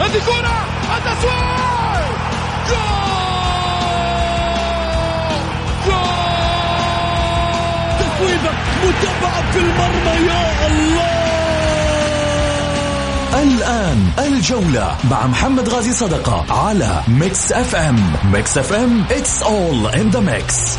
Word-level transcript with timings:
هذه 0.00 0.20
كرة 0.26 0.56
التسويق 0.96 2.14
جول! 2.68 3.14
تصويبة 8.00 8.50
متابعة 8.84 9.52
في 9.52 9.58
المرمى 9.58 10.26
يا 10.28 10.66
الله! 10.66 11.24
الآن 13.42 14.10
الجولة 14.18 14.96
مع 15.10 15.26
محمد 15.26 15.68
غازي 15.68 15.92
صدقة 15.92 16.44
على 16.66 17.00
Mix 17.08 17.52
FM. 17.52 18.12
Mix 18.32 18.58
FM 18.58 19.04
it's 19.10 19.42
all 19.42 19.94
in 20.00 20.10
the 20.16 20.20
mix. 20.20 20.78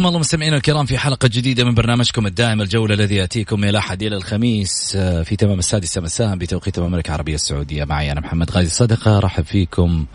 حياكم 0.00 0.08
الله 0.08 0.20
مستمعينا 0.20 0.56
الكرام 0.56 0.86
في 0.86 0.98
حلقة 0.98 1.28
جديدة 1.28 1.64
من 1.64 1.74
برنامجكم 1.74 2.26
الدائم 2.26 2.60
الجولة 2.60 2.94
الذي 2.94 3.16
يأتيكم 3.16 3.60
من 3.60 3.68
الأحد 3.68 4.02
إلى 4.02 4.16
الخميس 4.16 4.96
آه، 4.96 5.22
في 5.22 5.36
تمام 5.36 5.58
السادسة 5.58 6.00
مساء 6.00 6.36
بتوقيت 6.36 6.78
المملكة 6.78 7.08
العربية 7.08 7.34
السعودية. 7.34 7.84
معي 7.84 8.12
أنا 8.12 8.20
محمد 8.20 8.50
غازي 8.50 8.70
صدقة 8.70 9.18
رحب 9.18 9.44
فيكم 9.44 10.06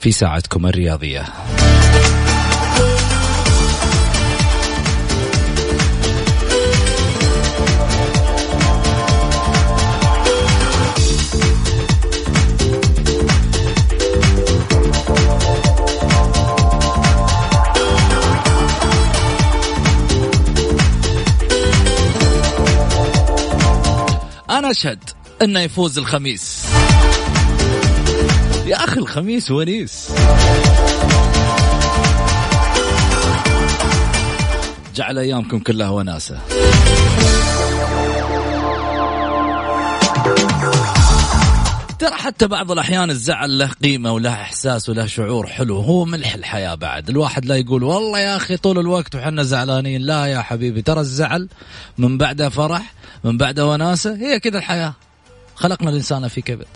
في 0.00 0.12
ساعتكم 0.12 0.66
الرياضية. 0.66 1.24
أنا 24.66 24.72
أشهد 24.72 24.98
أنه 25.42 25.60
يفوز 25.60 25.98
الخميس. 25.98 26.64
يا 28.66 28.84
أخي 28.84 29.00
الخميس 29.00 29.50
ونيس. 29.50 30.08
جعل 34.94 35.18
أيامكم 35.18 35.58
كلها 35.58 35.90
وناسة. 35.90 36.38
ترى 42.06 42.16
حتى 42.16 42.46
بعض 42.46 42.72
الأحيان 42.72 43.10
الزعل 43.10 43.58
له 43.58 43.70
قيمة 43.82 44.12
وله 44.12 44.32
إحساس 44.32 44.88
وله 44.88 45.06
شعور 45.06 45.46
حلو 45.46 45.76
هو 45.80 46.04
ملح 46.04 46.34
الحياة 46.34 46.74
بعد. 46.74 47.10
الواحد 47.10 47.44
لا 47.44 47.56
يقول 47.56 47.82
والله 47.82 48.18
يا 48.18 48.36
أخي 48.36 48.56
طول 48.56 48.78
الوقت 48.78 49.14
وحنا 49.14 49.42
زعلانين. 49.42 50.02
لا 50.02 50.26
يا 50.26 50.40
حبيبي 50.40 50.82
ترى 50.82 51.00
الزعل 51.00 51.48
من 51.98 52.18
بعده 52.18 52.48
فرح 52.48 52.94
من 53.24 53.38
بعده 53.38 53.66
وناسة 53.66 54.16
هي 54.16 54.40
كذا 54.40 54.58
الحياة. 54.58 54.94
خلقنا 55.54 55.90
الإنسان 55.90 56.28
في 56.28 56.40
كبد. 56.40 56.66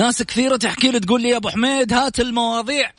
ناس 0.00 0.22
كثيرة 0.22 0.56
تحكي 0.56 0.90
لي 0.90 1.00
تقول 1.00 1.22
لي 1.22 1.28
يا 1.28 1.36
أبو 1.36 1.48
حميد 1.48 1.92
هات 1.92 2.20
المواضيع. 2.20 2.90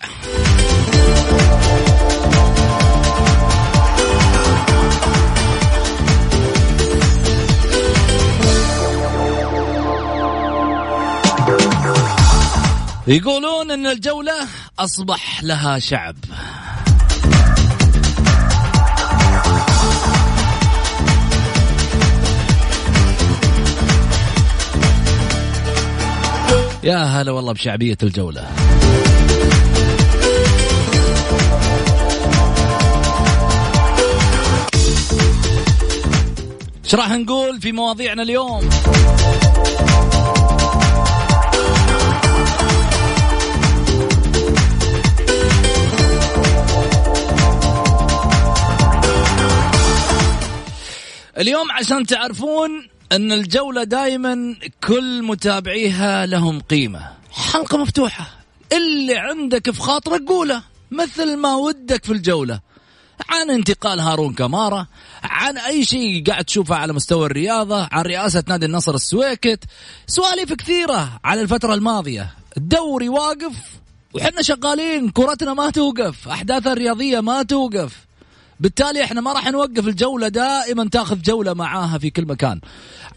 يقولون 13.07 13.71
إن 13.71 13.87
الجولة 13.87 14.47
أصبح 14.79 15.43
لها 15.43 15.79
شعب. 15.79 16.15
يا 26.83 26.97
هلا 26.97 27.31
والله 27.31 27.53
بشعبية 27.53 27.97
الجولة. 28.03 28.47
إيش 36.85 36.95
راح 36.95 37.11
نقول 37.11 37.61
في 37.61 37.71
مواضيعنا 37.71 38.23
اليوم؟ 38.23 38.69
اليوم 51.37 51.71
عشان 51.71 52.05
تعرفون 52.05 52.87
أن 53.11 53.31
الجولة 53.31 53.83
دائما 53.83 54.55
كل 54.87 55.23
متابعيها 55.23 56.25
لهم 56.25 56.59
قيمة. 56.59 57.11
حلقة 57.31 57.77
مفتوحة. 57.77 58.29
اللي 58.73 59.17
عندك 59.17 59.71
في 59.71 59.81
خاطرك 59.81 60.21
قوله 60.27 60.63
مثل 60.91 61.37
ما 61.37 61.55
ودك 61.55 62.05
في 62.05 62.11
الجولة. 62.11 62.59
عن 63.29 63.49
انتقال 63.49 63.99
هارون 63.99 64.33
كمارة 64.33 64.87
عن 65.23 65.57
أي 65.57 65.85
شيء 65.85 66.23
قاعد 66.27 66.45
تشوفه 66.45 66.75
على 66.75 66.93
مستوى 66.93 67.25
الرياضة 67.25 67.87
عن 67.91 68.03
رئاسة 68.05 68.43
نادي 68.47 68.65
النصر 68.65 68.95
السويكت. 68.95 69.63
سواليف 70.07 70.53
كثيرة 70.53 71.19
على 71.23 71.41
الفترة 71.41 71.73
الماضية. 71.73 72.33
الدوري 72.57 73.09
واقف 73.09 73.53
وحنا 74.13 74.41
شغالين 74.41 75.09
كرتنا 75.09 75.53
ما 75.53 75.69
توقف 75.69 76.27
أحداثها 76.27 76.73
الرياضية 76.73 77.19
ما 77.19 77.43
توقف. 77.43 78.10
بالتالي 78.61 79.03
إحنا 79.03 79.21
ما 79.21 79.33
راح 79.33 79.47
نوقف 79.51 79.87
الجولة 79.87 80.27
دائما 80.27 80.89
تاخذ 80.89 81.21
جولة 81.21 81.53
معاها 81.53 81.97
في 81.97 82.09
كل 82.09 82.25
مكان. 82.25 82.59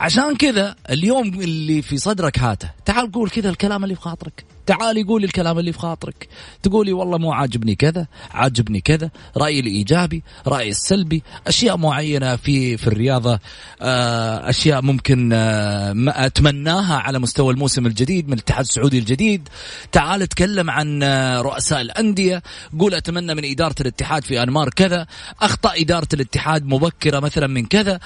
عشان 0.00 0.36
كذا 0.36 0.76
اليوم 0.90 1.40
اللي 1.40 1.82
في 1.82 1.96
صدرك 1.98 2.38
هاته. 2.38 2.70
تعال 2.84 3.12
قول 3.12 3.30
كذا 3.30 3.50
الكلام 3.50 3.84
اللي 3.84 3.94
في 3.94 4.00
خاطرك. 4.00 4.44
تعالي 4.66 5.02
قولي 5.02 5.26
الكلام 5.26 5.58
اللي 5.58 5.72
في 5.72 5.78
خاطرك. 5.78 6.28
تقولي 6.62 6.92
والله 6.92 7.18
مو 7.18 7.32
عاجبني 7.32 7.74
كذا 7.74 8.06
عاجبني 8.30 8.80
كذا 8.80 9.10
رايي 9.36 9.60
الإيجابي 9.60 10.22
رايي 10.46 10.68
السلبي 10.68 11.22
أشياء 11.46 11.76
معينة 11.76 12.36
في 12.36 12.76
في 12.76 12.86
الرياضة 12.86 13.38
آه، 13.82 14.50
أشياء 14.50 14.82
ممكن 14.82 15.30
آه، 15.32 15.94
أتمناها 16.08 16.96
على 16.96 17.18
مستوى 17.18 17.52
الموسم 17.52 17.86
الجديد 17.86 18.26
من 18.26 18.32
الاتحاد 18.32 18.64
السعودي 18.64 18.98
الجديد. 18.98 19.48
تعال 19.92 20.22
اتكلم 20.22 20.70
عن 20.70 21.02
آه، 21.02 21.40
رؤساء 21.40 21.80
الأندية. 21.80 22.42
قول 22.78 22.94
أتمنى 22.94 23.34
من 23.34 23.44
إدارة 23.44 23.74
الاتحاد 23.80 24.24
في 24.24 24.42
أنمار 24.42 24.68
كذا 24.68 25.06
اخطاء 25.42 25.82
إدارة 25.82 26.08
الاتحاد 26.14 26.66
مبكرة 26.66 27.20
مثلا 27.20 27.46
من 27.46 27.66
كذا. 27.66 28.00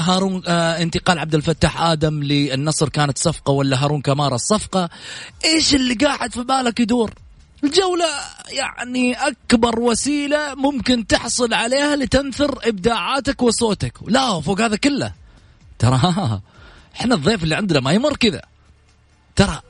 هارون 0.00 0.46
انتقال 0.46 1.18
عبد 1.18 1.34
الفتاح 1.34 1.82
آدم 1.82 2.22
للنصر 2.22 2.88
كانت 2.88 3.18
صفقة 3.18 3.52
ولا 3.52 3.84
هارون 3.84 3.99
كمارا 4.00 4.34
الصفقة 4.34 4.88
إيش 5.44 5.74
اللي 5.74 5.94
قاعد 5.94 6.32
في 6.32 6.42
بالك 6.42 6.80
يدور؟ 6.80 7.14
الجولة 7.64 8.08
يعني 8.50 9.14
أكبر 9.14 9.80
وسيلة 9.80 10.54
ممكن 10.54 11.06
تحصل 11.06 11.54
عليها 11.54 11.96
لتنثر 11.96 12.58
إبداعاتك 12.68 13.42
وصوتك. 13.42 13.92
لا 14.06 14.40
فوق 14.40 14.60
هذا 14.60 14.76
كله. 14.76 15.12
ترى 15.78 16.00
إحنا 17.00 17.14
الضيف 17.14 17.42
اللي 17.42 17.54
عندنا 17.54 17.80
ما 17.80 17.92
يمر 17.92 18.16
كذا. 18.16 18.42
ترى 19.36 19.60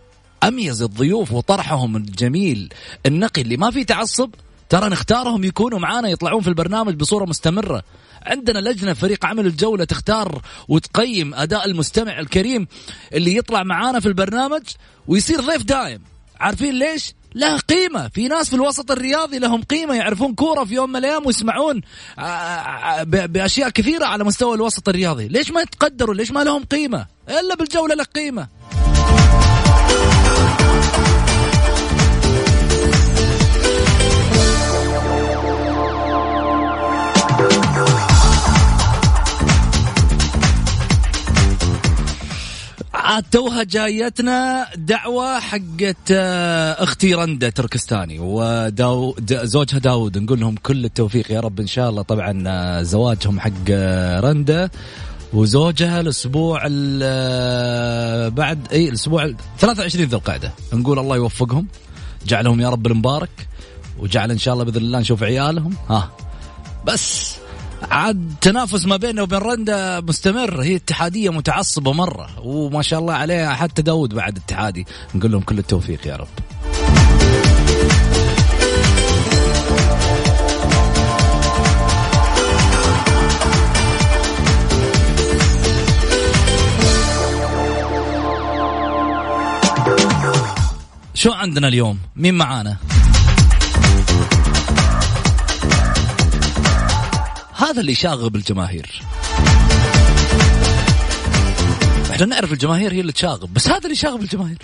أميز 0.45 0.83
الضيوف 0.83 1.33
وطرحهم 1.33 1.97
الجميل 1.97 2.73
النقي 3.07 3.43
اللي 3.43 3.57
ما 3.57 3.71
فيه 3.71 3.83
تعصب 3.83 4.31
ترى 4.69 4.89
نختارهم 4.89 5.45
يكونوا 5.45 5.79
معانا 5.79 6.09
يطلعون 6.09 6.43
في 6.43 6.49
البرنامج 6.49 6.95
بصورة 6.95 7.25
مستمرة. 7.25 7.83
عندنا 8.27 8.59
لجنة 8.59 8.93
فريق 8.93 9.27
عمل 9.27 9.47
الجولة 9.47 9.85
تختار 9.85 10.43
وتقيم 10.69 11.35
أداء 11.35 11.67
المستمع 11.67 12.19
الكريم 12.21 12.67
اللي 13.13 13.37
يطلع 13.37 13.63
معانا 13.63 14.01
في 14.01 14.07
البرنامج 14.07 14.63
ويصير 15.09 15.41
ضيف 15.41 15.63
دائم 15.63 16.01
عارفين 16.41 16.75
ليش؟ 16.75 17.15
له 17.35 17.59
قيمة. 17.59 18.09
في 18.09 18.29
ناس 18.29 18.49
في 18.49 18.57
الوسط 18.57 18.91
الرياضي 18.91 19.39
لهم 19.39 19.63
قيمة 19.63 19.95
يعرفون 19.95 20.35
كورة 20.35 20.65
في 20.65 20.75
يوم 20.75 20.91
من 20.91 20.97
الأيام 20.97 21.27
ويسمعون 21.27 21.81
آه، 22.19 22.23
آه، 22.23 23.03
بأشياء 23.03 23.69
كثيرة 23.69 24.05
على 24.05 24.25
مستوى 24.25 24.55
الوسط 24.55 24.89
الرياضي. 24.89 25.29
ليش 25.29 25.51
ما 25.51 25.61
يتقدروا؟ 25.61 26.15
ليش 26.15 26.31
ما 26.31 26.45
لهم 26.45 26.65
قيمة؟ 26.65 27.07
إلا 27.29 27.55
بالجولة 27.55 27.95
لك 27.95 28.07
قيمة. 28.07 28.49
عاد 43.11 43.25
توها 43.31 43.63
جايتنا 43.63 44.67
دعوة 44.77 45.41
حقت 45.41 46.11
آه، 46.11 46.73
أختي 46.83 47.15
رندة 47.15 47.51
تركستاني 47.51 48.19
وداود 48.19 49.45
زوجها 49.45 49.79
داود 49.79 50.19
نقول 50.19 50.41
لهم 50.41 50.55
كل 50.63 50.85
التوفيق 50.85 51.33
يا 51.33 51.41
رب 51.41 51.61
إن 51.61 51.67
شاء 51.67 51.91
الله. 51.91 52.03
طبعا 52.03 52.45
آه، 52.47 52.83
زواجهم 52.83 53.41
حق 53.41 53.51
آه، 53.71 54.21
رندة 54.21 54.71
وزوجها 55.33 56.01
الأسبوع 56.01 56.61
بعد 58.29 58.69
إي 58.73 58.89
الأسبوع 58.89 59.35
23 59.59 60.09
ذو 60.09 60.19
القعدة. 60.19 60.53
نقول 60.73 60.99
الله 60.99 61.17
يوفقهم 61.17 61.67
جعلهم 62.27 62.61
يا 62.61 62.69
رب 62.69 62.87
المبارك 62.87 63.49
وجعل 63.99 64.31
إن 64.31 64.39
شاء 64.39 64.55
الله 64.55 64.65
بإذن 64.65 64.77
الله 64.77 64.99
نشوف 64.99 65.23
عيالهم. 65.23 65.75
ها. 65.89 66.11
بس. 66.87 67.40
عاد 67.91 68.35
تنافس 68.41 68.87
ما 68.87 68.97
بينه 68.97 69.23
وبين 69.23 69.39
رندا 69.39 70.01
مستمر. 70.01 70.63
هي 70.63 70.77
اتحادية 70.77 71.31
متعصبة 71.31 71.93
مرة 71.93 72.29
وما 72.43 72.83
شاء 72.83 73.01
الله 73.01 73.15
عليها 73.15 73.55
حتى 73.55 73.83
داود 73.83 74.15
بعد 74.15 74.37
اتحادي. 74.37 74.87
نقول 75.15 75.33
لهم 75.33 75.43
كل 75.43 75.59
التوفيق 75.59 76.07
يا 76.07 76.17
رب. 76.17 76.29
شو 91.15 91.33
عندنا 91.33 91.69
اليوم؟ 91.69 91.99
مين 92.17 92.35
معانا؟ 92.35 92.77
هذا 97.61 97.81
اللي 97.81 97.95
شاغب 97.95 98.37
الجماهير. 98.37 99.03
إحنا 102.11 102.27
نعرف 102.27 102.53
الجماهير 102.53 102.93
هي 102.93 103.01
اللي 103.01 103.13
تشاغب 103.13 103.55
بس 103.55 103.69
هذا 103.69 103.85
اللي 103.85 103.95
شاغب 103.95 104.21
الجماهير. 104.21 104.59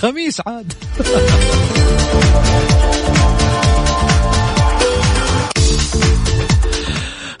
خميس 0.00 0.40
عاد. 0.46 0.72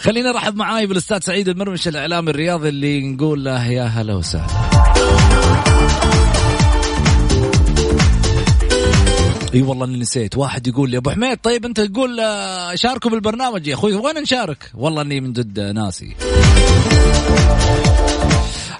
خلينا 0.00 0.32
نرحب 0.32 0.56
معاي 0.56 0.86
بالأستاذ 0.86 1.20
سعيد 1.20 1.48
المرمش 1.48 1.88
الإعلامي 1.88 2.30
الرياضي 2.30 2.68
اللي 2.68 3.00
نقول 3.00 3.44
له 3.44 3.66
يا 3.66 3.84
هلا 3.84 4.14
وسهلا. 4.14 4.46
إي 9.54 9.62
والله 9.62 9.84
اني 9.84 9.98
نسيت. 9.98 10.36
واحد 10.36 10.66
يقول 10.66 10.90
لي 10.90 10.96
أبو 10.96 11.10
حميد 11.10 11.38
طيب 11.38 11.64
أنت 11.64 11.80
تقول 11.80 12.20
آه، 12.20 12.74
شاركوا 12.74 13.10
بالبرنامج 13.10 13.66
يا 13.66 13.74
أخوي 13.74 13.94
وين 13.94 14.22
نشارك؟ 14.22 14.70
والله 14.74 15.02
أني 15.02 15.20
من 15.20 15.32
جد 15.32 15.60
ناسي. 15.60 16.14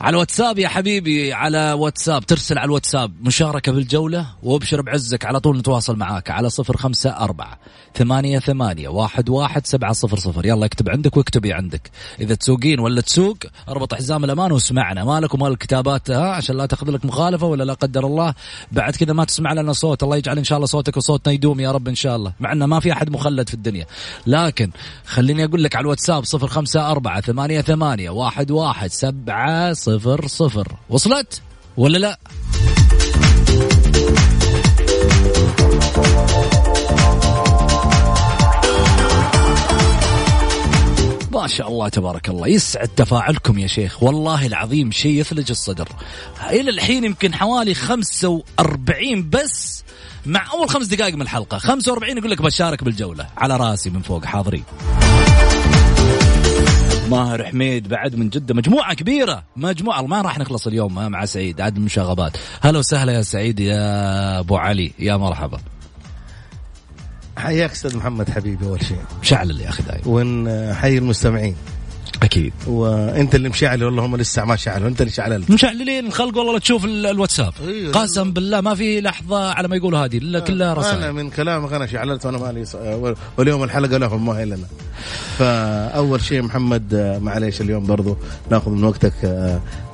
على 0.00 0.14
الواتساب 0.14 0.58
يا 0.58 0.68
حبيبي 0.68 1.32
على 1.32 1.72
واتساب 1.72 2.26
ترسل 2.26 2.58
على 2.58 2.66
الواتساب 2.66 3.12
مشاركة 3.22 3.72
بالجولة 3.72 4.26
وأبشر 4.42 4.82
بعزك 4.82 5.24
على 5.24 5.40
طول 5.40 5.58
نتواصل 5.58 5.96
معاك 5.96 6.30
على 6.30 6.50
صفر 6.50 6.76
خمسة 6.76 7.10
أربعة 7.10 7.58
ثمانية 7.94 8.38
ثمانية 8.38 8.88
واحد 8.88 9.28
واحد 9.28 9.66
سبعة 9.66 9.92
صفر 9.92 10.18
صفر. 10.18 10.46
يلا 10.46 10.66
اكتب 10.66 10.88
عندك 10.88 11.16
واكتبي 11.16 11.52
عندك. 11.52 11.90
إذا 12.20 12.34
تسوقين 12.34 12.80
ولا 12.80 13.00
تسوق 13.00 13.36
اربط 13.68 13.94
حزام 13.94 14.24
الأمان 14.24 14.52
واسمعنا. 14.52 15.04
مالك 15.04 15.34
ومال 15.34 15.52
الكتابات 15.52 16.10
ها 16.10 16.28
عشان 16.28 16.56
لا 16.56 16.66
تاخذ 16.66 16.90
لك 16.90 17.04
مخالفة 17.04 17.46
ولا 17.46 17.64
لا 17.64 17.74
قدر 17.74 18.06
الله. 18.06 18.34
بعد 18.72 18.96
كذا 18.96 19.12
ما 19.12 19.24
تسمع 19.24 19.52
لنا 19.52 19.72
صوت. 19.72 20.02
الله 20.02 20.16
يجعل 20.16 20.38
إن 20.38 20.44
شاء 20.44 20.56
الله 20.56 20.63
صوتك 20.66 20.96
وصوتنا 20.96 21.32
يدوم 21.32 21.60
يا 21.60 21.72
رب 21.72 21.88
إن 21.88 21.94
شاء 21.94 22.16
الله 22.16 22.32
مع 22.40 22.52
أنه 22.52 22.66
ما 22.66 22.80
في 22.80 22.92
أحد 22.92 23.10
مخلد 23.10 23.48
في 23.48 23.54
الدنيا. 23.54 23.86
لكن 24.26 24.70
خليني 25.06 25.44
أقول 25.44 25.64
لك 25.64 25.76
على 25.76 25.82
الواتساب 25.82 26.24
صفر 26.24 26.46
خمسة 26.46 26.90
أربعة 26.90 27.20
ثمانية 27.20 27.60
ثمانية 27.60 28.10
واحد 28.10 28.50
واحد 28.50 28.90
سبعة 28.90 29.72
صفر 29.72 30.26
صفر. 30.26 30.76
وصلت؟ 30.90 31.42
ولا 31.76 31.98
لا؟ 31.98 32.18
ما 41.32 41.46
شاء 41.46 41.68
الله 41.68 41.88
تبارك 41.88 42.28
الله 42.28 42.48
يسعد 42.48 42.88
تفاعلكم 42.88 43.58
يا 43.58 43.66
شيخ 43.66 44.02
والله 44.02 44.46
العظيم 44.46 44.90
شيء 44.90 45.20
يثلج 45.20 45.50
الصدر. 45.50 45.88
إلى 46.50 46.70
الحين 46.70 47.04
يمكن 47.04 47.34
حوالي 47.34 47.74
45 47.74 49.30
بس 49.30 49.84
مع 50.26 50.52
أول 50.52 50.68
خمس 50.68 50.86
دقائق 50.86 51.14
من 51.14 51.22
الحلقة. 51.22 51.58
45 51.58 52.18
يقول 52.18 52.30
لك 52.30 52.42
بشارك 52.42 52.84
بالجولة. 52.84 53.26
على 53.36 53.56
راسي 53.56 53.90
من 53.90 54.02
فوق 54.02 54.24
حاضرين. 54.24 54.64
ماهر 57.10 57.44
حميد 57.44 57.88
بعد 57.88 58.14
من 58.14 58.28
جدة. 58.28 58.54
مجموعة 58.54 58.94
كبيرة. 58.94 59.44
مجموعة. 59.56 60.02
ما 60.02 60.22
راح 60.22 60.38
نخلص 60.38 60.66
اليوم 60.66 60.94
مع 60.94 61.24
سعيد. 61.24 61.60
عاد 61.60 61.76
المشاغبات 61.76 62.36
هلا 62.60 62.78
وسهلا 62.78 63.12
يا 63.12 63.22
سعيد 63.22 63.60
يا 63.60 64.38
أبو 64.38 64.56
علي. 64.56 64.92
يا 64.98 65.16
مرحبا. 65.16 65.58
حياك 67.36 67.70
أستاذ 67.70 67.96
محمد 67.96 68.30
حبيبي 68.30 68.66
أول 68.66 68.84
شيء. 68.84 68.98
شعل 69.22 69.60
يا 69.60 69.68
أخي 69.68 69.82
دايما 69.82 70.02
ونحيي 70.06 70.98
المستمعين. 70.98 71.56
أكيد. 72.22 72.52
وأنت 72.66 73.34
اللي 73.34 73.48
مشعل 73.48 73.84
والله 73.84 74.06
هم 74.06 74.16
لسه 74.16 74.44
ما 74.44 74.56
شعلوا. 74.56 74.88
أنت 74.88 75.00
اللي 75.00 75.12
شعللت. 75.12 75.50
مشعللين 75.50 76.06
الخلق 76.06 76.38
والله 76.38 76.58
تشوف 76.58 76.84
الواتساب. 76.84 77.52
أيوه 77.66 77.92
قسم 77.92 78.32
بالله 78.32 78.60
ما 78.60 78.74
في 78.74 79.00
لحظة 79.00 79.52
على 79.52 79.68
ما 79.68 79.76
يقولوا 79.76 79.98
هذه 79.98 80.18
إلا 80.18 80.40
كلها 80.40 80.74
رسائل. 80.74 80.96
أنا 80.96 81.12
من 81.12 81.30
كلامك 81.30 81.72
أنا 81.72 81.86
شعللت 81.86 82.26
وأنا 82.26 82.38
مالي 82.38 83.14
واليوم 83.38 83.64
الحلقة 83.64 83.96
لهم 83.96 84.26
ما 84.26 84.32
هي 84.32 84.44
لنا. 84.44 84.66
فأول 85.38 86.20
شيء 86.20 86.42
محمد 86.42 87.18
معليش 87.22 87.60
اليوم 87.60 87.86
برضو 87.86 88.16
ناخذ 88.50 88.70
من 88.70 88.84
وقتك 88.84 89.12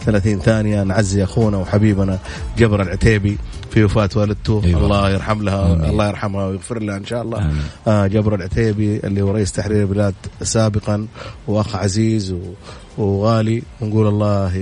30 0.07 0.39
ثانية 0.41 0.83
نعزي 0.83 1.25
أخونا 1.25 1.57
وحبيبنا 1.57 2.19
جبر 2.59 2.83
العتيبي 2.83 3.39
في 3.71 3.85
وفاة 3.85 4.11
والدته. 4.17 4.63
أيوة. 4.65 4.81
الله 4.81 5.11
يرحم 5.11 5.43
لها 5.43 5.73
أمين. 5.73 5.91
الله 5.91 6.09
يرحمها 6.09 6.47
ويغفر 6.47 6.79
لها 6.83 6.97
إن 6.97 7.05
شاء 7.05 7.23
الله. 7.23 7.53
آه 7.87 8.07
جبر 8.07 8.35
العتيبي 8.35 8.97
اللي 8.97 9.23
هو 9.23 9.31
رئيس 9.31 9.53
تحرير 9.53 9.83
البلاد 9.83 10.15
سابقا 10.43 11.07
وأخ 11.47 11.77
عزيز 11.77 12.33
و... 12.33 12.39
وغالي 12.99 13.63
ونقول 13.81 14.07
الله 14.09 14.53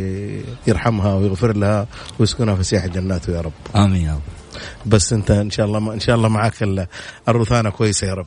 يرحمها 0.66 1.14
ويغفر 1.14 1.56
لها 1.56 1.86
ويسكنها 2.18 2.54
في 2.54 2.62
سياح 2.62 2.86
جناته 2.86 3.32
يا 3.32 3.40
رب. 3.40 3.52
آمين 3.76 4.02
يا 4.02 4.12
رب. 4.12 4.20
بس 4.86 5.12
أنت 5.12 5.30
إن 5.30 5.50
شاء 5.50 5.66
الله 5.66 5.94
إن 5.94 6.00
شاء 6.00 6.16
الله 6.16 6.28
معاك 6.28 6.54
الروثانة 7.28 7.70
كويسة 7.70 8.06
يا 8.06 8.14
رب. 8.14 8.26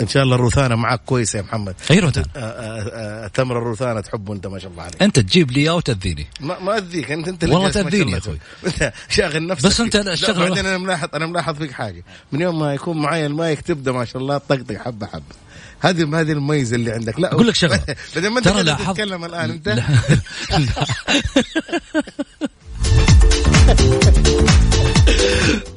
إن 0.00 0.08
شاء 0.08 0.22
الله 0.22 0.34
الروثانة 0.34 0.76
معك 0.76 1.00
كويسة 1.06 1.36
يا 1.36 1.42
محمد. 1.42 1.74
أي 1.90 2.12
آه، 2.36 3.26
تمر 3.26 3.58
الروثانة 3.58 4.00
تحبه 4.00 4.34
انت 4.34 4.46
ما 4.46 4.58
شاء 4.58 4.70
الله 4.70 4.82
عليك. 4.82 5.02
أنت 5.02 5.18
تجيب 5.18 5.50
لي 5.50 5.60
إياه 5.60 5.74
وتأذيني. 5.74 6.26
ما 6.40 6.58
ما 6.58 6.78
أذيك 6.78 7.10
انت 7.10 7.28
أنت 7.28 7.44
والله 7.44 7.80
الله. 7.80 8.12
يا 8.12 8.18
أخوي. 8.18 8.38
انت 8.66 8.92
شاغل 9.16 9.46
نفسك. 9.46 9.66
بس 9.66 9.80
أنت 9.80 9.96
لا، 9.96 10.12
الشغلة 10.12 10.48
بعدين 10.48 10.66
أنا 10.66 10.78
ملاحظ 10.78 11.08
أنا 11.14 11.26
ملاحظ 11.26 11.56
فيك 11.56 11.72
حاجة. 11.72 12.04
من 12.32 12.40
يوم 12.40 12.58
ما 12.58 12.74
يكون 12.74 13.02
معي 13.02 13.26
المايك 13.26 13.60
تبدأ 13.60 13.92
ما 13.92 14.04
شاء 14.04 14.22
الله 14.22 14.38
تطقطق 14.38 14.76
حبة 14.76 15.06
حبة. 15.06 15.34
هذه 15.80 16.20
هذه 16.20 16.32
الميزة 16.32 16.76
اللي 16.76 16.92
عندك. 16.92 17.20
لا 17.20 17.32
أقول 17.32 17.46
لك 17.46 17.54
شغلة. 17.54 17.80
بدل 18.16 18.28
ما 18.28 18.38
أنت 18.38 18.48
تتكلم 18.48 19.24
الآن 19.24 19.50
أنت؟ 19.50 19.68
لا. 19.68 19.82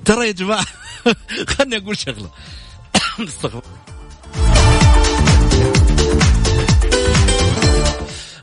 ترى 0.06 0.28
يا 0.28 0.32
جماعة 0.32 0.66
خلني 1.48 1.78
أقول 1.78 1.98
شغلة. 1.98 2.30
استغفر 3.28 3.62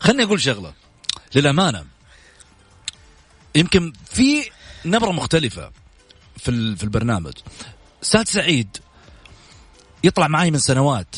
خلني 0.01 0.23
أقول 0.23 0.41
شغلة. 0.41 0.73
للأمانة 1.35 1.85
يمكن 3.55 3.93
في 4.11 4.51
نبرة 4.85 5.13
مختلفة 5.13 5.71
في 6.37 6.77
في 6.77 6.85
البرنامج. 6.85 7.33
أستاذ 8.03 8.25
سعيد 8.25 8.77
يطلع 10.05 10.29
معي 10.29 10.51
من 10.51 10.59
سنوات. 10.59 11.17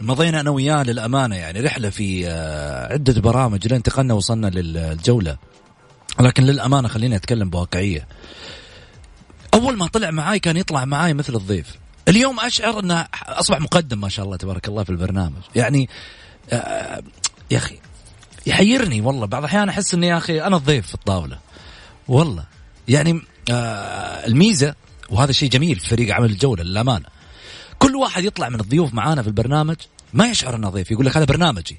مضينا 0.00 0.40
أنا 0.40 0.50
وياه 0.50 0.82
للأمانة 0.82 1.36
يعني 1.36 1.60
رحلة 1.60 1.90
في 1.90 2.28
آه، 2.28 2.92
عدة 2.92 3.20
برامج. 3.20 3.66
لين 3.66 3.76
انتقلنا 3.76 4.14
وصلنا 4.14 4.46
للجولة. 4.46 5.36
لكن 6.20 6.42
للأمانة 6.42 6.88
خليني 6.88 7.16
أتكلم 7.16 7.50
بواقعية. 7.50 8.08
أول 9.54 9.76
ما 9.76 9.86
طلع 9.86 10.10
معاي 10.10 10.38
كان 10.38 10.56
يطلع 10.56 10.84
معاي 10.84 11.14
مثل 11.14 11.34
الضيف. 11.34 11.76
اليوم 12.08 12.40
أشعر 12.40 12.80
انه 12.80 13.06
أصبح 13.26 13.60
مقدم 13.60 14.00
ما 14.00 14.08
شاء 14.08 14.24
الله 14.24 14.36
تبارك 14.36 14.68
الله 14.68 14.84
في 14.84 14.90
البرنامج. 14.90 15.42
يعني 15.54 15.88
آه، 16.52 17.02
يا 17.50 17.58
أخي 17.58 17.78
يحيرني 18.46 19.00
والله. 19.00 19.26
بعض 19.26 19.42
الأحيان 19.42 19.68
أحس 19.68 19.94
أني 19.94 20.06
يا 20.06 20.16
أخي 20.16 20.42
أنا 20.42 20.56
الضيف 20.56 20.86
في 20.86 20.94
الطاولة. 20.94 21.38
والله. 22.08 22.44
يعني 22.88 23.22
آه، 23.50 24.26
الميزة 24.26 24.74
وهذا 25.10 25.32
شيء 25.32 25.50
جميل 25.50 25.78
في 25.78 25.88
فريق 25.88 26.14
عمل 26.14 26.30
الجولة 26.30 26.62
للأمانة. 26.62 27.06
كل 27.78 27.96
واحد 27.96 28.24
يطلع 28.24 28.48
من 28.48 28.60
الضيوف 28.60 28.94
معانا 28.94 29.22
في 29.22 29.28
البرنامج 29.28 29.76
ما 30.12 30.26
يشعر 30.26 30.56
أنه 30.56 30.68
ضيف. 30.70 30.90
يقول 30.90 31.06
لك 31.06 31.16
هذا 31.16 31.24
برنامجي. 31.24 31.78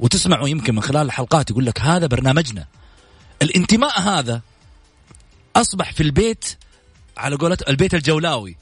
وتسمعوا 0.00 0.48
يمكن 0.48 0.74
من 0.74 0.82
خلال 0.82 1.06
الحلقات 1.06 1.50
يقول 1.50 1.66
لك 1.66 1.80
هذا 1.80 2.06
برنامجنا. 2.06 2.66
الانتماء 3.42 4.00
هذا 4.00 4.40
أصبح 5.56 5.92
في 5.92 6.02
البيت 6.02 6.44
على 7.16 7.36
قولة 7.36 7.58
البيت 7.68 7.94
الجولاوي. 7.94 8.56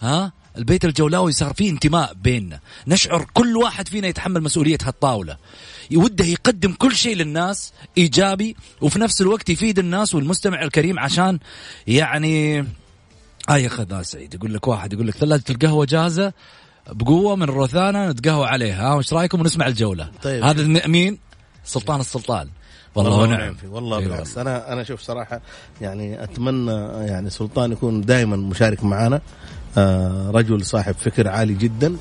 ها؟ 0.00 0.32
البيت 0.58 0.84
الجولاوي 0.84 1.32
صار 1.32 1.52
فيه 1.52 1.70
انتماء 1.70 2.14
بيننا 2.14 2.60
نشعر 2.86 3.26
كل 3.34 3.56
واحد 3.56 3.88
فينا 3.88 4.08
يتحمل 4.08 4.42
مسؤولية 4.42 4.78
هالطاولة. 4.82 5.36
يوده 5.90 6.24
يقدم 6.24 6.72
كل 6.72 6.96
شيء 6.96 7.16
للناس 7.16 7.72
إيجابي 7.98 8.56
وفي 8.80 8.98
نفس 8.98 9.20
الوقت 9.20 9.48
يفيد 9.50 9.78
الناس 9.78 10.14
والمستمع 10.14 10.62
الكريم 10.62 10.98
عشان 10.98 11.38
يعني 11.86 12.58
آه 13.48 13.56
يا 13.56 13.66
أخي 13.66 13.82
ذا 13.82 14.02
سعيد 14.02 14.34
يقول 14.34 14.54
لك 14.54 14.68
واحد 14.68 14.92
يقول 14.92 15.08
لك 15.08 15.14
ثلاجة 15.14 15.44
القهوة 15.50 15.84
جاهزة 15.84 16.32
بقوة 16.90 17.36
من 17.36 17.42
الروثانة 17.42 18.10
نتقهوى 18.10 18.46
عليها. 18.46 18.88
ها 18.88 18.94
وش 18.94 19.12
رأيكم 19.12 19.40
ونسمع 19.40 19.66
الجولة؟ 19.66 20.10
طيب. 20.22 20.44
هذا 20.44 20.86
مين 20.86 21.18
سلطان 21.64 22.00
السلطان. 22.00 22.48
والله 22.94 23.10
والله 23.18 23.36
ونعم 23.36 23.54
فيه 23.54 23.68
والله 23.68 23.98
إي 23.98 24.04
بالعكس. 24.04 24.38
أنا 24.38 24.72
أنا 24.72 24.84
شوف 24.84 25.00
صراحة 25.00 25.40
يعني 25.80 26.24
أتمنى 26.24 26.72
يعني 27.06 27.30
سلطان 27.30 27.72
يكون 27.72 28.00
دائما 28.00 28.36
مشارك 28.36 28.84
معنا 28.84 29.16
آه 29.16 29.20
رجل 30.30 30.64
صاحب 30.64 30.94
فكر 31.00 31.28
عالي 31.28 31.54
جدا. 31.54 31.96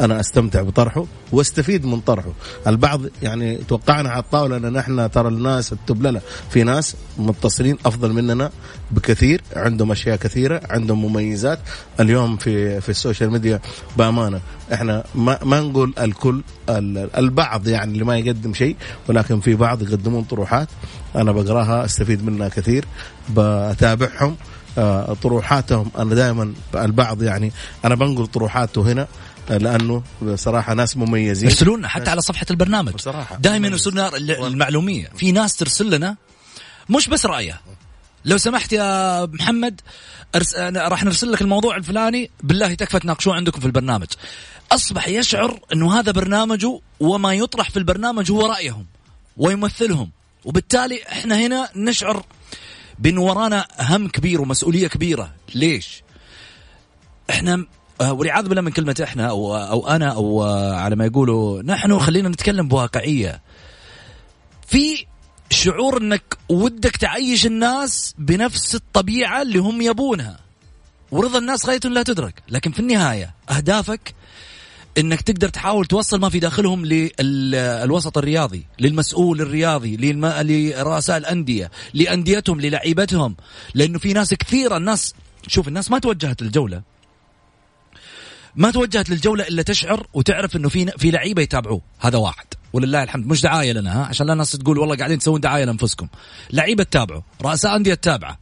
أنا 0.00 0.20
أستمتع 0.20 0.62
بطرحه 0.62 1.04
وأستفيد 1.32 1.86
من 1.86 2.00
طرحه. 2.00 2.32
البعض 2.66 3.00
يعني 3.22 3.56
توقعنا 3.56 4.08
على 4.10 4.22
الطاولة 4.22 4.56
أن 4.56 4.72
نحن 4.72 5.10
ترى 5.10 5.28
الناس 5.28 5.72
التبللة. 5.72 6.20
في 6.50 6.62
ناس 6.62 6.96
متصلين 7.18 7.78
أفضل 7.86 8.12
مننا 8.12 8.50
بكثير 8.90 9.42
عندهم 9.56 9.90
أشياء 9.90 10.16
كثيرة 10.16 10.60
عندهم 10.70 11.04
مميزات. 11.04 11.58
اليوم 12.00 12.36
في 12.36 12.80
في 12.80 12.88
السوشيال 12.88 13.30
ميديا 13.30 13.60
بأمانة 13.96 14.40
إحنا 14.72 15.04
ما 15.14 15.38
ما 15.44 15.60
نقول 15.60 15.94
الكل 16.00 16.42
ال- 16.68 17.16
البعض 17.16 17.68
يعني 17.68 17.92
اللي 17.92 18.04
ما 18.04 18.18
يقدم 18.18 18.54
شيء 18.54 18.76
ولكن 19.08 19.40
في 19.40 19.54
بعض 19.54 19.82
يقدمون 19.82 20.22
طروحات 20.24 20.68
أنا 21.16 21.32
بقراها 21.32 21.84
أستفيد 21.84 22.24
منها 22.24 22.48
كثير 22.48 22.84
بتابعهم. 23.30 24.30
آه، 24.30 24.57
طروحاتهم. 25.22 25.90
أنا 25.98 26.14
دائما 26.14 26.54
البعض 26.74 27.22
يعني 27.22 27.52
أنا 27.84 27.94
بنقل 27.94 28.26
طروحاته 28.26 28.92
هنا 28.92 29.08
آه، 29.50 29.56
لأنه 29.56 30.02
صراحة 30.34 30.74
ناس 30.74 30.96
مميزين. 30.96 31.48
يرسلون 31.48 31.86
حتى 31.86 32.10
على 32.10 32.20
صفحة 32.20 32.46
البرنامج. 32.50 32.92
بصراحة. 32.92 33.36
دائما 33.36 33.68
يرسلون 33.68 33.94
لنا 33.94 34.16
المعلومية. 34.46 35.10
في 35.16 35.32
ناس 35.32 35.56
ترسل 35.56 35.90
لنا 35.90 36.16
مش 36.88 37.08
بس 37.08 37.26
رأيه 37.26 37.60
لو 38.24 38.38
سمحت 38.38 38.72
يا 38.72 39.26
محمد 39.26 39.80
أرس... 40.34 40.54
أنا 40.54 40.88
راح 40.88 41.04
نرسل 41.04 41.32
لك 41.32 41.42
الموضوع 41.42 41.76
الفلاني. 41.76 42.30
بالله 42.42 42.74
تكفى 42.74 42.98
تناقشوه 42.98 43.34
عندكم 43.34 43.60
في 43.60 43.66
البرنامج. 43.66 44.06
أصبح 44.72 45.08
يشعر 45.08 45.60
أنه 45.72 45.98
هذا 45.98 46.12
برنامجه 46.12 46.80
وما 47.00 47.34
يطرح 47.34 47.70
في 47.70 47.76
البرنامج 47.76 48.30
هو 48.30 48.46
رأيهم 48.46 48.86
ويمثلهم. 49.36 50.10
وبالتالي 50.44 51.02
إحنا 51.12 51.38
هنا 51.38 51.68
نشعر 51.76 52.24
بأن 52.98 53.18
ورانا 53.18 53.66
هم 53.80 54.08
كبير 54.08 54.40
ومسؤولية 54.40 54.88
كبيرة 54.88 55.34
ليش؟ 55.54 56.02
إحنا 57.30 57.66
آه، 58.00 58.12
والعياذ 58.12 58.48
بالله 58.48 58.62
من 58.62 58.70
كلمة 58.70 58.96
إحنا 59.02 59.30
أو 59.30 59.56
أو 59.56 59.88
أنا 59.88 60.12
أو 60.12 60.44
آه، 60.44 60.74
على 60.74 60.96
ما 60.96 61.06
يقولوا 61.06 61.62
نحن 61.62 61.98
خلينا 61.98 62.28
نتكلم 62.28 62.68
بواقعية. 62.68 63.42
في 64.66 65.06
شعور 65.50 66.02
إنك 66.02 66.38
ودك 66.48 66.96
تعيش 66.96 67.46
الناس 67.46 68.14
بنفس 68.18 68.74
الطبيعة 68.74 69.42
اللي 69.42 69.58
هم 69.58 69.82
يبونها. 69.82 70.38
ورضا 71.10 71.38
الناس 71.38 71.66
غاية 71.66 71.80
لا 71.84 72.02
تدرك، 72.02 72.42
لكن 72.48 72.70
في 72.70 72.80
النهاية 72.80 73.34
أهدافك 73.50 74.14
إنك 74.98 75.20
تقدر 75.20 75.48
تحاول 75.48 75.86
توصل 75.86 76.20
ما 76.20 76.28
في 76.28 76.38
داخلهم 76.38 76.86
للوسط 76.86 78.18
الرياضي، 78.18 78.66
للمسؤول 78.80 79.40
الرياضي،. 79.40 79.96
لرؤساء 79.96 81.16
الأندية، 81.16 81.70
لأنديتهم، 81.94 82.60
للعيبتهم، 82.60 83.36
لأنه 83.74 83.98
في 83.98 84.12
ناس 84.12 84.34
كثيرة 84.34 84.76
الناس 84.76 85.14
شوف 85.46 85.68
الناس 85.68 85.90
ما 85.90 85.98
توجهت 85.98 86.42
للجولة. 86.42 86.82
ما 88.56 88.70
توجهت 88.70 89.10
للجولة 89.10 89.48
إلا 89.48 89.62
تشعر 89.62 90.06
وتعرف 90.14 90.56
إنه 90.56 90.68
في 90.68 90.86
في 90.86 91.10
لعيبة 91.10 91.42
يتابعوه. 91.42 91.80
هذا 91.98 92.18
واحد. 92.18 92.46
ولله 92.72 93.02
الحمد. 93.02 93.26
مش 93.26 93.42
دعاية 93.42 93.72
لنا 93.72 94.02
ها؟ 94.02 94.04
عشان 94.04 94.26
لا 94.26 94.32
الناس 94.32 94.52
تقول 94.52 94.78
والله 94.78 94.96
قاعدين 94.96 95.18
تسوون 95.18 95.40
دعاية 95.40 95.64
لأنفسكم. 95.64 96.08
لعيبة 96.52 96.84
تتابعه 96.84 97.24
رؤساء 97.42 97.76
أندية 97.76 97.94
تتابعه. 97.94 98.38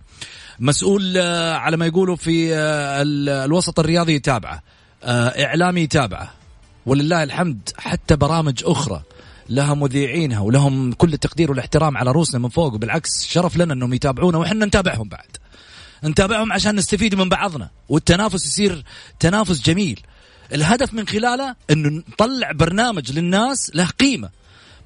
مسؤول 0.60 1.14
آه، 1.16 1.54
على 1.54 1.76
ما 1.76 1.86
يقولوا 1.86 2.16
في 2.16 2.54
آه، 2.54 3.02
ال- 3.02 3.28
الوسط 3.28 3.80
الرياضي 3.80 4.14
يتابعه. 4.14 4.62
آه، 5.04 5.44
إعلامي 5.44 5.80
يتابعه. 5.80 6.32
ولله 6.86 7.22
الحمد 7.22 7.70
حتى 7.78 8.16
برامج 8.16 8.62
أخرى 8.64 9.02
لها 9.48 9.74
مذيعينها 9.74 10.40
ولهم 10.40 10.92
كل 10.92 11.12
التقدير 11.12 11.50
والاحترام 11.50 11.96
على 11.96 12.12
روسنا 12.12 12.40
من 12.40 12.48
فوق 12.48 12.74
وبالعكس 12.74 13.24
شرف 13.24 13.56
لنا 13.56 13.74
إنهم 13.74 13.92
يتابعونا 13.92 14.38
وإحنا 14.38 14.66
نتابعهم 14.66 15.08
بعد 15.08 15.36
نتابعهم 16.04 16.52
عشان 16.52 16.74
نستفيد 16.76 17.14
من 17.14 17.28
بعضنا 17.28 17.70
والتنافس 17.88 18.46
يصير 18.46 18.84
تنافس 19.20 19.62
جميل 19.62 20.00
الهدف 20.52 20.94
من 20.94 21.06
خلاله 21.06 21.54
إنه 21.70 21.88
نطلع 21.88 22.52
برنامج 22.52 23.12
للناس 23.12 23.70
له 23.74 23.86
قيمة 23.86 24.28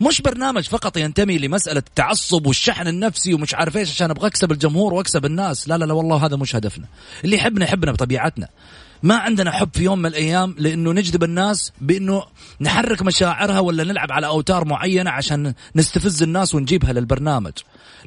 مش 0.01 0.21
برنامج 0.21 0.69
فقط 0.69 0.97
ينتمي 0.97 1.39
لمسألة 1.39 1.79
التعصب 1.79 2.47
والشحن 2.47 2.87
النفسي 2.87 3.35
ومش 3.35 3.55
عارف 3.55 3.77
إيش 3.77 3.91
عشان 3.91 4.11
أبغى 4.11 4.27
أكسب 4.27 4.53
الجمهور 4.53 4.95
وأكسب 4.95 5.25
الناس، 5.25 5.69
لا 5.69 5.79
لا 5.79 5.85
لا 5.85 5.93
والله 5.93 6.27
هذا 6.27 6.37
مش 6.37 6.57
هدفنا. 6.57 6.87
اللي 7.25 7.37
يحبنا 7.37 7.65
يحبنا 7.65 7.93
بطبيعتنا. 7.93 8.49
ما 9.03 9.17
عندنا 9.17 9.51
حب 9.51 9.69
في 9.73 9.85
يوم 9.85 9.99
من 9.99 10.07
الأيام 10.07 10.55
لأنه 10.59 10.93
نجذب 10.93 11.25
الناس 11.25 11.73
بأنه 11.81 12.23
نحرك 12.61 13.03
مشاعرها 13.03 13.61
ولا 13.61 13.85
نلعب 13.85 14.13
على 14.13 14.27
أوتار 14.27 14.65
معينة 14.65 15.11
عشان 15.11 15.55
نستفز 15.77 16.23
الناس 16.23 16.55
ونجيبها 16.55 16.93
للبرنامج. 16.93 17.53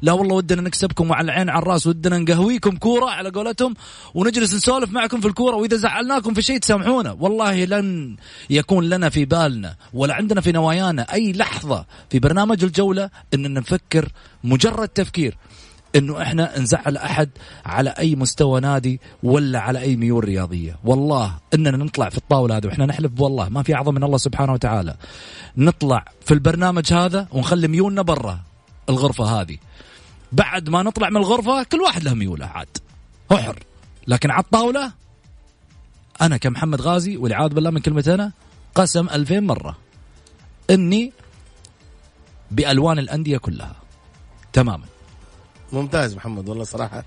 لا 0.02 0.12
والله 0.12 0.34
ودنا 0.34 0.62
نكسبكم 0.62 1.10
وعلى 1.10 1.24
العين 1.24 1.48
على 1.48 1.62
الرأس 1.62 1.86
ودنا 1.86 2.18
نقهويكم 2.18 2.76
كورة 2.76 3.10
على 3.10 3.30
قولتهم 3.30 3.74
ونجلس 4.14 4.54
نسولف 4.54 4.90
معكم 4.90 5.20
في 5.20 5.28
الكورة 5.28 5.56
وإذا 5.56 5.76
زعلناكم 5.76 6.34
في 6.34 6.42
شيء 6.42 6.58
تسامحونا 6.58 7.16
والله 7.20 7.64
لن 7.64 8.16
يكون 8.50 8.88
لنا 8.88 9.08
في 9.08 9.24
بالنا 9.24 9.76
ولا 9.92 10.14
عندنا 10.14 10.40
في 10.40 10.52
نوايانا 10.52 11.02
أي 11.12 11.32
لحظة 11.32 11.86
في 12.10 12.18
برنامج 12.18 12.64
الجولة 12.64 13.10
ان 13.34 13.54
نفكر 13.54 14.08
مجرد 14.44 14.88
تفكير 14.88 15.36
إنه 15.96 16.22
إحنا 16.22 16.58
نزعل 16.58 16.96
أحد 16.96 17.30
على 17.66 17.90
أي 17.90 18.16
مستوى 18.16 18.60
نادي 18.60 19.00
ولا 19.22 19.60
على 19.60 19.80
أي 19.80 19.96
ميول 19.96 20.24
رياضية، 20.24 20.76
والله 20.84 21.34
إننا 21.54 21.76
نطلع 21.76 22.08
في 22.08 22.18
الطاولة 22.18 22.56
هذه 22.56 22.66
وإحنا 22.66 22.86
نحلف 22.86 23.12
بالله 23.12 23.48
ما 23.48 23.62
في 23.62 23.74
أعظم 23.74 23.94
من 23.94 24.04
الله 24.04 24.18
سبحانه 24.18 24.52
وتعالى. 24.52 24.96
نطلع 25.56 26.04
في 26.24 26.34
البرنامج 26.34 26.92
هذا 26.92 27.28
ونخلي 27.32 27.68
ميولنا 27.68 28.02
برا 28.02 28.40
الغرفة 28.88 29.24
هذه. 29.24 29.56
بعد 30.32 30.68
ما 30.68 30.82
نطلع 30.82 31.10
من 31.10 31.16
الغرفة 31.16 31.62
كل 31.62 31.80
واحد 31.80 32.04
له 32.04 32.14
ميوله 32.14 32.46
عاد. 32.46 32.78
هو 33.32 33.36
حر. 33.36 33.58
لكن 34.06 34.30
على 34.30 34.42
الطاولة 34.42 34.92
أنا 36.22 36.36
كمحمد 36.36 36.80
غازي 36.80 37.16
والعياذ 37.16 37.48
بالله 37.48 37.70
من 37.70 37.80
كلمه 37.80 38.04
أنا 38.08 38.32
قسم 38.74 39.08
ألفين 39.08 39.46
مرة 39.46 39.76
إني 40.70 41.12
بألوان 42.50 42.98
الأندية 42.98 43.38
كلها 43.38 43.76
تماما 44.52 44.84
ممتاز 45.74 46.16
محمد 46.16 46.48
والله 46.48 46.64
صراحة 46.64 47.04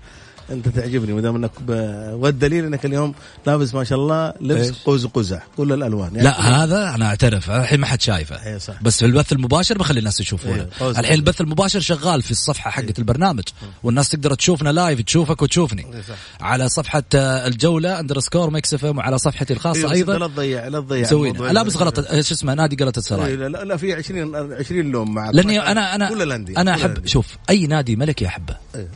أنت 0.50 0.68
تعجبني 0.68 1.12
ما 1.12 1.20
دام 1.20 1.36
إنك 1.36 1.50
ب... 1.60 1.70
والدليل 2.12 2.64
إنك 2.64 2.86
اليوم 2.86 3.14
لابس 3.46 3.74
ما 3.74 3.84
شاء 3.84 3.98
الله 3.98 4.34
لبس 4.40 4.66
إيش؟ 4.66 4.76
قوس 4.84 5.06
قزح 5.06 5.46
كل 5.56 5.72
الألوان 5.72 6.14
يعني 6.14 6.22
لا 6.22 6.40
هذا 6.40 6.94
أنا 6.94 7.06
اعترف 7.06 7.50
الحين 7.50 7.80
ما 7.80 7.86
حد 7.86 8.00
شايفه 8.00 8.46
إيه 8.46 8.58
صح. 8.58 8.82
بس 8.82 8.98
في 8.98 9.06
البث 9.06 9.32
المباشر 9.32 9.78
بخلي 9.78 9.98
الناس 9.98 10.20
يشوفونه 10.20 10.66
إيه، 10.80 10.90
الحين 10.90 11.14
البث 11.14 11.40
المباشر 11.40 11.80
شغال 11.80 12.22
في 12.22 12.30
الصفحة 12.30 12.70
حقت 12.70 12.98
البرنامج 12.98 13.44
والناس 13.82 14.08
تقدر 14.08 14.34
تشوفنا 14.34 14.68
live 14.70 15.00
تشوفك 15.00 15.42
وتشوفني 15.42 15.86
إيه 15.94 16.02
صح. 16.02 16.16
على 16.40 16.68
صفحة 16.68 17.02
آه، 17.14 17.46
الجولة 17.46 18.00
underscore 18.00 18.50
Mix 18.50 18.74
FM 18.74 18.98
وعلى 18.98 19.18
صفحتي 19.18 19.52
إيه، 19.52 19.56
الخاصه 19.56 19.92
أيضا 19.92 20.18
لا 20.18 20.26
تضيع 20.26 20.68
لا 20.68 20.80
تضيع 20.80 21.10
الموضوع. 21.10 21.50
لابس 21.50 21.76
غلط 21.76 21.98
آه، 21.98 22.20
شو 22.20 22.34
اسمه 22.34 22.54
نادي 22.54 22.84
قلطة 22.84 23.26
إيه، 23.26 23.34
لا 23.34 23.48
لا, 23.48 23.64
لا 23.64 23.76
في 23.76 23.94
20 23.94 24.36
20 24.52 24.90
لون 24.90 25.10
معك 25.10 25.34
لأني 25.34 25.60
أنا 25.60 25.94
أنا 25.94 26.08
كل 26.08 26.32
أنا 26.32 26.76
كل 26.76 26.80
أحب. 26.80 27.06
شوف 27.06 27.26
أي 27.50 27.66
نادي 27.66 27.96
ملكي 27.96 28.26
احبه 28.26 28.56
إيه. 28.74 28.88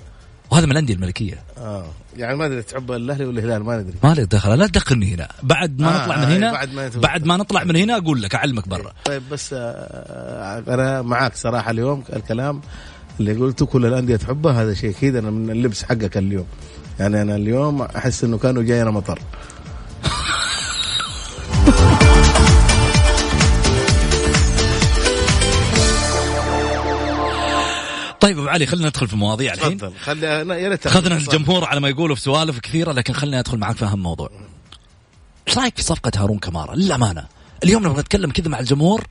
وهذا 0.53 0.67
من 0.67 0.73
الأندية 0.73 0.95
الملكية. 0.95 1.43
آه. 1.59 1.85
يعني 2.17 2.37
ما 2.37 2.47
أدري 2.47 2.63
تحب 2.63 2.93
الأهلي 2.93 3.25
ولا 3.25 3.41
الهلال؟ 3.41 3.63
ما 3.63 3.77
ندري 3.77 3.95
ما 4.05 4.15
لي 4.15 4.25
دخل 4.25 4.59
لا 4.59 4.67
تدخلني 4.67 5.15
هنا. 5.15 5.29
بعد 5.43 5.81
ما 5.81 5.89
آه، 5.89 6.03
نطلع 6.03 6.17
من 6.17 6.23
آه، 6.23 6.37
هنا 6.37 6.53
بعد 6.53 6.75
ما. 6.75 6.89
بعد 6.95 7.25
ما 7.25 7.37
نطلع 7.37 7.65
من 7.65 7.77
هنا 7.77 7.97
أقول 7.97 8.23
لك 8.23 8.35
أعلمك 8.35 8.69
برا. 8.69 8.93
طيب 9.05 9.23
بس 9.31 9.51
آه 9.53 10.63
أنا 10.69 11.03
معك 11.03 11.35
صراحة 11.37 11.71
اليوم 11.71 12.03
الكلام 12.17 12.61
اللي 13.21 13.33
قلته 13.33 13.67
كل 13.67 13.87
الأندية 13.87 14.17
تحبه 14.17 14.63
هذا 14.63 14.75
شيء 14.75 14.91
أكيد 14.91 15.17
أنا 15.17 15.31
من 15.31 15.51
اللبس 15.51 15.83
حقك 15.83 16.17
اليوم. 16.17 16.47
يعني 17.01 17.23
أنا 17.23 17.37
اليوم 17.37 17.83
أحس 17.83 18.25
إنه 18.25 18.39
كانوا 18.39 18.63
جاينا 18.63 18.91
مطر. 18.91 19.19
طيب 28.23 28.39
أبو 28.39 28.49
علي 28.49 28.67
خلينا 28.67 28.89
ندخل 28.89 29.09
في 29.09 29.17
مواضيع 29.17 29.55
الحين 29.55 29.77
تفضل 29.77 29.93
خلي 29.99 30.43
أنا 30.43 30.57
يا 30.57 30.69
ريت 30.69 30.87
اخذنا 30.87 31.17
الجمهور 31.17 31.65
على 31.65 31.81
ما 31.81 31.89
يقولوا 31.89 32.17
في 32.17 32.23
سوالف 32.23 32.59
كثيرة 32.59 32.93
لكن 32.93 33.13
خليني 33.13 33.39
ادخل 33.39 33.59
معك 33.59 33.77
في 33.77 33.85
أهم 33.85 34.03
موضوع. 34.03 34.31
إيش 35.49 35.59
رأيك 35.59 35.77
في 35.77 35.83
صفقة 35.83 36.13
هارون 36.17 36.39
كمارا؟ 36.39 36.75
للأمانة 36.75 37.27
اليوم 37.65 37.87
نبغى 37.87 38.01
نتكلم 38.01 38.31
كذا 38.31 38.49
مع 38.49 38.59
الجمهور 38.59 39.05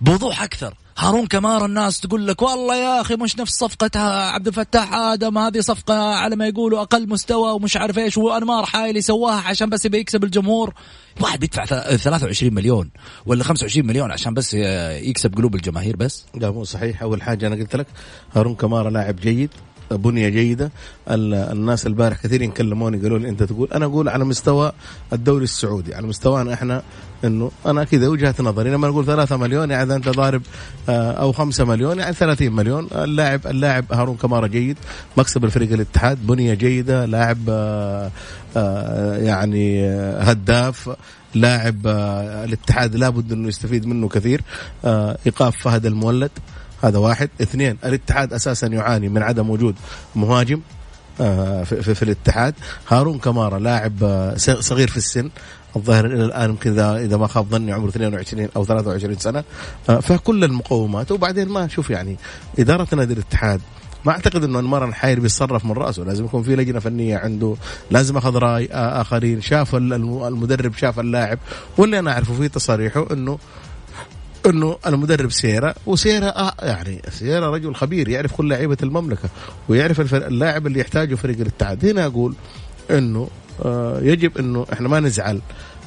بوضوح 0.00 0.42
أكثر. 0.42 0.74
هارون 0.98 1.26
كمارا 1.26 1.66
الناس 1.66 2.00
تقول 2.00 2.26
لك 2.26 2.42
والله 2.42 2.76
يا 2.76 3.00
أخي 3.00 3.14
مش 3.16 3.38
نفس 3.38 3.52
صفقه 3.52 4.00
عبد 4.30 4.46
الفتاح 4.46 4.94
آدم 4.94 5.38
هذه 5.38 5.60
صفقة 5.60 5.94
على 6.14 6.36
ما 6.36 6.46
يقولوا 6.48 6.80
أقل 6.82 7.08
مستوى 7.08 7.52
ومش 7.52 7.76
عارف 7.76 7.98
إيش 7.98 8.18
وأنمار 8.18 8.64
حايلي 8.66 9.00
سواها 9.00 9.40
عشان 9.40 9.68
بس 9.70 9.84
يبي 9.84 9.98
يكسب 9.98 10.24
الجمهور. 10.24 10.74
واحد 11.20 11.40
بيدفع 11.40 11.64
ث- 11.64 11.96
23 11.96 12.54
مليون 12.54 12.90
ولا 13.26 13.44
25 13.44 13.86
مليون 13.86 14.10
عشان 14.10 14.34
بس 14.34 14.54
ي- 14.54 14.58
يكسب 15.10 15.34
قلوب 15.34 15.54
الجماهير 15.54 15.96
بس. 15.96 16.24
لا 16.34 16.50
مو 16.50 16.64
صحيح 16.64 17.02
أول 17.02 17.22
حاجة 17.22 17.46
أنا 17.46 17.56
قلت 17.56 17.76
لك 17.76 17.86
هارون 18.34 18.54
كمارا 18.54 18.90
لاعب 18.90 19.16
جيد 19.16 19.50
بنية 19.90 20.28
جيدة. 20.28 20.70
ال- 21.10 21.34
الناس 21.34 21.86
البارح 21.86 22.22
كثيرين 22.22 22.50
كلموني 22.50 22.96
قالوا 22.98 23.18
لي 23.18 23.28
أنت 23.28 23.42
تقول 23.42 23.68
أنا 23.74 23.84
أقول 23.84 24.08
على 24.08 24.24
مستوى 24.24 24.72
الدوري 25.12 25.44
السعودي 25.44 25.94
على 25.94 26.06
مستوانا 26.06 26.52
إحنا 26.54 26.82
إنه 27.24 27.50
أنا 27.66 27.84
كذا 27.84 28.08
وجهة 28.08 28.34
نظري. 28.40 28.70
لما 28.70 28.88
نقول 28.88 29.06
3 29.06 29.36
مليون 29.36 29.70
يعني 29.70 29.94
أنت 29.94 30.08
ضارب 30.08 30.42
آه، 30.88 31.12
أو 31.12 31.32
5 31.32 31.64
مليون 31.64 31.98
يعني 31.98 32.14
30 32.14 32.52
مليون. 32.52 32.88
اللاعب 32.92 33.40
اللاعب 33.46 33.84
هارون 33.92 34.16
كمارا 34.16 34.46
جيد 34.46 34.76
مكسب 35.16 35.44
الفريق 35.44 35.72
الاتحاد 35.72 36.26
بنية 36.26 36.54
جيدة 36.54 37.04
لاعب 37.04 37.38
آه، 37.48 38.10
آه، 38.56 39.16
يعني 39.16 39.86
هداف 40.20 40.90
لاعب 41.34 41.86
الاتحاد 42.44 42.96
لابد 42.96 43.32
إنه 43.32 43.48
يستفيد 43.48 43.86
منه 43.86 44.08
كثير 44.08 44.40
إيقاف 45.26 45.56
فهد 45.62 45.86
المولد. 45.86 46.30
هذا 46.82 46.98
واحد. 46.98 47.30
اثنين 47.42 47.78
الاتحاد 47.84 48.32
أساسا 48.32 48.66
يعاني 48.66 49.08
من 49.08 49.22
عدم 49.22 49.50
وجود 49.50 49.74
مهاجم 50.16 50.60
آه، 51.20 51.64
في, 51.64 51.94
في, 51.94 52.02
الاتحاد. 52.02 52.54
هارون 52.88 53.18
كمارا 53.18 53.58
لاعب 53.58 53.92
آه، 54.04 54.36
صغير 54.36 54.88
في 54.88 54.96
السن 54.96 55.30
الظاهر 55.76 56.06
إلى 56.06 56.24
الآن 56.24 56.50
يمكن 56.50 56.70
إذا 56.70 56.96
إذا 56.96 57.16
ما 57.16 57.26
خاب 57.26 57.46
ظني 57.50 57.72
عمره 57.72 57.88
22 57.88 58.48
أو 58.56 58.64
23 58.64 59.18
سنة. 59.18 59.44
آه، 59.88 60.00
فكل 60.00 60.44
المقومات. 60.44 61.12
وبعدين 61.12 61.48
ما 61.48 61.68
شوف 61.68 61.90
يعني 61.90 62.16
إدارة 62.58 62.88
نادي 62.94 63.12
الاتحاد 63.12 63.60
ما 64.04 64.12
أعتقد 64.12 64.44
إنه 64.44 64.58
أنمار 64.58 64.84
الحاير 64.84 65.20
بيتصرف 65.20 65.64
من 65.64 65.72
رأسه. 65.72 66.04
لازم 66.04 66.24
يكون 66.24 66.42
في 66.42 66.56
لجنة 66.56 66.78
فنية 66.80 67.16
عنده 67.16 67.56
لازم 67.90 68.16
أخذ 68.16 68.36
رأي 68.36 68.68
آخرين. 68.72 69.40
شاف 69.40 69.74
ال- 69.74 69.92
الم- 69.92 70.24
المدرب 70.24 70.74
شاف 70.74 71.00
اللاعب. 71.00 71.38
واللي 71.78 71.98
أنا 71.98 72.12
أعرفه 72.12 72.34
في 72.34 72.48
تصاريحه 72.48 73.06
إنه 73.12 73.38
انه 74.46 74.76
المدرب 74.86 75.30
سيرا 75.30 75.74
وسيرا 75.86 76.26
آه 76.26 76.52
يعني 76.62 77.02
سيرا 77.10 77.50
رجل 77.50 77.74
خبير 77.74 78.08
يعرف 78.08 78.32
كل 78.32 78.48
لعيبة 78.48 78.76
المملكة 78.82 79.28
ويعرف 79.68 80.14
اللاعب 80.14 80.66
اللي 80.66 80.80
يحتاجه 80.80 81.14
فريق 81.14 81.40
الاتحاد. 81.40 81.86
هنا 81.86 82.06
أقول 82.06 82.34
إنه 82.90 83.28
آه 83.64 84.00
يجب 84.02 84.38
إنه 84.38 84.66
إحنا 84.72 84.88
ما 84.88 85.00
نزعل 85.00 85.40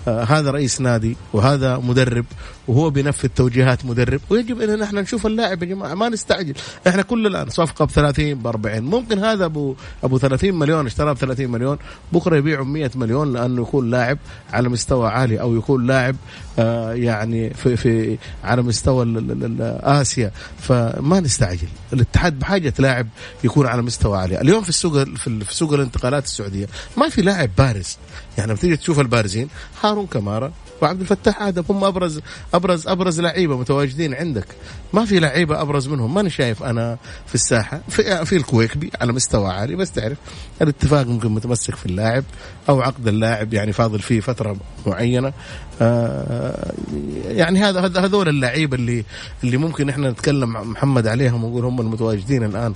آه 0.07 0.23
هذا 0.23 0.51
رئيس 0.51 0.81
نادي 0.81 1.15
وهذا 1.33 1.77
مدرب 1.77 2.25
وهو 2.67 2.89
بينفذ 2.89 3.27
توجيهات 3.35 3.85
مدرب. 3.85 4.21
ويجب 4.29 4.61
ان 4.61 4.81
إحنا 4.81 5.01
نشوف 5.01 5.25
اللاعب 5.25 5.63
يا 5.63 5.67
جماعة 5.67 5.93
ما 5.93 6.09
نستعجل. 6.09 6.53
إحنا 6.87 7.01
كل 7.01 7.27
الآن 7.27 7.49
صفقة 7.49 7.85
ب 7.85 7.89
30 7.91 8.33
ب 8.35 8.47
40 8.47 8.83
ممكن 8.83 9.19
هذا 9.19 9.45
ابو 9.45 9.75
أبو 10.03 10.17
30 10.17 10.53
مليون 10.59 10.85
اشتراه 10.85 11.13
ب 11.13 11.17
30 11.17 11.47
مليون 11.51 11.77
بكرة 12.13 12.35
يبيعه 12.37 12.63
ب 12.63 12.67
100 12.67 12.91
مليون 12.95 13.33
لأنه 13.33 13.61
يكون 13.61 13.89
لاعب 13.89 14.17
على 14.53 14.69
مستوى 14.69 15.07
عالي 15.09 15.41
أو 15.41 15.55
يكون 15.55 15.87
لاعب 15.87 16.15
آه 16.59 16.93
يعني 16.93 17.53
في 17.53 17.75
في 17.77 18.17
على 18.43 18.61
مستوى 18.61 19.05
آسيا. 19.83 20.31
فما 20.59 21.19
نستعجل. 21.19 21.67
الاتحاد 21.93 22.39
بحاجة 22.39 22.73
لاعب 22.79 23.07
يكون 23.43 23.67
على 23.67 23.81
مستوى 23.81 24.17
عالي. 24.17 24.41
اليوم 24.41 24.63
في 24.63 24.69
السوق 24.69 25.03
في 25.03 25.27
ال- 25.27 25.45
في 25.45 25.55
سوق 25.55 25.73
الانتقالات 25.73 26.25
السعودية 26.25 26.67
ما 26.97 27.09
في 27.09 27.21
لاعب 27.21 27.49
بارز 27.57 27.97
يعني 28.41 28.51
لما 28.51 28.62
تيجي 28.62 28.77
تشوف 28.77 28.99
البارزين 28.99 29.47
هارون 29.84 30.08
كمارا 30.08 30.51
وعبد 30.82 31.01
الفتاح 31.01 31.41
آدم 31.41 31.63
هم 31.69 31.84
ابرز 31.84 32.21
ابرز 32.54 32.88
أبرز 32.88 33.21
لعيبة 33.21 33.58
متواجدين 33.58 34.13
عندك. 34.13 34.45
ما 34.93 35.06
في 35.06 35.19
لعيبة 35.19 35.62
أبرز 35.62 35.88
منهم. 35.88 36.13
ماني 36.13 36.30
شايف 36.30 36.63
أنا 36.63 36.97
في 37.27 37.36
الساحة 37.36 37.82
في 37.89 38.25
في 38.25 38.36
الكويكبي 38.36 38.91
على 39.01 39.13
مستوى 39.13 39.49
عالي 39.49 39.75
بس 39.75 39.91
تعرف 39.91 40.17
الاتفاق 40.62 41.08
ممكن 41.08 41.30
متمسك 41.32 41.75
في 41.75 41.86
اللاعب 41.86 42.23
أو 42.69 42.82
عقد 42.82 43.08
اللاعب 43.08 43.54
يعني 43.54 43.73
فاضل 43.73 43.99
فيه 43.99 44.19
فترة 44.19 44.56
معينة. 44.88 45.34
آه 45.82 46.73
يعني 47.27 47.60
هذا 47.60 47.99
هذول 48.06 48.30
اللعيبة 48.30 48.75
اللي 48.77 49.04
اللي 49.43 49.58
ممكن 49.58 49.89
إحنا 49.89 50.12
نتكلم 50.12 50.71
محمد 50.71 51.08
عليهم 51.08 51.43
ونقول 51.43 51.65
هم 51.65 51.82
المتواجدين 51.82 52.43
الآن 52.43 52.73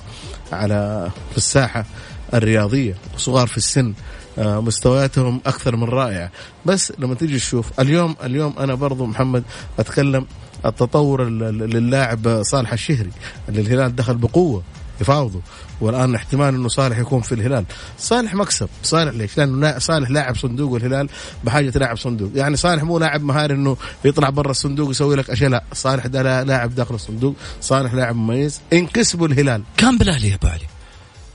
على 0.52 1.12
في 1.32 1.38
الساحة 1.38 1.86
الرياضية 2.34 2.96
وصغار 3.16 3.48
في 3.48 3.58
السن. 3.58 3.94
مستوياتهم 4.38 5.42
أكثر 5.46 5.76
من 5.76 5.84
رائعة. 5.84 6.32
بس 6.66 6.94
لما 7.00 7.16
تيجي 7.16 7.38
تشوف 7.38 7.80
اليوم 7.80 8.16
اليوم 8.24 8.54
أنا 8.60 8.74
برضو 8.76 9.06
محمد 9.06 9.44
أتكلم 9.80 10.26
التطور 10.66 11.24
ال- 11.28 11.44
ال- 11.44 11.58
للاعب 11.70 12.44
صالح 12.44 12.74
الشهري 12.74 13.12
اللي 13.50 13.62
الهلال 13.62 13.96
دخل 13.96 14.16
بقوة 14.16 14.64
يفاوضوا 15.02 15.42
والآن 15.82 16.16
احتمال 16.16 16.56
إنه 16.56 16.68
صالح 16.68 16.98
يكون 16.98 17.22
في 17.22 17.36
الهلال. 17.36 17.66
صالح 18.00 18.34
مكسب. 18.36 18.70
صالح 18.84 19.14
ليش؟ 19.14 19.38
لأنه 19.38 19.60
لا- 19.60 19.80
صالح 19.80 20.10
لاعب 20.10 20.36
صندوق 20.36 20.72
والهلال 20.72 21.10
بحاجة 21.44 21.78
لاعب 21.78 21.98
صندوق. 21.98 22.32
يعني 22.36 22.56
صالح 22.56 22.84
مو 22.84 23.00
لاعب 23.00 23.24
مهاري 23.24 23.54
إنه 23.54 23.78
يطلع 24.06 24.30
برا 24.30 24.52
الصندوق 24.52 24.90
يسوي 24.90 25.16
لك 25.16 25.30
أشياء. 25.30 25.50
لا 25.50 25.64
صالح 25.74 26.06
ده 26.08 26.22
لا- 26.22 26.44
لاعب 26.44 26.76
داخل 26.76 26.96
الصندوق. 26.96 27.36
صالح 27.62 27.94
لاعب 27.94 28.16
مميز. 28.16 28.62
إن 28.74 28.88
كسبوا 28.88 29.28
الهلال. 29.28 29.64
كان 29.78 29.98
بالأهلي 29.98 30.30
يا 30.30 30.36
أبو 30.36 30.48
علي. 30.48 30.66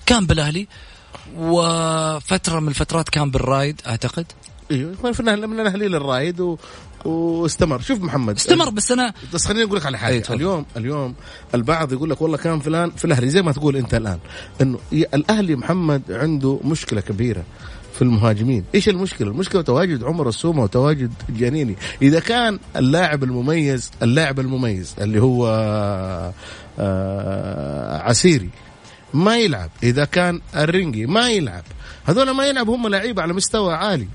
كان 0.06 0.26
بالأهلي. 0.26 0.68
وفترة 1.38 2.60
من 2.60 2.68
الفترات 2.68 3.08
كان 3.08 3.30
بالرايد 3.30 3.80
أعتقد. 3.86 4.26
أيوه 4.70 4.94
من 5.26 5.60
الاهلي 5.60 5.88
للرايد 5.88 6.40
و... 6.40 6.56
واستمر. 7.04 7.80
شوف 7.80 8.00
محمد. 8.00 8.36
استمر 8.36 8.70
بس 8.70 8.92
أنا 8.92 9.14
بس 9.34 9.46
خليني 9.46 9.64
أقول 9.64 9.76
لك 9.76 9.86
على 9.86 9.98
حاجة. 9.98 10.14
أي 10.14 10.20
تفضل. 10.20 10.36
اليوم 10.36 10.66
اليوم 10.76 11.14
البعض 11.54 11.92
يقول 11.92 12.10
لك 12.10 12.22
والله 12.22 12.36
كان 12.36 12.60
فلان 12.60 12.90
في 12.90 13.04
الاهلي 13.04 13.30
زي 13.30 13.42
ما 13.42 13.52
تقول 13.52 13.76
أنت 13.76 13.94
الآن 13.94 14.18
إنه 14.60 14.78
الأهلي 14.92 15.56
محمد 15.56 16.02
عنده 16.10 16.60
مشكلة 16.64 17.00
كبيرة 17.00 17.44
في 17.94 18.02
المهاجمين. 18.02 18.64
إيش 18.74 18.88
المشكلة؟ 18.88 19.28
المشكلة 19.28 19.62
تواجد 19.62 20.04
عمر 20.04 20.28
السومه 20.28 20.62
وتواجد 20.62 21.12
جانيني 21.28 21.76
إذا 22.02 22.20
كان 22.20 22.58
اللاعب 22.76 23.24
المميز 23.24 23.90
اللاعب 24.02 24.40
المميز 24.40 24.94
اللي 25.00 25.22
هو 25.22 25.46
آه 26.78 27.98
عسيري 28.02 28.48
ما 29.14 29.38
يلعب. 29.38 29.70
إذا 29.82 30.04
كان 30.04 30.40
الرنجي 30.56 31.06
ما 31.06 31.30
يلعب. 31.30 31.64
هذول 32.04 32.30
ما 32.30 32.46
يلعب 32.46 32.70
هم 32.70 32.88
لعيبه 32.88 33.22
على 33.22 33.32
مستوى 33.32 33.74
عالي. 33.74 34.08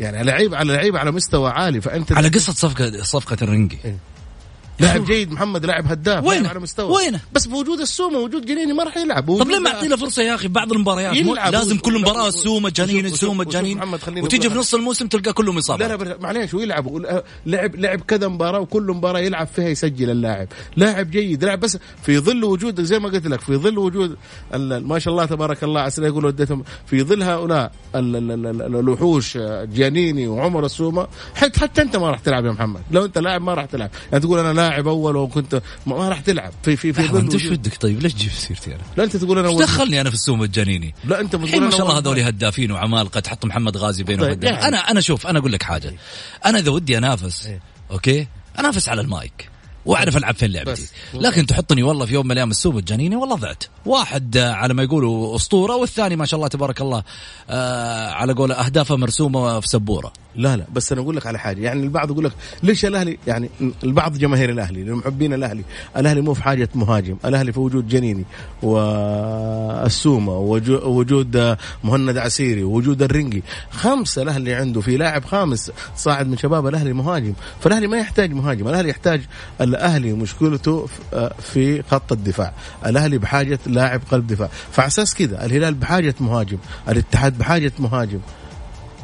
يعني 0.00 0.24
لعيب 0.24 0.54
على 0.54 0.72
لعيب 0.72 0.96
على 0.96 1.10
مستوى 1.10 1.50
عالي 1.50 1.80
فأنت 1.80 2.12
على 2.12 2.28
قصة 2.28 2.52
صفقه 2.52 3.02
صفقة 3.02 3.36
الرنجي 3.42 3.78
إيه. 3.84 3.98
لاعب 4.80 5.04
جيد 5.04 5.32
محمد 5.32 5.66
لاعب 5.66 5.86
هداف 5.86 6.24
وينه؟ 6.24 6.48
على 6.48 6.60
مستوى. 6.60 6.96
وينه؟ 6.96 7.20
بس 7.32 7.46
بوجود 7.46 7.80
السومة 7.80 8.18
وجود 8.18 8.46
جنيني 8.46 8.72
ما 8.72 8.82
راح 8.84 8.96
يلعب. 8.96 9.38
طب 9.38 9.48
ليه 9.48 9.58
ما 9.58 9.74
أعطينا 9.74 9.96
فرصة 9.96 10.22
يا 10.22 10.34
أخي 10.34 10.48
بعض 10.48 10.72
المباريات. 10.72 11.16
لازم 11.52 11.78
كل 11.78 12.00
مباراة 12.00 12.28
السومه 12.28 12.70
جنين 12.70 13.04
وشوف- 13.06 13.14
السومه 13.14 13.44
جنين 13.44 13.80
وتيجي 14.22 14.50
في 14.50 14.58
نص 14.58 14.74
الموسم 14.74 15.06
تلقى 15.06 15.32
كلهم 15.32 15.54
لا 15.54 15.60
اصابات 15.60 15.88
لا 15.90 15.96
بس- 15.96 16.20
معليش 16.20 16.54
هو 16.54 16.60
يلعب. 16.60 16.86
يقول- 16.86 17.06
آه، 17.06 17.24
لعب 17.46 17.76
لعب 17.76 18.00
كذا 18.00 18.28
مباراة 18.28 18.60
وكل 18.60 18.82
مباراة 18.82 19.20
يلعب 19.20 19.46
فيها 19.46 19.68
يسجل 19.68 20.10
اللاعب. 20.10 20.48
لاعب 20.76 21.10
جيد 21.10 21.44
لاعب 21.44 21.60
بس 21.60 21.78
في 22.02 22.18
ظل 22.18 22.44
وجود 22.44 22.80
زي 22.80 22.98
ما 22.98 23.08
قلت 23.08 23.26
لك 23.26 23.40
في 23.40 23.56
ظل 23.56 23.78
وجود 23.78 24.16
ما 24.60 24.98
شاء 24.98 25.12
الله 25.14 25.24
تبارك 25.24 25.64
الله 25.64 25.80
عسى 25.80 26.02
يقول 26.02 26.24
وديتهم 26.24 26.64
في 26.86 27.02
ظل 27.02 27.22
هؤلاء 27.22 27.72
ال- 27.94 28.16
ال- 28.16 28.30
ال- 28.32 28.46
ال- 28.62 28.76
الوحوش 28.76 29.36
آه، 29.36 29.64
جيانيني 29.64 30.26
وعمر 30.26 30.64
السومة 30.66 31.06
حتى 31.34 31.60
حتى 31.60 31.82
أنت 31.82 31.96
ما 31.96 32.10
راح 32.10 32.18
تلعب 32.18 32.44
يا 32.46 32.50
محمد. 32.52 32.80
لو 32.90 33.04
أنت 33.04 33.18
لاعب 33.18 33.42
ما 33.42 33.54
راح 33.54 33.64
تلعب. 33.64 33.90
يعني 34.12 34.24
تقول 34.24 34.38
أنا 34.38 34.52
لاعب 34.68 34.88
أول 34.88 35.16
وكنت 35.16 35.62
ما 35.86 36.08
راح 36.08 36.20
تلعب 36.20 36.52
في 36.62 36.76
في 36.76 36.92
في 36.92 37.18
أنت 37.18 37.34
إيش 37.34 37.46
ودك 37.46 37.76
طيب 37.80 38.02
ليش 38.02 38.14
تجيب 38.14 38.32
سيرتي 38.32 38.74
أنا؟ 38.74 38.82
لا 38.96 39.04
أنت 39.04 39.16
تقول 39.16 39.38
أنا 39.38 39.48
إيش 39.48 39.58
دخلني 39.58 40.00
أنا 40.00 40.10
في 40.10 40.16
السومه 40.16 40.44
الجنيني؟ 40.44 40.94
لا 41.04 41.20
أنت 41.20 41.36
بتقول 41.36 41.62
ما 41.62 41.70
شاء 41.70 41.82
الله 41.82 41.98
هذول 41.98 42.18
هدافين 42.18 42.70
وعمالقه 42.70 43.20
تحط 43.20 43.44
محمد 43.44 43.76
غازي 43.76 44.02
بينهم 44.02 44.26
طيب،. 44.26 44.44
يعني. 44.44 44.68
أنا 44.68 44.76
أنا 44.76 45.00
شوف 45.00 45.26
أنا 45.26 45.38
أقول 45.38 45.52
لك 45.52 45.62
حاجة 45.62 45.94
أنا 46.46 46.58
إذا 46.58 46.70
ودي 46.70 46.98
أنافس 46.98 47.46
إيه. 47.46 47.60
okay 47.90 48.26
أنافس 48.58 48.88
على 48.88 49.00
المايك 49.00 49.54
وأعرف 49.86 50.16
ألعب 50.16 50.34
فين 50.34 50.50
لعبتي. 50.50 50.86
لكن 51.14 51.46
تحطني 51.46 51.82
والله 51.82 52.06
في 52.06 52.14
يوم 52.14 52.26
من 52.26 52.32
الأيام 52.32 52.50
السوم 52.50 52.78
الجنيني 52.78 53.16
والله 53.16 53.36
ضعت 53.36 53.64
واحد 53.86 54.36
آه، 54.36 54.52
على 54.52 54.74
ما 54.74 54.82
يقولوا 54.82 55.36
أسطورة 55.36 55.76
والثاني 55.76 56.16
ما 56.16 56.26
شاء 56.26 56.38
الله 56.38 56.48
تبارك 56.48 56.80
الله 56.80 57.02
آه 57.50 58.10
على 58.10 58.32
قول 58.32 58.52
أهدافه 58.52 58.96
مرسومة 58.96 59.60
في 59.60 59.68
سبورة 59.68 60.12
لا 60.36 60.56
لا 60.56 60.64
بس 60.72 60.92
أنا 60.92 61.00
أقول 61.00 61.16
لك 61.16 61.26
على 61.26 61.38
حاجة. 61.38 61.60
يعني 61.60 61.82
البعض 61.82 62.10
يقول 62.10 62.24
لك 62.24 62.32
ليش 62.62 62.84
الأهلي؟ 62.84 63.18
يعني 63.26 63.50
البعض 63.84 64.18
جماهير 64.18 64.50
الأهلي 64.50 64.84
لمحبين 64.84 65.32
الأهلي. 65.34 65.62
الأهلي 65.96 66.20
مو 66.20 66.34
في 66.34 66.42
حاجة 66.42 66.68
مهاجم. 66.74 67.16
الأهلي 67.24 67.52
في 67.52 67.60
وجود 67.60 67.88
جنيني 67.88 68.24
والسومة 68.62 70.32
ووجو- 70.38 70.84
ووجود 70.84 71.56
مهند 71.84 72.16
عسيري 72.18 72.62
ووجود 72.62 73.02
الرنجي 73.02 73.42
خمسه 73.70 74.22
الأهلي 74.22 74.54
عنده 74.54 74.80
في 74.80 74.96
لاعب 74.96 75.24
خامس 75.24 75.72
صاعد 75.96 76.26
من 76.28 76.36
شباب 76.36 76.66
الأهلي 76.66 76.92
مهاجم. 76.92 77.32
فالأهلي 77.60 77.86
ما 77.86 77.96
يحتاج 77.98 78.32
مهاجم. 78.32 78.68
الأهلي 78.68 78.88
يحتاج 78.88 79.20
الأهلي 79.60 80.12
مشكلته 80.12 80.86
في 81.40 81.82
خط 81.82 82.12
الدفاع. 82.12 82.52
الأهلي 82.86 83.18
بحاجة 83.18 83.58
لاعب 83.66 84.00
قلب 84.10 84.26
دفاع. 84.26 84.48
فعلى 84.72 84.86
أساس 84.88 85.14
كذا 85.14 85.44
الهلال 85.46 85.74
بحاجة 85.74 86.14
مهاجم. 86.20 86.58
الاتحاد 86.88 87.38
بحاجة 87.38 87.72
مهاجم. 87.78 88.18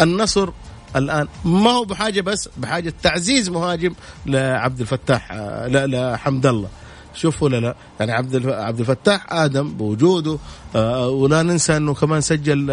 النصر 0.00 0.50
الآن. 0.96 1.28
ما 1.44 1.70
هو 1.70 1.84
بحاجة 1.84 2.20
بس 2.20 2.48
بحاجة 2.56 2.94
تعزيز 3.02 3.48
مهاجم 3.48 3.94
لعبد 4.26 4.80
الفتاح 4.80 5.32
آه، 5.32 5.66
لا 5.66 6.12
لحمد 6.14 6.46
الله. 6.46 6.68
شوف 7.14 7.42
ولا 7.42 7.60
لا. 7.60 7.74
يعني 8.00 8.12
عبد 8.12 8.46
عبد 8.48 8.80
الفتاح 8.80 9.26
آدم 9.32 9.72
بوجوده 9.72 10.38
آه، 10.76 11.08
ولا 11.08 11.42
ننسى 11.42 11.76
إنه 11.76 11.94
كمان 11.94 12.20
سجل 12.20 12.70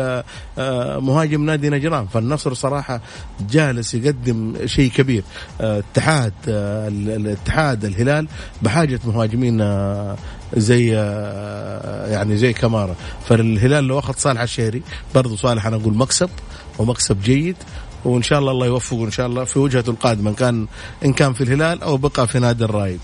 آه، 0.58 1.00
مهاجم 1.00 1.46
نادي 1.46 1.70
نجران. 1.70 2.08
فالنصر 2.08 2.54
صراحة 2.54 3.02
جالس 3.50 3.94
يقدم 3.94 4.54
شيء 4.66 4.92
كبير. 4.92 5.24
اتحاد 5.62 6.34
ال- 6.48 7.10
الاتحاد 7.10 7.86
الهلال 7.86 8.28
بحاجة 8.62 9.00
مهاجمين 9.06 9.58
زي 10.58 10.88
يعني 12.12 12.38
زي 12.38 12.54
كمارا. 12.54 12.96
فالهلال 13.26 13.84
لو 13.84 14.00
أخذ 14.00 14.14
صالح 14.18 14.42
الشهري 14.42 14.82
برضو 15.16 15.36
صالح 15.36 15.66
أنا 15.68 15.76
أقول 15.76 15.94
مكسب 15.98 16.30
ومكسب 16.80 17.22
جيد. 17.22 17.56
وإن 18.08 18.24
شاء 18.24 18.40
الله 18.40 18.52
الله 18.52 18.66
يوفقه 18.66 19.06
إن 19.06 19.12
شاء 19.12 19.28
الله 19.28 19.44
في 19.44 19.60
وجهته 19.60 19.90
القادمة 19.90 20.30
إن 20.30 20.36
كان 20.36 20.68
إن 21.06 21.14
كان 21.14 21.34
في 21.34 21.44
الهلال 21.44 21.82
أو 21.84 21.98
بقى 21.98 22.28
في 22.28 22.40
نادي 22.40 22.64
الرايد 22.64 23.00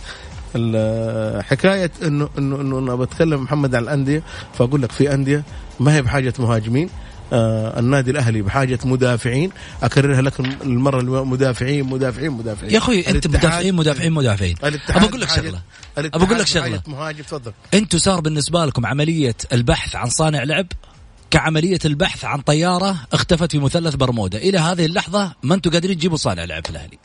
ال- 0.55 1.43
حكاية 1.43 1.91
انه 2.03 2.29
انه 2.37 2.61
إنه 2.61 2.79
أنا 2.79 2.95
بتكلم 2.95 3.41
محمد 3.43 3.75
عن 3.75 3.83
الأندية 3.83 4.23
فأقول 4.57 4.81
لك 4.81 4.91
في 4.91 5.13
أندية 5.13 5.43
ما 5.79 5.95
هي 5.95 6.01
بحاجة 6.01 6.33
مهاجمين 6.39 6.89
آه 7.33 7.79
النادي 7.79 8.11
الأهلي 8.11 8.41
بحاجة 8.41 8.79
مدافعين 8.85 9.49
أكررها 9.83 10.21
لكم 10.21 10.43
المرة 10.63 11.23
مدافعين 11.23 11.83
مدافعين 11.85 12.31
مدافعين. 12.31 12.73
يا 12.73 12.77
أخوي 12.77 13.07
أنت 13.07 13.27
مدافعين 13.27 13.75
مدافعين 13.75 14.11
مدافعين. 14.13 14.55
ابى 14.63 14.79
أقول 15.05 15.21
لك 15.21 15.29
شغلة. 15.29 15.61
ابى 15.97 16.09
أقول 16.25 16.39
لك 16.39 16.47
شغلة. 16.47 16.81
مهاجم 16.87 17.23
تفضل. 17.23 17.51
أنتم 17.73 17.97
صار 17.97 18.19
بالنسبة 18.19 18.65
لكم 18.65 18.85
عملية 18.85 19.35
البحث 19.53 19.95
عن 19.95 20.09
صانع 20.09 20.43
لعب؟ 20.43 20.67
كعملية 21.33 21.79
البحث 21.85 22.25
عن 22.25 22.41
طيارة 22.41 22.95
اختفت 23.13 23.51
في 23.51 23.59
مثلث 23.59 23.95
برمودا. 23.95 24.37
إلى 24.37 24.57
هذه 24.57 24.85
اللحظة 24.85 25.35
ما 25.43 25.55
أنتم 25.55 25.71
قادرين 25.71 25.97
تجيبوا 25.97 26.17
صانع 26.17 26.43
لعب 26.43 26.65
في 26.65 26.71
الأهلي؟ 26.71 26.97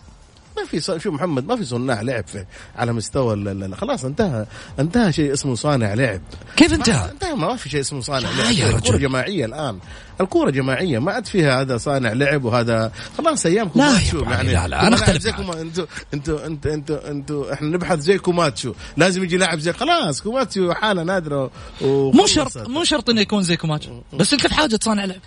ما 0.60 0.66
في 0.66 0.80
شوف 1.00 1.06
محمد 1.14 1.46
ما 1.46 1.56
في 1.56 1.64
صناع 1.64 2.00
لعب 2.02 2.26
في 2.26 2.44
على 2.76 2.92
مستوى 2.92 3.34
ال- 3.34 3.76
خلاص 3.76 4.04
انتهى 4.04 4.46
انتهى 4.78 5.12
شيء 5.12 5.32
اسمه 5.32 5.54
صانع 5.54 5.94
لعب. 5.94 6.20
كيف 6.56 6.72
انتهى؟ 6.72 7.10
انتهى 7.10 7.34
ما 7.34 7.56
في 7.56 7.68
شيء 7.68 7.80
اسمه 7.80 8.00
صانع 8.00 8.30
لا 8.30 8.42
لعب. 8.42 8.52
يا 8.52 8.76
الكورة. 8.76 8.96
جماعية 8.96 9.44
الآن. 9.44 9.78
الكورة 10.20 10.50
جماعية 10.50 10.98
ما 10.98 11.12
عاد 11.12 11.26
فيها 11.26 11.60
هذا 11.60 11.76
صانع 11.76 12.12
لعب 12.12 12.44
وهذا 12.44 12.92
خلاص 13.18 13.46
أيامكم 13.46 13.80
لا 13.80 13.98
يعني 14.30 14.52
لا، 14.52 14.62
لا، 14.62 14.68
لاعب 14.68 14.92
أختلف 14.92 15.22
زي 15.22 15.30
أنتوا 15.30 15.86
أنتوا 16.14 16.46
أنتوا 16.46 16.74
أنتوا 16.74 17.10
أنتوا 17.10 17.52
إحنا 17.52 17.68
نبحث 17.68 17.98
زي 17.98 18.18
كوماتشو 18.18 18.74
لازم 18.96 19.24
يجي 19.24 19.36
لاعب 19.36 19.58
زي 19.58 19.72
خلاص 19.72 20.22
كوماتشو 20.22 20.72
حالة 20.72 21.02
نادرة 21.02 21.50
مو. 21.80 22.26
شرط 22.26 22.68
مو 22.68 22.84
شرط 22.84 23.10
إنه 23.10 23.20
يكون 23.20 23.42
زي 23.42 23.56
كوماتش 23.56 23.88
بس 24.12 24.32
انت 24.32 24.46
في 24.46 24.54
حاجة 24.54 24.78
صانع 24.82 25.04
لعب. 25.04 25.20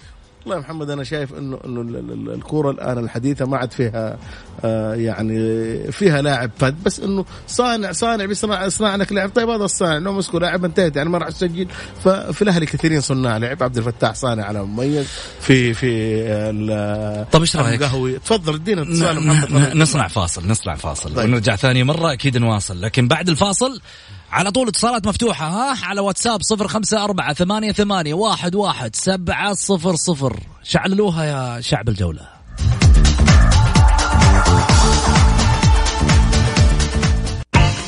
والله 0.46 0.56
يا 0.56 0.62
محمد 0.62 0.90
أنا 0.90 1.04
شايف 1.04 1.34
انه 1.34 1.60
إنه 1.66 1.82
ال- 1.82 1.96
ال- 1.96 2.12
ال- 2.12 2.34
الكورة 2.34 2.72
الآن 2.72 2.98
الحديثة 2.98 3.46
ما 3.46 3.58
عاد 3.58 3.72
فيها 3.72 4.18
آه 4.66 4.94
يعني 4.96 5.92
فيها 5.92 6.22
لاعب 6.22 6.52
فد 6.58 6.84
بس 6.84 7.00
إنه 7.00 7.26
صانع 7.48 7.92
صانع 7.92 8.26
بيصنع 8.26 8.66
يصنع 8.66 8.96
لك 8.96 9.12
لاعب. 9.12 9.30
طيب 9.30 9.50
هذا 9.50 9.64
الصانع 9.66 9.98
لو 9.98 10.14
مسكوا 10.14 10.40
لاعب 10.40 10.66
انتهت 10.66 10.96
يعني 10.96 11.10
ما 11.10 11.18
راح 11.18 11.30
تسجل. 11.30 11.68
ففي 12.04 12.42
الأهلي 12.42 12.66
كثيرين 12.66 13.02
صناع 13.02 13.38
لعب. 13.38 13.64
عبد 13.64 13.78
الفتاح 13.78 14.16
صانع 14.16 14.44
على 14.46 14.64
مميز. 14.64 15.08
في 15.42 15.74
في 15.74 17.28
طب 17.32 17.42
إيش 17.42 17.56
رأيك؟ 17.56 17.82
القهوي 17.82 18.20
تفضل 18.20 18.56
ادينا 18.56 18.82
اتصال 18.82 19.28
محمد. 19.28 19.76
نصنع 19.76 20.08
فاصل 20.08 20.48
نصنع 20.48 20.76
فاصل. 20.76 21.14
طيب. 21.14 21.30
ونرجع 21.30 21.56
ثاني 21.56 21.84
مرة 21.84 22.14
أكيد 22.14 22.38
نواصل. 22.38 22.82
لكن 22.82 23.08
بعد 23.08 23.30
الفاصل 23.30 23.82
على 24.32 24.52
طول 24.52 24.68
اتصالات 24.68 25.08
مفتوحة 25.08 25.48
ها؟ 25.48 25.86
على 25.86 26.02
واتساب 26.02 26.42
صفر 26.42 26.68
خمسة 26.68 27.04
أربعة 27.04 27.34
ثمانية 27.34 27.72
ثمانية 27.72 28.14
واحد 28.14 28.56
واحد 28.56 28.96
سبعة 28.96 29.54
صفر 29.54 29.96
صفر. 29.96 30.40
شعللوها 30.64 31.24
يا 31.24 31.62
شعب 31.62 31.90
الجولة. 31.90 32.22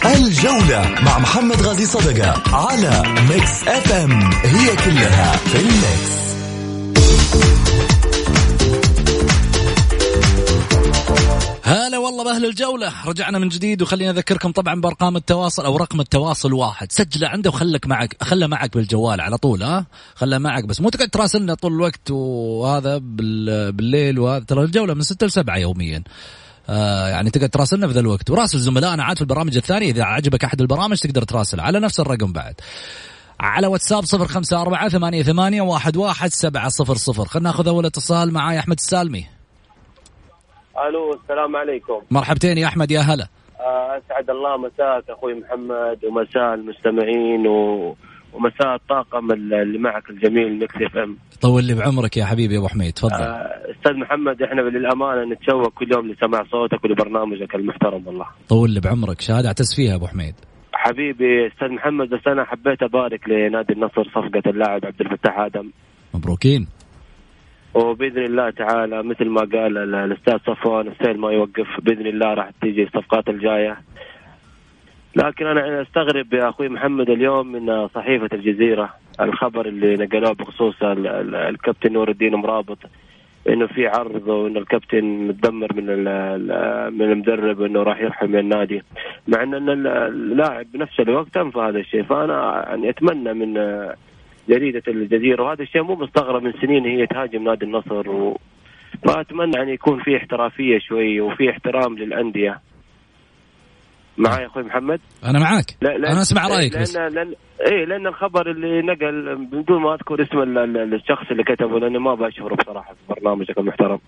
الجولة 0.05 0.95
مع 1.01 1.19
محمد 1.19 1.61
غازي 1.61 1.85
صدقة 1.85 2.55
على 2.55 3.03
Mix 3.29 3.67
FM 3.67 4.31
هي 4.31 4.75
كلها 4.75 5.37
في 5.37 5.59
ال 5.59 5.77
mix 5.77 6.32
هلا 11.65 11.97
والله 11.97 12.23
بأهل 12.23 12.45
الجولة. 12.45 12.93
رجعنا 13.05 13.39
من 13.39 13.49
جديد 13.49 13.81
وخلينا 13.81 14.11
أذكركم 14.11 14.51
طبعا 14.51 14.81
بأرقام 14.81 15.15
التواصل 15.15 15.65
أو 15.65 15.77
رقم 15.77 16.01
التواصل 16.01 16.53
واحد. 16.53 16.91
سجله 16.91 17.27
عنده 17.27 17.49
وخلك 17.49 17.87
معك 17.87 18.23
خله 18.23 18.47
معك 18.47 18.77
بالجوال 18.77 19.21
على 19.21 19.37
طول 19.37 19.63
ها؟ 19.63 19.85
خله 20.15 20.37
معك 20.37 20.65
بس 20.65 20.81
مو 20.81 20.89
تقعد 20.89 21.09
تراسلنا 21.09 21.53
طول 21.53 21.73
الوقت 21.73 22.11
وهذا 22.11 22.97
بال... 22.97 23.71
بالليل 23.71 24.19
وهذا. 24.19 24.45
ترى 24.45 24.63
الجولة 24.63 24.93
من 24.93 25.01
6 25.01 25.27
ل 25.27 25.31
7 25.31 25.57
يوميا. 25.57 26.03
آه 26.69 27.07
يعني 27.07 27.29
تقدر 27.29 27.47
تراسلنا 27.47 27.87
في 27.87 27.93
ذا 27.93 27.99
الوقت. 27.99 28.29
وراسل 28.29 28.59
زملائنا 28.59 29.03
عاد 29.03 29.15
في 29.15 29.21
البرامج 29.21 29.57
الثانية. 29.57 29.91
إذا 29.91 30.03
عجبك 30.03 30.43
أحد 30.43 30.61
البرامج 30.61 30.97
تقدر 30.97 31.23
تراسل. 31.23 31.59
على 31.59 31.79
نفس 31.79 31.99
الرقم 31.99 32.33
بعد. 32.33 32.55
على 33.39 33.67
واتساب 33.67 34.05
صفر 34.05 34.27
خمسة 34.27 34.61
أربعة 34.61 34.89
ثمانية 34.89 35.23
ثمانية 35.23 35.61
واحد 35.61 35.97
واحد 35.97 36.33
سبعة 36.33 36.69
صفر 36.69 36.95
صفر. 36.95 37.25
خلنا 37.25 37.49
ناخذ 37.49 37.67
أول 37.67 37.85
اتصال 37.85 38.33
معاي 38.33 38.59
أحمد 38.59 38.77
السالمي. 38.79 39.32
ألو 40.77 41.13
السلام 41.13 41.55
عليكم. 41.55 42.01
مرحبتين 42.11 42.57
يا 42.57 42.67
أحمد 42.67 42.91
يا 42.91 42.99
هلا. 42.99 43.27
آه، 43.59 43.97
أسعد 43.97 44.29
الله 44.29 44.57
مساك 44.57 45.09
أخوي 45.09 45.33
محمد 45.33 46.05
ومساء 46.05 46.53
المستمعين 46.53 47.47
و... 47.47 47.95
ومساء 48.33 48.75
الطاقم 48.75 49.31
اللي 49.31 49.77
معك 49.77 50.09
الجميل 50.09 50.59
Mix 50.59 50.75
FM. 50.75 51.17
طول 51.41 51.63
لي 51.63 51.73
بعمرك 51.73 52.17
يا 52.17 52.25
حبيبي 52.25 52.53
يا 52.53 52.59
أبو 52.59 52.67
حميد 52.67 52.93
تفضل. 52.93 53.13
آه، 53.13 53.71
أستاذ 53.77 53.93
محمد 53.93 54.41
إحنا 54.41 54.61
للأمانة 54.61 55.33
نتشوق 55.33 55.73
كل 55.73 55.91
يوم 55.95 56.07
لسماع 56.07 56.43
صوتك 56.43 56.83
ولبرنامجك 56.83 57.55
المحترم 57.55 58.07
والله. 58.07 58.27
طول 58.49 58.69
لي 58.69 58.79
بعمرك 58.79 59.21
شهادة 59.21 59.47
اعتز 59.47 59.75
فيها 59.75 59.95
أبو 59.95 60.07
حميد. 60.07 60.35
حبيبي 60.73 61.47
أستاذ 61.47 61.69
محمد 61.69 62.09
بس 62.09 62.27
أنا 62.27 62.43
حبيت 62.45 62.83
أبارك 62.83 63.29
لنادي 63.29 63.73
النصر 63.73 64.03
صفقة 64.03 64.49
اللاعب 64.49 64.85
عبد 64.85 65.01
الفتاح 65.01 65.39
آدم. 65.39 65.71
مبروكين. 66.13 66.67
وبإذن 67.73 68.25
الله 68.25 68.49
تعالى 68.49 69.03
مثل 69.03 69.29
ما 69.29 69.41
قال 69.41 69.77
ال- 69.77 69.95
الأستاذ 69.95 70.37
صفوان 70.47 70.87
السيل 70.87 71.17
ما 71.19 71.31
يوقف 71.31 71.67
بإذن 71.81 72.07
الله 72.07 72.33
راح 72.33 72.49
تيجي 72.61 72.83
الصفقات 72.83 73.29
الجاية. 73.29 73.77
لكن 75.15 75.45
أنا 75.47 75.81
أستغرب 75.81 76.33
يا 76.33 76.49
أخوي 76.49 76.69
محمد 76.69 77.09
اليوم 77.09 77.51
من 77.51 77.87
صحيفة 77.87 78.29
الجزيرة 78.33 78.89
الخبر 79.21 79.65
اللي 79.65 79.95
نقلوه 80.05 80.33
بخصوص 80.33 80.83
ال- 80.83 81.07
ال- 81.07 81.35
الكابتن 81.35 81.93
نور 81.93 82.09
الدين 82.09 82.35
مرابط 82.35 82.77
إنه 83.49 83.67
في 83.67 83.87
عرض 83.87 84.27
وإنه 84.27 84.59
الكابتن 84.59 85.03
متدمر 85.27 85.73
من 85.73 85.85
من 86.97 87.11
المدرب 87.11 87.61
إنه 87.61 87.83
راح 87.83 88.01
يرحل 88.01 88.27
من 88.27 88.39
النادي. 88.39 88.83
مع 89.27 89.43
إن 89.43 89.69
اللاعب 89.87 90.65
بنفس 90.73 90.99
الوقت 90.99 91.37
أنفى 91.37 91.59
هذا 91.59 91.79
الشيء 91.79 92.03
فأنا 92.03 92.65
يعني 92.69 92.89
أتمنى 92.89 93.33
من 93.33 93.53
جريدة 94.49 94.83
الجزيرة. 94.87 95.43
وهذا 95.43 95.63
الشيء 95.63 95.83
مو 95.83 95.95
مستغرب 95.95 96.43
من 96.43 96.51
سنين 96.61 96.85
هي 96.85 97.07
تهاجم 97.07 97.43
نادي 97.43 97.65
النصر 97.65 98.09
و 98.09 98.37
فأتمنى 99.07 99.61
أن 99.61 99.69
يكون 99.69 100.03
في 100.03 100.17
احترافية 100.17 100.79
شوي 100.79 101.21
وفي 101.21 101.49
احترام 101.49 101.97
للأندية. 101.97 102.59
معي 104.17 104.45
أخوي 104.45 104.63
محمد؟ 104.63 104.99
أنا 105.25 105.39
معاك. 105.39 105.65
لا 105.81 105.89
لا 105.97 106.11
أنا 106.11 106.21
أسمع 106.21 106.47
رأيك 106.47 106.73
لأن 106.73 106.81
بس. 106.81 106.97
لأن 106.97 107.33
إيه 107.71 107.85
لأن 107.85 108.07
الخبر 108.07 108.51
اللي 108.51 108.81
نقل 108.81 109.35
بدون 109.45 109.81
ما 109.81 109.93
أذكر 109.93 110.21
اسم 110.21 110.39
الشخص 110.93 111.31
اللي 111.31 111.43
كتبه 111.43 111.79
لأني 111.79 111.99
ما 111.99 112.15
بشهره 112.15 112.55
بصراحة 112.55 112.93
في 112.93 113.13
برنامجك 113.13 113.57
المحترم. 113.57 113.99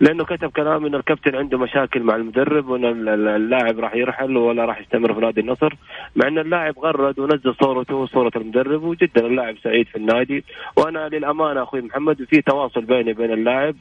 لأنه 0.00 0.24
كتب 0.24 0.50
كلام 0.50 0.86
ان 0.86 0.94
الكابتن 0.94 1.36
عنده 1.36 1.58
مشاكل 1.58 2.02
مع 2.02 2.16
المدرب 2.16 2.68
وان 2.68 2.84
اللاعب 3.08 3.78
راح 3.78 3.94
يرحل 3.94 4.36
ولا 4.36 4.64
راح 4.64 4.80
يستمر 4.80 5.14
في 5.14 5.20
نادي 5.20 5.40
النصر 5.40 5.74
مع 6.16 6.28
إن 6.28 6.38
اللاعب 6.38 6.78
غرد 6.78 7.18
ونزل 7.18 7.54
صورته 7.62 7.94
وصورة 7.94 8.32
المدرب 8.36 8.82
وجدا 8.82 9.26
اللاعب 9.26 9.56
سعيد 9.64 9.86
في 9.86 9.96
النادي. 9.96 10.44
وأنا 10.76 11.08
للأمانة 11.08 11.62
أخوي 11.62 11.80
محمد 11.80 12.24
في 12.24 12.42
تواصل 12.42 12.80
بيني 12.80 13.12
وبين 13.12 13.32
اللاعب 13.32 13.76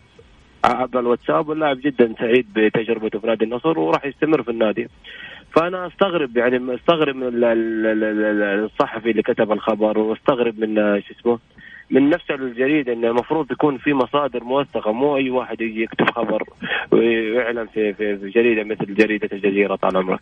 عبر 0.65 0.99
الواتساب 0.99 1.49
واللاعب 1.49 1.77
جدا 1.81 2.13
سعيد 2.19 2.47
بتجربته 2.55 3.19
في 3.19 3.27
نادي 3.27 3.45
النصر 3.45 3.79
وراح 3.79 4.05
يستمر 4.05 4.43
في 4.43 4.51
النادي. 4.51 4.87
فأنا 5.55 5.87
أستغرب 5.87 6.37
يعني 6.37 6.75
أستغرب 6.75 7.15
من 7.15 7.31
الصحفي 8.63 9.11
اللي 9.11 9.21
كتب 9.21 9.51
الخبر 9.51 9.99
وأستغرب 9.99 10.59
من 10.59 10.75
شو 11.01 11.13
اسمه 11.19 11.39
من 11.89 12.09
نفس 12.09 12.31
الجريده 12.31 12.93
إنه 12.93 13.07
المفروض 13.07 13.51
يكون 13.51 13.77
في 13.77 13.93
مصادر 13.93 14.43
موثقة 14.43 14.91
مو 14.91 15.17
أي 15.17 15.29
واحد 15.29 15.61
يجي 15.61 15.83
يكتب 15.83 16.09
خبر 16.11 16.43
ويعلن 16.91 17.67
في 17.73 17.93
في, 17.93 18.29
جريدة 18.29 18.63
مثل 18.63 18.95
جريدة 18.95 19.29
الجزيرة 19.33 19.75
طال 19.75 19.97
عمرك. 19.97 20.21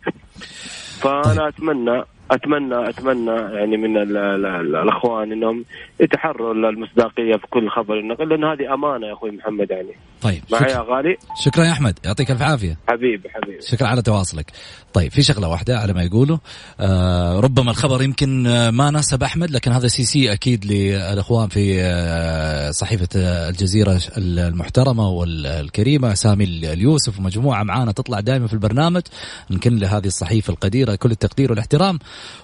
فانا 1.02 1.48
اتمنى 1.48 2.04
أتمنى 2.30 2.88
أتمنى 2.88 3.30
يعني 3.30 3.76
من 3.76 3.96
ال 3.96 4.16
ال 4.16 4.46
ال 4.46 4.76
الأخوان 4.76 5.32
إنهم 5.32 5.64
يتحروا 6.00 6.54
المصداقية 6.54 7.36
في 7.36 7.46
كل 7.50 7.68
خبر 7.70 7.98
النقل 7.98 8.28
لأن 8.28 8.44
هذه 8.44 8.74
أمانة 8.74 9.06
يا 9.06 9.12
أخوي 9.12 9.30
محمد 9.30 9.70
يعني. 9.70 9.96
طيب 10.22 10.42
معي 10.52 10.70
يا 10.72 10.84
غالي؟ 10.88 11.16
شكرا 11.44 11.64
يا 11.64 11.72
أحمد 11.72 11.98
يعطيك 12.04 12.30
الف 12.30 12.42
عافية. 12.42 12.78
حبيبي 12.88 13.28
حبيبي. 13.28 13.62
شكرا 13.62 13.88
على 13.88 14.02
تواصلك. 14.02 14.50
طيب 14.92 15.10
في 15.10 15.22
شغلة 15.22 15.48
واحدة 15.48 15.78
على 15.78 15.92
ما 15.92 16.02
يقولوا. 16.02 16.38
آه 16.80 17.40
ربما 17.40 17.70
الخبر 17.70 18.02
يمكن 18.02 18.46
آه، 18.46 18.70
ما 18.70 18.90
ناسب 18.90 19.22
أحمد 19.22 19.50
لكن 19.50 19.72
هذا 19.72 19.88
سي 19.88 20.04
سي 20.04 20.32
أكيد 20.32 20.64
للأخوان 20.64 21.48
في 21.48 21.80
آه 21.82 22.70
صحيفة 22.70 23.08
الجزيرة 23.48 24.00
المحترمة 24.18 25.08
والكريمة 25.08 26.14
سامي 26.14 26.44
اليوسف 26.44 27.18
ومجموعة 27.18 27.62
معانا 27.62 27.92
تطلع 27.92 28.20
دائما 28.20 28.46
في 28.46 28.52
البرنامج. 28.52 29.02
نكن 29.50 29.76
لهذه 29.76 30.06
الصحيفة 30.06 30.52
القديرة 30.52 30.91
كل 30.96 31.10
التقدير 31.10 31.50
والاحترام. 31.50 31.98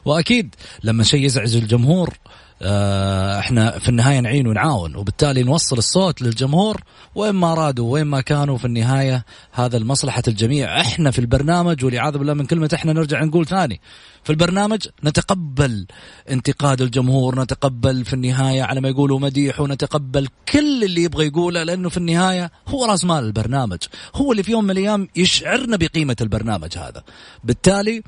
وأكيد 0.04 0.54
لما 0.84 1.04
شيء 1.04 1.24
يزعج 1.24 1.56
الجمهور 1.56 2.14
آه، 2.62 3.38
إحنا 3.38 3.78
في 3.78 3.88
النهاية 3.88 4.20
نعين 4.20 4.46
ونعاون 4.46 4.96
وبالتالي 4.96 5.42
نوصل 5.42 5.78
الصوت 5.78 6.22
للجمهور 6.22 6.82
وين 7.14 7.34
ما 7.34 7.52
ارادوا 7.52 7.92
وين 7.92 8.06
ما 8.06 8.20
كانوا 8.20 8.58
في 8.58 8.64
النهاية 8.64 9.24
هذا 9.52 9.78
لمصلحة 9.78 10.22
الجميع. 10.28 10.80
إحنا 10.80 11.10
في 11.10 11.18
البرنامج 11.18 11.84
والعياذ 11.84 12.18
بالله 12.18 12.34
من 12.34 12.46
كلمة 12.46 12.70
إحنا 12.74 12.92
نرجع 12.92 13.24
نقول 13.24 13.46
ثاني. 13.46 13.80
في 14.24 14.30
البرنامج 14.30 14.88
نتقبل 15.04 15.86
انتقاد 16.30 16.82
الجمهور 16.82 17.42
نتقبل 17.42 18.04
في 18.04 18.12
النهاية 18.12 18.62
على 18.62 18.80
ما 18.80 18.88
يقولوا 18.88 19.18
مديح 19.18 19.60
ونتقبل 19.60 20.28
كل 20.52 20.84
اللي 20.84 21.02
يبغى 21.02 21.26
يقوله 21.26 21.62
لأنه 21.62 21.88
في 21.88 21.96
النهاية 21.96 22.50
هو 22.68 22.84
راس 22.84 23.04
مال 23.04 23.24
البرنامج. 23.24 23.78
هو 24.14 24.32
اللي 24.32 24.42
في 24.42 24.52
يوم 24.52 24.64
من 24.64 24.70
الأيام 24.70 25.08
يشعرنا 25.16 25.76
بقيمة 25.76 26.16
البرنامج 26.20 26.78
هذا. 26.78 27.02
بالتالي 27.44 28.02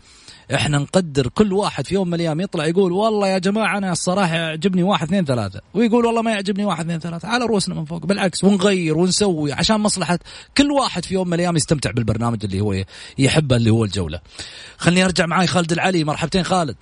إحنا 0.55 0.79
نقدر 0.79 1.29
كل 1.29 1.53
واحد 1.53 1.87
في 1.87 1.95
يوم 1.95 2.09
من 2.09 2.15
الأيام 2.15 2.41
يطلع 2.41 2.67
يقول 2.67 2.93
والله 2.93 3.29
يا 3.29 3.39
جماعة 3.39 3.79
أنا 3.79 3.93
الصراحة 3.93 4.35
يعجبني 4.35 4.83
واحد 4.83 5.07
اثنين 5.07 5.25
ثلاثة 5.25 5.61
ويقول 5.75 6.07
والله 6.07 6.23
ما 6.23 6.31
يعجبني 6.31 6.65
واحد 6.65 6.85
اثنين 6.85 6.99
ثلاثة 6.99 7.29
على 7.29 7.45
رؤوسنا 7.45 7.75
من 7.75 7.85
فوق 7.85 8.07
بالعكس 8.07 8.45
ونغير 8.45 8.99
ونسوي 8.99 9.53
عشان 9.53 9.81
مصلحة 9.81 10.19
كل 10.57 10.71
واحد 10.71 11.05
في 11.05 11.15
يوم 11.15 11.27
من 11.29 11.35
الأيام 11.35 11.57
يستمتع 11.57 11.91
بالبرنامج 11.91 12.45
اللي 12.45 12.61
هو 12.61 12.85
يحبه 13.19 13.57
اللي 13.57 13.71
هو 13.71 13.85
الجولة. 13.85 14.21
خليني 14.79 15.05
أرجع 15.05 15.27
معاي 15.27 15.47
خالد 15.47 15.73
العلي 15.73 16.05
مرحبتين 16.05 16.43
خالد. 16.43 16.77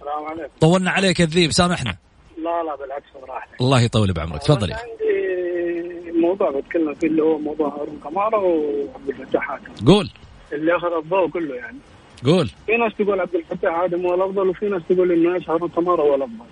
السلام 0.00 0.24
عليكم. 0.24 0.52
طولنا 0.60 0.90
عليك 0.90 1.20
يا 1.20 1.24
الذيب 1.24 1.52
سامحنا. 1.52 1.96
لا 2.38 2.62
لا 2.62 2.76
بالعكس 2.76 3.06
براحتك. 3.22 3.60
الله 3.60 3.80
يطول 3.80 4.12
بعمرك 4.12 4.42
تفضلي. 4.42 4.74
عندي 4.74 6.18
موضوع 6.20 6.50
بتكلم 6.50 6.94
فيه 6.94 7.06
اللي 7.06 7.22
هو 7.22 7.38
موضوع 7.38 7.68
هارون 7.68 8.00
كمارا 8.04 8.38
وعبد 8.38 9.08
الفتاح 9.08 9.42
حاتم. 9.42 9.86
قول. 9.86 10.10
اللي 10.52 10.76
أخذ 10.76 11.04
الضوء 11.04 11.30
كله 11.30 11.54
يعني. 11.54 11.78
قول. 12.24 12.50
في 12.66 12.76
ناس 12.76 12.92
تقول 12.98 13.20
عبد 13.20 13.34
الفتاح 13.34 13.80
آدم 13.80 14.06
هو 14.06 14.14
الأفضل 14.14 14.48
وفي 14.48 14.68
ناس 14.68 14.82
تقول 14.88 15.12
إنه 15.12 15.34
إيش 15.34 15.50
هارون 15.50 15.72
تمارا 15.72 16.02
هو 16.02 16.14
الأفضل. 16.14 16.44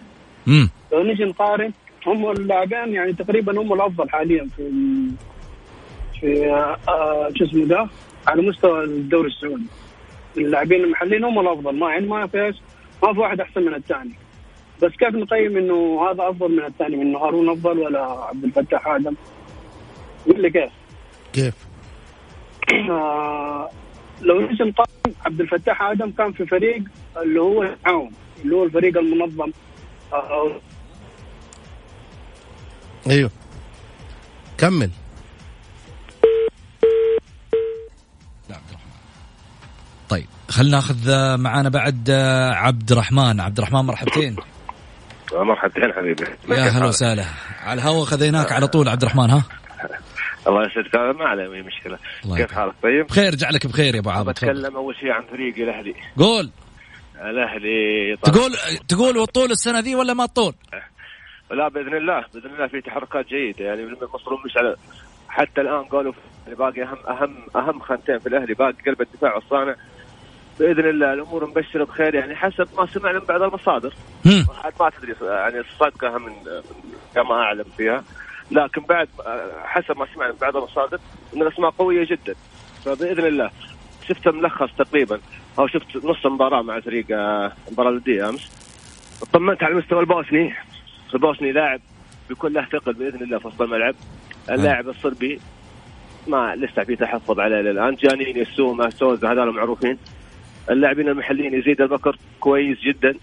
امم 0.48 0.70
لو 0.92 1.02
نجي 1.02 1.24
نقارن 1.24 1.72
هم 2.06 2.30
اللاعبين 2.30 2.94
يعني 2.94 3.12
تقريبا 3.12 3.60
هم 3.60 3.72
الأفضل 3.72 4.10
حاليا 4.10 4.48
في 4.56 4.70
في 6.20 6.50
آه 6.88 7.28
شو 7.34 7.44
اسمه 7.44 7.64
ده 7.64 7.88
على 8.26 8.42
مستوى 8.42 8.84
الدوري 8.84 9.28
السعودي. 9.28 9.66
اللاعبين 10.36 10.84
المحليين 10.84 11.24
هم 11.24 11.40
الأفضل. 11.40 11.78
ما 11.78 11.90
يعني 11.90 12.06
ما 12.06 12.26
في 12.26 12.52
ما 13.02 13.12
في 13.12 13.20
واحد 13.20 13.40
أحسن 13.40 13.62
من 13.62 13.74
الثاني. 13.74 14.14
بس 14.82 14.90
كيف 14.90 15.14
نقيم 15.14 15.56
إنه 15.56 16.08
هذا 16.10 16.28
أفضل 16.28 16.56
من 16.56 16.64
الثاني 16.64 16.96
من 16.96 17.16
هارون 17.16 17.48
أفضل 17.48 17.78
ولا 17.78 18.02
عبد 18.02 18.44
الفتاح 18.44 18.88
آدم؟ 18.88 19.14
قول 20.26 20.42
لي 20.42 20.50
كيف. 20.50 20.70
كيف؟ 21.32 21.54
آه 22.90 23.70
لو 24.22 24.40
نجي 24.40 24.64
نقارن 24.64 25.14
عبد 25.26 25.40
الفتاح 25.40 25.82
آدم 25.82 26.10
كان 26.10 26.32
في 26.32 26.46
فريق 26.46 26.84
اللي 27.22 27.40
هو 27.40 27.62
التعاون 27.62 28.10
اللي 28.44 28.56
هو 28.56 28.64
الفريق 28.64 28.98
المنظم. 28.98 29.52
أيوه. 33.10 33.30
كمل. 34.58 34.90
طيب 40.08 40.26
خلينا 40.48 40.76
ناخذ 40.76 40.96
معانا 41.36 41.68
بعد 41.68 42.10
عبد 42.54 42.92
الرحمن. 42.92 43.40
عبد 43.40 43.58
الرحمن 43.58 43.80
مرحبتين. 43.80 44.36
مرحبتين 45.32 45.92
حبيبي. 45.92 46.24
يا 46.48 46.68
هلا 46.68 46.86
وسهلا. 46.86 47.24
على 47.62 47.80
الهواء 47.80 48.04
خذيناك 48.04 48.52
على 48.52 48.66
طول 48.66 48.88
عبد 48.88 49.02
الرحمن 49.02 49.30
ها؟ 49.30 49.42
الله 50.46 50.62
يسعدك. 50.66 50.96
ما 51.18 51.24
عليه 51.24 51.52
أي 51.52 51.62
مشكلة. 51.62 51.98
كيف 52.36 52.52
حالك؟ 52.52 52.74
طيب؟ 52.82 53.06
بخير 53.06 53.34
جعلك 53.34 53.66
بخير 53.66 53.94
يا 53.94 54.00
أبو 54.00 54.10
عابد 54.10 54.30
بتكلم 54.30 54.76
أول 54.76 54.96
شيء 54.96 55.10
عن 55.10 55.22
فريقي 55.22 55.62
الأهلي. 55.62 55.94
قول. 56.18 56.50
الأهلي 57.20 58.16
تقول 58.16 58.52
تقول 58.88 59.16
والطول 59.16 59.50
السنة 59.50 59.78
ذي 59.80 59.94
ولا 59.94 60.14
ما 60.14 60.24
الطول؟ 60.24 60.54
لا 61.50 61.68
بإذن 61.68 61.96
الله 61.96 62.24
بإذن 62.34 62.54
الله 62.54 62.66
في 62.66 62.80
تحركات 62.80 63.26
جيدة. 63.26 63.64
يعني 63.64 63.82
المصروف 63.82 64.44
مش 64.44 64.56
على 64.56 64.76
حتى 65.28 65.60
الآن 65.60 65.84
قالوا 65.84 66.12
باقي 66.58 66.82
اهم 66.82 66.98
اهم 67.08 67.36
أهم 67.56 67.80
خانتين 67.80 68.18
في 68.18 68.26
الأهلي 68.26 68.54
باقي 68.54 68.74
قلب 68.86 69.00
الدفاع 69.00 69.34
والصانع. 69.34 69.74
بإذن 70.58 70.88
الله 70.90 71.12
الأمور 71.12 71.46
مبشرة 71.46 71.84
بخير. 71.84 72.14
يعني 72.14 72.36
حسب 72.36 72.68
ما 72.78 72.86
سمعنا 72.86 73.18
من 73.18 73.24
بعض 73.24 73.42
المصادر. 73.42 73.94
ما 74.80 74.90
تدري 74.98 75.14
يعني 75.22 75.60
الصدقه 75.60 76.18
من 76.18 76.32
كما 77.14 77.34
أعلم 77.34 77.64
فيها. 77.76 78.04
لكن 78.50 78.82
بعد 78.82 79.08
حسب 79.64 79.98
ما 79.98 80.06
سمعنا 80.14 80.34
بعض 80.40 80.56
المصادر 80.56 80.98
إن 81.36 81.42
الأسماء 81.42 81.70
قوية 81.70 82.04
جدا. 82.04 82.34
فبإذن 82.84 83.26
الله 83.26 83.50
شفت 84.08 84.28
ملخص 84.28 84.68
تقريبا 84.78 85.20
أو 85.58 85.66
شفت 85.66 85.96
نص 86.04 86.26
المباراه 86.26 86.62
مع 86.62 86.80
فريق 86.80 87.06
آه، 87.10 87.52
المباراة 87.68 87.90
الوديه 87.90 88.28
أمس. 88.28 88.50
اطمنت 89.22 89.62
على 89.62 89.72
المستوى 89.72 90.00
البوسني. 90.00 90.54
البوسني 91.14 91.52
لاعب 91.52 91.80
بيكون 92.28 92.52
له 92.52 92.64
ثقل 92.64 92.92
بإذن 92.92 93.22
الله 93.22 93.38
في 93.38 93.48
وسط 93.48 93.62
الملعب. 93.62 93.94
اللاعب 94.50 94.88
الصربي 94.88 95.40
ما 96.26 96.56
لسه 96.56 96.84
في 96.84 96.96
تحفظ 96.96 97.40
عليه 97.40 97.60
الان 97.60 97.94
جانيني 97.94 98.42
السوما 98.42 98.90
سوزا 98.90 99.32
هذول 99.32 99.54
معروفين. 99.54 99.98
اللاعبين 100.70 101.08
المحليين 101.08 101.54
يزيد 101.54 101.80
البكر 101.80 102.18
كويس 102.40 102.80
جدا. 102.80 103.14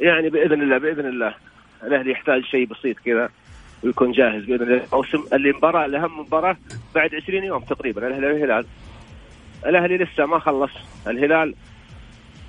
يعني 0.00 0.30
بإذن 0.30 0.62
الله 0.62 0.78
بإذن 0.78 1.06
الله 1.06 1.34
الأهلي 1.84 2.10
يحتاج 2.10 2.44
شيء 2.44 2.66
بسيط 2.66 2.98
كذا. 2.98 3.28
ويكون 3.84 4.12
جاهز 4.12 4.44
بإذن 4.44 4.62
الله. 4.62 4.84
الموسم 4.92 5.24
اللي 5.32 5.52
مباراه 5.52 5.86
الأهم 5.86 6.20
مباراة 6.20 6.56
بعد 6.94 7.14
20 7.14 7.44
يوم 7.44 7.62
تقريبا. 7.62 8.06
الأهلي 8.06 8.26
والهلال. 8.26 8.66
الأهلي 9.66 9.96
لسه 9.96 10.26
ما 10.26 10.38
خلص. 10.38 10.70
الهلال 11.06 11.54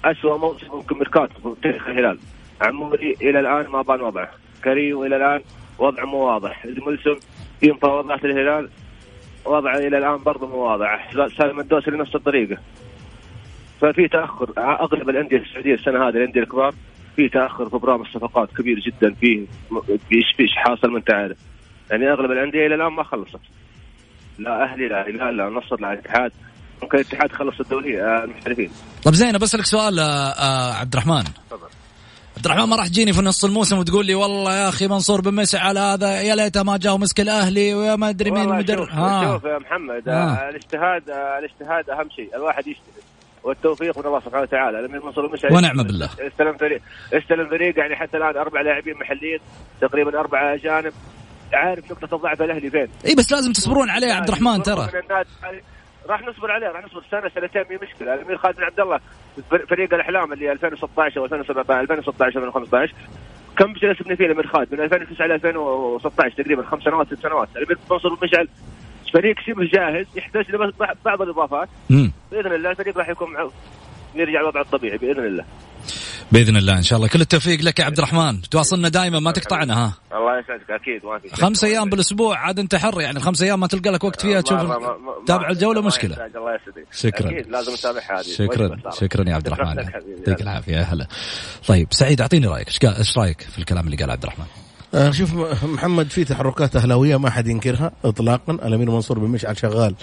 اسوء 0.05 0.37
موسم 0.37 0.67
ممكن 0.73 0.97
ميركاتو 0.97 1.55
في 1.55 1.61
تاريخ 1.61 1.87
الهلال. 1.87 2.19
عموري 2.61 3.15
إلى 3.21 3.39
الآن 3.39 3.67
ما 3.67 3.81
بان 3.81 4.01
وضعه. 4.01 4.31
كريم 4.63 5.03
إلى 5.03 5.15
الآن 5.15 5.41
وضعه 5.79 6.05
مو 6.05 6.17
واضح. 6.17 6.65
الملسم 6.65 7.15
في 7.59 7.71
مفاوضات 7.71 8.25
الهلال. 8.25 8.69
وضعه 9.45 9.77
إلى 9.77 9.97
الآن 9.97 10.17
برضه 10.17 10.47
مو 10.47 10.57
واضح. 10.57 11.11
سالم 11.37 11.59
الدوسري 11.59 11.97
نفس 11.97 12.15
الطريقة. 12.15 12.57
ففي 13.81 14.07
تأخر. 14.07 14.49
أغلب 14.57 15.09
الأندية 15.09 15.37
السعودية 15.37 15.73
السنة 15.73 16.07
هذه 16.07 16.17
الأندية 16.17 16.41
الكبار 16.41 16.73
في 17.15 17.29
تأخر 17.29 17.69
في 17.69 17.77
برامج 17.77 18.05
الصفقات 18.07 18.49
كبير 18.57 18.79
جدا 18.79 19.13
فيه 19.13 19.39
إيش 19.89 20.25
فيش 20.37 20.49
حاصل 20.55 20.91
ما 20.91 20.97
أنت 20.97 21.11
عارف. 21.13 21.37
يعني 21.91 22.11
أغلب 22.11 22.31
الأندية 22.31 22.65
إلى 22.67 22.75
الآن 22.75 22.93
ما 22.93 23.03
خلصت. 23.03 23.39
لا 24.39 24.63
أهلي 24.63 24.87
لا 24.87 25.01
هلال 25.09 25.37
لا 25.37 25.49
نصر 25.49 25.81
لا 25.81 25.93
اتحاد 25.93 26.31
ممكن 26.81 26.97
الاتحاد 26.97 27.31
خلص 27.31 27.59
الدوري 27.59 28.01
آه، 28.03 28.23
المحترفين. 28.23 28.69
طب 29.03 29.13
زين 29.13 29.37
بسالك 29.37 29.65
سؤال 29.65 29.99
آه، 29.99 30.03
آه، 30.03 30.73
عبد 30.73 30.93
الرحمن. 30.93 31.23
تفضل. 31.23 31.67
عبد 32.37 32.45
الرحمن 32.45 32.69
ما 32.69 32.75
راح 32.75 32.87
تجيني 32.87 33.13
في 33.13 33.21
نص 33.21 33.45
الموسم 33.45 33.77
وتقول 33.77 34.05
لي 34.05 34.15
والله 34.15 34.55
يا 34.55 34.69
أخي 34.69 34.87
منصور 34.87 35.21
بن 35.21 35.33
مسعى 35.33 35.73
هذا 35.77 36.21
يا 36.21 36.35
ليته 36.35 36.63
ما 36.63 36.77
جاء 36.77 36.93
ومسك 36.93 37.19
الأهلي 37.19 37.73
ويا 37.73 37.95
ما 37.95 38.09
أدري 38.09 38.31
مين 38.31 38.51
المدرب 38.51 38.87
شوف, 38.87 39.33
شوف 39.33 39.43
يا 39.43 39.57
محمد 39.59 40.09
آه. 40.09 40.49
الاجتهاد 40.49 41.09
الاجتهاد 41.09 41.89
أهم 41.89 42.09
شيء. 42.15 42.35
الواحد 42.35 42.63
والتوفيق 43.43 43.97
من 43.97 44.05
الله 44.05 44.19
سبحانه 44.19 44.41
وتعالى. 44.41 44.87
لما 44.87 45.05
منصور 45.05 45.25
المشعل 45.25 45.53
ونعم 45.53 45.83
بالله. 45.83 46.09
استلم 46.19 46.57
فريق 46.57 46.81
استلم 47.13 47.49
فريق 47.49 47.79
يعني 47.79 47.95
حتى 47.95 48.17
الآن 48.17 48.37
أربع 48.37 48.61
لاعبين 48.61 48.93
محليين 48.97 49.39
تقريبا 49.81 50.19
أربع 50.19 50.53
أجانب. 50.53 50.93
عارف 51.53 51.91
نقطة 51.91 52.15
الضعف 52.15 52.41
الأهلي 52.41 52.69
فين؟ 52.69 52.87
إي 53.07 53.15
بس 53.15 53.31
لازم 53.31 53.51
تصبرون 53.51 53.89
عليه 53.89 54.07
يا 54.07 54.13
عبد 54.13 54.27
الرحمن 54.27 54.63
ترى. 54.63 54.87
راح 56.09 56.21
نصبر 56.21 56.51
عليه 56.51 56.67
راح 56.67 56.85
نصبر. 56.85 57.03
سنه 57.11 57.29
سنتين 57.29 57.63
مي 57.69 57.77
مشكلة. 57.87 58.13
الأمير 58.13 58.37
خالد 58.37 58.55
بن 58.55 58.63
عبد 58.63 58.79
الله 58.79 58.99
فريق 59.69 59.93
الأحلام 59.93 60.33
اللي 60.33 60.51
2016 60.51 61.19
أو 61.19 61.25
2017 61.25 61.81
2016 61.81 62.39
2015 62.39 62.93
كم 63.57 63.73
جلسنا 63.73 64.15
فيه 64.15 64.25
الأمير 64.25 64.47
خالد 64.47 64.73
من 64.73 64.81
2009 64.81 65.27
ل 65.27 65.31
2016 65.31 66.43
تقريبا 66.43 66.63
خمس 66.63 66.83
سنوات 66.83 67.07
ست 67.07 67.23
سنوات. 67.23 67.49
الأمير 67.57 67.77
منصور 67.91 68.13
المشعل 68.13 68.47
فريق 69.13 69.35
شبه 69.47 69.63
جاهز 69.73 70.05
يحتاج 70.15 70.45
بعض 71.05 71.21
الإضافات. 71.21 71.69
مم. 71.89 72.11
بإذن 72.31 72.53
الله 72.53 72.71
الفريق 72.71 72.97
راح 72.97 73.09
يكون 73.09 73.33
معه. 73.33 73.51
يرجع 74.15 74.41
وضعه 74.47 74.61
الطبيعي 74.61 74.97
بإذن 74.97 75.25
الله. 75.25 75.45
بإذن 76.31 76.57
الله 76.57 76.77
إن 76.77 76.81
شاء 76.83 76.97
الله. 76.97 77.07
كل 77.09 77.21
التوفيق 77.21 77.61
لك 77.61 77.79
يا 77.79 77.85
عبد 77.85 77.97
الرحمن. 77.97 78.41
تواصلنا 78.41 78.89
دائما 78.89 79.19
ما 79.19 79.31
تقطعنا 79.31 79.73
ها. 79.85 79.93
الله 80.13 80.39
يسعدك 80.39 80.71
أكيد 80.71 81.05
ما 81.05 81.19
في. 81.19 81.29
خمس 81.35 81.63
أيام 81.63 81.89
بالأسبوع 81.89 82.37
عاد 82.37 82.59
أنت 82.59 82.75
حر 82.75 83.01
يعني. 83.01 83.17
الخمس 83.17 83.41
أيام 83.41 83.59
ما 83.59 83.67
تلقى 83.67 83.89
لك 83.89 84.03
وقت 84.03 84.21
فيها 84.21 84.41
تشوف 84.41 84.59
تابع 85.27 85.49
الجولة 85.49 85.81
مشكلة. 85.81 86.15
الله 86.25 86.55
يسعدك. 86.55 86.87
شكراً. 86.91 87.29
أكيد 87.29 87.49
لازم 87.49 87.73
نتابعها 87.73 88.19
هذه. 88.19 88.23
شكرا. 88.23 88.77
شكرا 88.91 89.29
يا 89.29 89.35
عبد 89.35 89.47
الرحمن. 89.47 89.77
يعطيك 89.77 90.41
العافية 90.41 90.81
هلا 90.81 91.07
طيب 91.67 91.87
سعيد 91.91 92.21
أعطيني 92.21 92.47
رأيك. 92.47 92.67
إيش 92.67 92.79
قال- 92.79 93.05
رأيك 93.17 93.41
في 93.41 93.59
الكلام 93.59 93.85
اللي 93.85 93.97
قاله 93.97 94.11
عبد 94.13 94.23
الرحمن؟ 94.23 94.45
شوف 95.11 95.33
م- 95.33 95.73
محمد 95.73 96.09
في 96.09 96.23
تحركات 96.23 96.75
أهلاوية 96.75 97.17
ما 97.17 97.29
حد 97.29 97.47
ينكرها 97.47 97.91
اطلاقا. 98.05 98.53
الأمير 98.53 98.91
منصور 98.91 99.19
بن 99.19 99.27
مشعل 99.27 99.57
شغال. 99.57 99.93
آه، 99.93 99.95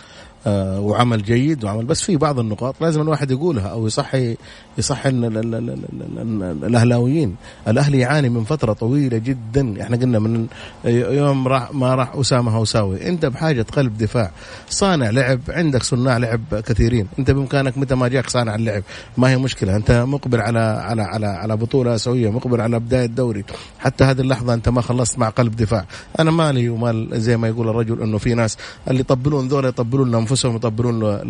وعمل 0.46 1.22
جيد 1.22 1.64
وعمل 1.64 1.84
بس 1.84 2.02
في 2.02 2.16
بعض 2.16 2.38
النقاط 2.38 2.74
لازم 2.80 3.00
الواحد 3.00 3.30
يقولها 3.30 3.68
أو 3.68 3.86
يصحي 3.86 4.36
يصحي 4.78 5.08
ال- 5.08 5.24
ال- 5.24 5.38
ال- 5.38 5.54
ال- 5.54 5.70
ال- 5.70 6.42
ال- 6.42 6.64
الأهلاويين. 6.64 7.36
الأهلي 7.68 7.98
يعاني 7.98 8.28
من 8.28 8.44
فترة 8.44 8.72
طويلة 8.72 9.18
جدا. 9.18 9.82
إحنا 9.82 9.96
قلنا 9.96 10.18
من 10.18 10.46
يوم 10.84 11.48
راح 11.48 11.74
ما 11.74 11.94
راح 11.94 12.14
أسامة 12.14 12.52
هوساوي. 12.56 13.08
أنت 13.08 13.26
بحاجة 13.26 13.66
قلب 13.72 13.98
دفاع. 13.98 14.30
صانع 14.68 15.10
لعب 15.10 15.40
عندك 15.48 15.82
صناع 15.82 16.16
لعب 16.16 16.40
كثيرين. 16.50 17.06
أنت 17.18 17.30
بإمكانك 17.30 17.78
متى 17.78 17.94
ما 17.94 18.08
جاك 18.08 18.30
صانع 18.30 18.54
اللعب. 18.54 18.82
ما 19.18 19.30
هي 19.30 19.36
مشكلة. 19.36 19.76
أنت 19.76 19.90
مقبل 19.90 20.40
على 20.40 20.58
على 20.60 21.02
على 21.02 21.26
على 21.26 21.56
بطولة 21.56 21.94
اسيويه 21.94 22.30
مقبل 22.30 22.60
على 22.60 22.78
بداية 22.80 23.06
دوري 23.06 23.44
حتى 23.78 24.04
هذه 24.04 24.20
اللحظة 24.20 24.54
أنت 24.54 24.68
ما 24.68 24.80
خلصت 24.80 25.18
مع 25.18 25.28
قلب 25.28 25.56
دفاع. 25.56 25.84
أنا 26.20 26.30
مالي 26.30 26.68
ومال 26.68 27.08
زي 27.12 27.36
ما 27.36 27.48
يقول 27.48 27.68
الرجل 27.68 28.02
إنه 28.02 28.18
في 28.18 28.34
ناس 28.34 28.56
اللي 28.88 29.00
يطبلون 29.00 29.48
ذولا 29.48 29.68
يطبلون 29.68 30.10
لأنفسهم 30.28 30.56
يطبلون 30.56 31.20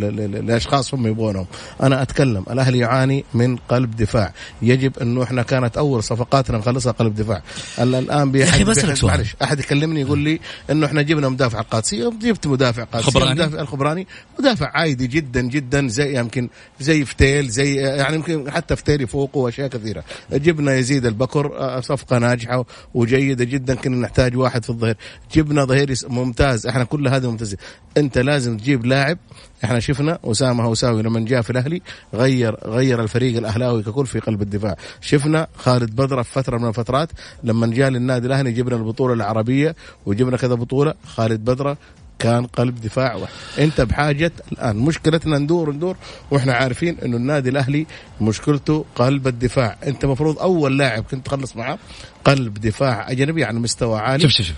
لاشخاص 0.47 0.95
هم 0.95 1.07
يبغونهم. 1.07 1.47
أنا 1.83 2.03
أتكلم 2.03 2.45
الاهلي 2.51 2.79
يعاني 2.79 3.25
من 3.35 3.57
قلب 3.57 3.97
دفاع. 3.97 4.33
يجب 4.63 4.99
انه 4.99 5.23
إحنا 5.23 5.43
كانت 5.43 5.77
أول 5.77 6.03
صفقاتنا 6.03 6.59
نخلصها 6.59 6.93
قلب 6.93 7.15
دفاع. 7.15 7.43
ال- 7.79 7.95
الآن 7.95 8.33
بيحد-. 8.33 8.59
معلش 9.05 9.35
أحد 9.43 9.59
يكلمني 9.61 10.01
يقول 10.01 10.19
لي 10.19 10.41
إنه 10.71 10.87
إحنا 10.87 11.03
جبنا 11.03 11.29
مدافع 11.29 11.61
قادسي. 11.61 12.11
جبت 12.23 12.47
مدافع 12.47 12.85
قادسي 12.85 13.11
خبراني. 13.11 13.31
مدافع 13.35 13.61
الخبراني. 13.61 14.07
مدافع 14.39 14.71
عادي 14.75 15.07
جدا 15.07 15.41
جدا 15.41 15.89
زي 15.89 16.19
يمكن 16.19 16.49
زي 16.81 17.05
فتيل 17.05 17.49
زي 17.49 17.75
يعني 17.75 18.17
يمكن 18.17 18.51
حتى 18.51 18.77
فتيل 18.77 19.03
يفوقه 19.03 19.39
وأشياء 19.39 19.69
كثيرة. 19.69 20.05
جبنا 20.33 20.75
يزيد 20.77 21.07
البكر 21.07 21.59
آه، 21.59 21.81
صفقة 21.81 22.19
ناجحة 22.19 22.65
وجيدة 22.95 23.45
جدا 23.45 23.75
كنا 23.75 23.97
نحتاج 23.97 24.37
واحد 24.37 24.65
في 24.65 24.71
الظهير. 24.71 24.97
جبنا 25.35 25.65
ظهير 25.65 25.95
ممتاز. 26.09 26.67
إحنا 26.67 26.85
كل 26.85 27.09
هذا 27.09 27.29
ممتاز. 27.29 27.57
أنت 27.97 28.19
لازم 28.19 28.57
تجيب 28.57 28.87
لاعب. 28.89 29.19
إحنا 29.65 29.81
شفنا 29.81 30.19
أسامة 30.25 30.65
هوساوي 30.65 31.03
لما 31.03 31.21
جاء 31.21 31.43
في 31.43 31.51
الأهلي 31.51 31.83
غير 32.15 32.57
غير 32.65 33.03
الفريق 33.03 33.37
الأهلاوي 33.37 33.83
ككل 33.83 34.07
في 34.07 34.19
قلب 34.19 34.43
الدفاع. 34.43 34.77
شفنا 35.01 35.47
خالد 35.57 35.97
بدره 35.97 36.23
في 36.23 36.33
فترة 36.33 36.59
من 36.59 36.69
الفترات 36.69 37.09
لما 37.45 37.67
جاء 37.67 37.89
للنادي 37.91 38.27
الأهلي 38.27 38.53
جبنا 38.53 38.77
البطولة 38.77 39.15
العربية 39.15 39.77
وجبنا 40.07 40.37
كذا 40.37 40.55
بطولة. 40.55 40.95
خالد 41.07 41.45
بدره 41.45 41.77
كان 42.19 42.47
قلب 42.47 42.81
دفاع. 42.81 43.15
واحد. 43.15 43.33
أنت 43.59 43.81
بحاجة 43.81 44.33
الآن. 44.53 44.77
مشكلتنا 44.77 45.39
ندور 45.39 45.73
ندور 45.73 45.97
وإحنا 46.31 46.53
عارفين 46.53 46.99
إنه 47.05 47.17
النادي 47.17 47.49
الأهلي 47.49 47.87
مشكلته 48.21 48.85
قلب 48.95 49.27
الدفاع. 49.27 49.77
أنت 49.87 50.05
مفروض 50.05 50.39
أول 50.39 50.79
لاعب 50.79 51.05
كنت 51.11 51.27
تخلص 51.27 51.57
معاه 51.57 51.79
قلب 52.25 52.55
دفاع 52.55 53.11
أجنبي 53.11 53.45
على 53.45 53.59
مستوى 53.59 53.99
عالي. 53.99 54.23
شوف 54.23 54.31
شوف 54.31 54.47
شوف. 54.47 54.57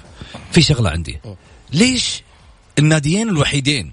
في 0.52 0.62
شغلة 0.62 0.90
عندي. 0.90 1.20
ليش 1.72 2.22
الناديين 2.78 3.28
الوحيدين 3.28 3.92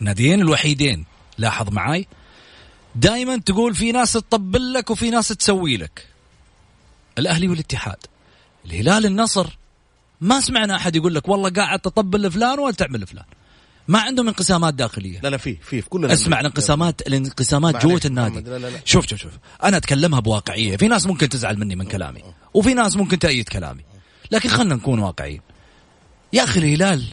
الناديين 0.00 0.40
الوحيدين. 0.40 1.04
لاحظ 1.38 1.70
معاي. 1.70 2.06
دائما 2.94 3.36
تقول 3.36 3.74
في 3.74 3.92
ناس 3.92 4.12
تطبل 4.12 4.72
لك 4.72 4.90
وفي 4.90 5.10
ناس 5.10 5.28
تسوي 5.28 5.76
لك. 5.76 6.06
الأهلي 7.18 7.48
والاتحاد. 7.48 7.96
الهلال 8.66 9.06
النصر. 9.06 9.46
ما 10.20 10.40
سمعنا 10.40 10.76
أحد 10.76 10.96
يقول 10.96 11.14
لك 11.14 11.28
والله 11.28 11.50
قاعد 11.50 11.78
تطبل 11.78 12.22
لفلان 12.22 12.58
ولا 12.58 12.74
تعمل 12.74 13.00
لفلان. 13.00 13.24
ما 13.88 14.00
عندهم 14.00 14.28
انقسامات 14.28 14.74
داخلية. 14.74 15.20
لا 15.20 15.28
لا 15.28 15.36
في 15.36 15.56
في 15.56 15.82
في 15.82 15.88
كل 15.88 16.06
اسمع 16.06 16.40
الانقسامات 16.40 17.06
الانقسامات 17.06 17.86
جوة 17.86 18.00
النادي. 18.04 18.40
لا 18.40 18.58
لا 18.58 18.70
لا. 18.70 18.80
شوف 18.84 19.06
شوف 19.06 19.18
شوف. 19.18 19.32
أنا 19.64 19.76
أتكلمها 19.76 20.20
بواقعية. 20.20 20.76
في 20.76 20.88
ناس 20.88 21.06
ممكن 21.06 21.28
تزعل 21.28 21.58
مني 21.58 21.76
من 21.76 21.84
كلامي. 21.84 22.22
وفي 22.54 22.74
ناس 22.74 22.96
ممكن 22.96 23.18
تأيد 23.18 23.48
كلامي. 23.48 23.82
لكن 24.30 24.48
خلينا 24.48 24.74
نكون 24.74 24.98
واقعيين. 24.98 25.40
يا 26.32 26.44
أخي 26.44 26.60
الهلال 26.60 27.04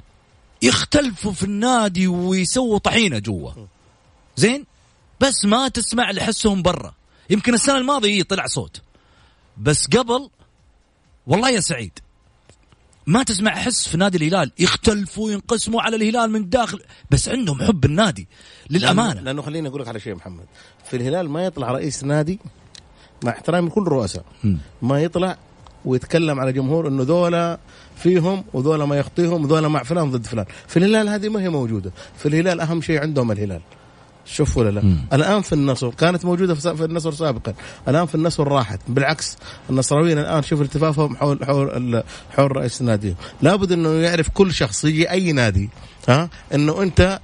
يختلفوا 0.62 1.32
في 1.32 1.44
النادي 1.44 2.08
ويسووا 2.08 2.78
طحينة 2.78 3.20
جوا. 3.20 3.52
زين؟ 4.36 4.66
بس 5.20 5.46
ما 5.46 5.68
تسمع 5.68 6.12
لحسهم 6.12 6.62
برا. 6.62 6.94
يمكن 7.30 7.54
السنة 7.54 7.78
الماضية 7.78 8.24
طلع 8.24 8.46
صوت. 8.48 8.82
بس 9.58 9.88
قبل 9.88 10.30
والله 11.28 11.50
يا 11.50 11.60
سعيد 11.60 12.00
ما 13.08 13.24
تسمع 13.24 13.52
حس 13.52 13.88
في 13.88 13.98
نادي 13.98 14.18
الهلال. 14.18 14.52
يختلفوا 14.60 15.32
ينقسموا 15.32 15.82
على 15.82 15.96
الهلال 15.96 16.32
من 16.32 16.50
داخل. 16.50 16.82
بس 17.12 17.30
عندهم 17.30 17.62
حب 17.64 17.86
النادي 17.86 18.28
للأمانة. 18.70 19.14
لأنه, 19.14 19.22
لأنه 19.22 19.42
خليني 19.42 19.68
أقول 19.68 19.82
لك 19.82 19.88
على 19.88 20.00
شيء 20.00 20.16
محمد. 20.16 20.46
في 20.90 20.98
الهلال 20.98 21.30
ما 21.30 21.46
يطلع 21.46 21.72
رئيس 21.72 22.04
نادي 22.04 22.40
مع 23.24 23.32
احترامي 23.32 23.70
لكل 23.70 23.82
الرؤساء. 23.82 24.26
ما 24.82 25.02
يطلع 25.02 25.38
ويتكلم 25.86 26.40
على 26.40 26.54
جمهور 26.54 26.88
إنه 26.88 27.04
ذولا 27.04 27.60
فيهم 28.00 28.44
وذولا 28.54 28.86
ما 28.86 28.96
يخطيهم 28.96 29.44
وذولا 29.44 29.68
مع 29.68 29.84
فلان 29.84 30.12
ضد 30.12 30.26
فلان. 30.26 30.46
في 30.68 30.78
الهلال 30.78 31.10
هذه 31.10 31.30
ما 31.30 31.42
هي 31.42 31.50
موجودة. 31.50 31.92
في 32.18 32.26
الهلال 32.26 32.62
أهم 32.62 32.82
شيء 32.82 33.02
عندهم 33.02 33.32
الهلال. 33.32 33.62
شوف 34.26 34.58
ولا 34.58 34.70
لا؟ 34.70 34.82
مم. 34.82 35.06
الآن 35.14 35.42
في 35.42 35.54
النصر 35.54 35.90
كانت 35.90 36.26
موجودة 36.26 36.56
في 36.56 36.86
النصر 36.86 37.12
سابقا. 37.12 37.54
الآن 37.88 38.06
في 38.06 38.16
النصر 38.16 38.48
راحت. 38.48 38.80
بالعكس 38.88 39.38
النصراويين 39.70 40.18
الآن 40.18 40.44
شوف 40.44 40.62
التفافهم 40.62 41.16
حول 41.16 41.46
حول 41.46 42.04
حول 42.36 42.58
رئيس 42.58 42.82
ناديهم. 42.82 43.16
لابد 43.42 43.72
إنه 43.72 43.90
يعرف 43.90 44.30
كل 44.30 44.54
شخص 44.54 44.86
يجي 44.86 45.12
أي 45.12 45.32
نادي 45.32 45.70
ها 46.10 46.30
إنه 46.54 46.82
أنت 46.82 47.20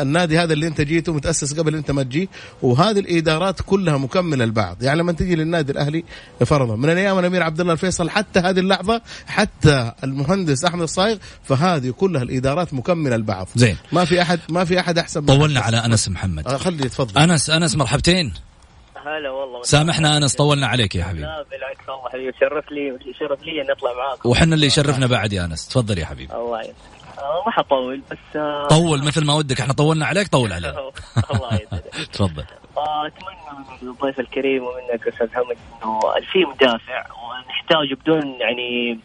النادي 0.00 0.38
هذا 0.38 0.52
اللي 0.52 0.66
انت 0.66 0.80
جيته 0.80 1.12
متأسس 1.12 1.58
قبل 1.58 1.74
انت 1.74 1.90
ما 1.90 2.02
تجي 2.02 2.28
وهذه 2.62 2.98
الإدارات 2.98 3.60
كلها 3.66 3.96
مكملة 3.96 4.44
لبعض 4.44 4.82
يعني 4.82 4.98
لما 4.98 5.12
تجي 5.12 5.36
للنادي 5.36 5.72
الأهلي 5.72 6.04
فرضا. 6.46 6.76
من 6.76 6.88
أيام 6.88 7.18
الأمير 7.18 7.42
عبد 7.42 7.60
الله 7.60 7.72
الفيصل 7.72 8.10
حتى 8.10 8.40
هذه 8.40 8.60
اللحظة 8.60 9.02
حتى 9.26 9.92
المهندس 10.04 10.64
أحمد 10.64 10.82
الصايغ 10.82 11.16
فهذه 11.44 11.90
كلها 11.90 12.22
الإدارات 12.22 12.74
مكملة 12.74 13.16
لبعض 13.16 13.48
زين. 13.56 13.76
ما 13.92 14.04
في 14.04 14.22
أحد 14.22 14.40
ما 14.48 14.64
في 14.64 14.80
أحد 14.80 14.98
أحسن 14.98 15.20
من 15.20 15.26
طولنا. 15.26 15.60
على 15.60 15.76
أنس 15.76 16.08
محمد. 16.08 16.46
آه، 16.48 16.56
خلي 16.56 16.86
يتفضل 16.86 17.18
أنس 17.20 17.50
أنس 17.50 17.76
مرحبتين. 17.76 18.32
هلا 19.06 19.30
والله. 19.30 19.62
سامحنا 19.62 20.16
أنس 20.16 20.34
طولنا 20.34 20.66
عليك 20.66 20.94
يا 20.94 21.04
حبيبي. 21.04 21.22
لا 21.22 21.44
بالعكس 21.50 21.88
والله 21.88 22.08
حبيبي 22.08 22.32
شرف 22.40 22.64
لي 22.72 23.12
شرف 23.18 23.42
لي 23.42 23.62
إني 23.62 23.72
أطلع 23.72 23.92
معاكم 23.92 24.28
وحنا 24.28 24.54
اللي 24.54 24.66
يشرفنا 24.66 25.06
بعد 25.06 25.32
يا 25.32 25.44
أنس. 25.44 25.68
تفضل 25.68 25.98
يا 25.98 26.06
حبيبي. 26.06 26.32
الله 26.34 26.60
آه، 26.60 26.72
ما 27.46 27.52
حطول 27.52 28.02
بس 28.10 28.36
آه، 28.36 28.66
طول 28.68 29.04
مثل 29.04 29.24
ما 29.24 29.34
ودك 29.34 29.60
إحنا 29.60 29.72
طولنا 29.72 30.06
عليك 30.06 30.28
طول 30.28 30.52
علينا 30.52 30.78
الله 31.34 31.54
يسعدك. 31.54 31.94
تفضل. 32.12 32.44
آه، 32.76 33.06
أتمنى 33.06 33.66
من 33.82 33.88
الضيف 33.88 34.20
الكريم 34.20 34.62
ومنك 34.62 35.08
أستاذ 35.08 35.28
حمد 35.34 35.56
إنه 35.82 36.00
في 36.32 36.44
مدافع 36.44 37.04
ونحتاجه 37.22 37.94
بدون 37.94 38.36
يعني 38.40 38.98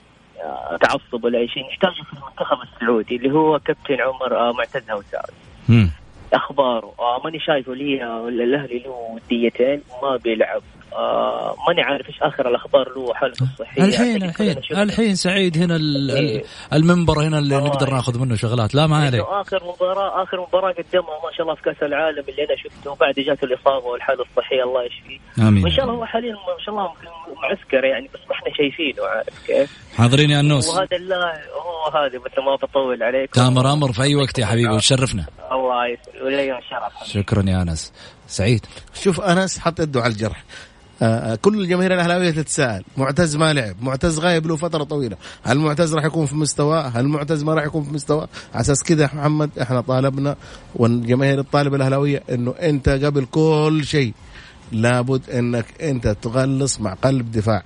آه، 0.43 0.77
تعصب 0.81 1.23
ولا 1.23 1.39
أي 1.39 1.47
شيء 1.47 1.63
نحتاجه 1.67 2.03
في 2.03 2.13
المنتخب 2.13 2.57
السعودي 2.61 3.15
اللي 3.15 3.31
هو 3.31 3.59
كابتن 3.59 4.01
عمر 4.01 4.37
آه، 4.37 4.51
معتز 4.53 4.91
هوساوي. 4.91 5.89
أخباره. 6.33 6.93
آه 6.99 7.21
ماني 7.23 7.39
شايفه 7.39 7.73
لي 7.73 8.03
الأهلي 8.27 8.79
له 8.79 8.89
وديتين 8.89 9.81
ما 10.03 10.17
بيلعب. 10.23 10.61
آه 10.93 11.55
ماني 11.67 11.81
عارف 11.81 12.07
إيش 12.07 12.21
آخر 12.21 12.49
الأخبار 12.49 12.89
له 12.95 13.13
حالته 13.13 13.43
الصحيه 13.43 13.83
الحين 13.83 14.23
الحين 14.23 14.57
الحين 14.71 15.15
سعيد 15.15 15.57
هنا 15.57 15.75
إيه. 16.15 16.43
المنبر 16.73 17.19
هنا 17.19 17.39
اللي 17.39 17.55
نقدر 17.55 17.89
ناخذ 17.89 18.19
منه 18.19 18.35
شغلات. 18.35 18.75
لا 18.75 18.87
ما 18.87 18.97
عليك. 18.97 19.21
آخر 19.21 19.63
مباراة 19.63 20.23
آخر 20.23 20.41
مباراة 20.41 20.71
قدمها 20.71 21.19
ما 21.23 21.31
شاء 21.37 21.41
الله 21.41 21.55
في 21.55 21.61
كأس 21.61 21.83
العالم 21.83 22.23
اللي 22.29 22.43
أنا 22.43 22.55
شفته. 22.63 22.95
بعد 22.95 23.13
جاته 23.13 23.45
الإصابة 23.45 23.85
والحاله 23.85 24.21
الصحيه 24.21 24.63
الله 24.63 24.83
يشفيه. 24.83 25.47
آمين. 25.47 25.63
وإن 25.63 25.71
شاء 25.71 25.85
الله 25.85 25.95
هو 25.95 26.05
حاليا 26.05 26.31
ما 26.31 26.65
شاء 26.65 26.75
الله 26.75 26.91
معسكر 27.43 27.83
يعني 27.85 28.09
بس 28.13 28.19
ما 28.29 28.35
إحنا 28.35 28.53
شايفينه 28.57 29.07
عارف 29.07 29.47
كيف؟ 29.47 29.77
حاضرين 29.97 30.29
يا 30.29 30.39
النوس 30.39 30.69
وهذا 30.69 30.97
الله 30.97 31.31
هو 31.53 31.99
هذا 31.99 32.19
مثل 32.19 32.41
ما 32.45 32.55
بطول 32.55 33.03
عليك 33.03 33.29
تامر 33.33 33.73
أمر 33.73 33.91
في 33.91 34.03
أي 34.03 34.15
وقت 34.15 34.39
يا 34.39 34.45
حبيبي 34.45 34.73
وتشرفنا. 34.73 35.25
الله 35.51 35.87
يسلمك. 35.87 36.20
ولي 36.21 36.57
الشرف 36.57 37.09
شكرا 37.09 37.49
يا 37.49 37.61
أنس. 37.61 37.91
سعيد. 38.27 38.65
شوف 38.93 39.21
أنس 39.21 39.59
حط 39.59 39.79
يده 39.79 40.01
على 40.01 40.13
الجرح. 40.13 40.43
آه 41.01 41.35
كل 41.35 41.61
الجماهير 41.61 41.93
الأهلاوية 41.93 42.31
تتساءل. 42.31 42.83
معتز 42.97 43.35
ما 43.35 43.53
لعب؟ 43.53 43.75
معتز 43.81 44.19
غايب 44.19 44.47
له 44.47 44.55
فترة 44.55 44.83
طويلة. 44.83 45.17
هل 45.43 45.57
معتز 45.57 45.95
راح 45.95 46.05
يكون 46.05 46.25
في 46.25 46.35
مستواه؟ 46.35 46.87
هل 46.87 47.07
معتز 47.07 47.43
ما 47.43 47.53
راح 47.53 47.63
يكون 47.63 47.83
في 47.83 47.93
مستواه؟ 47.93 48.27
على 48.53 48.61
أساس 48.61 48.83
كذا 48.83 49.03
يا 49.03 49.09
محمد 49.13 49.49
إحنا 49.61 49.81
طالبنا 49.81 50.35
والجماهير 50.75 51.39
الطالبة 51.39 51.75
الأهلاوية 51.75 52.23
إنه 52.29 52.55
أنت 52.61 52.89
قبل 52.89 53.25
كل 53.25 53.81
شيء 53.83 54.13
لابد 54.71 55.29
إنك 55.29 55.65
أنت 55.81 56.07
تغلص 56.07 56.79
مع 56.81 56.93
قلب 56.93 57.31
دفاع. 57.31 57.63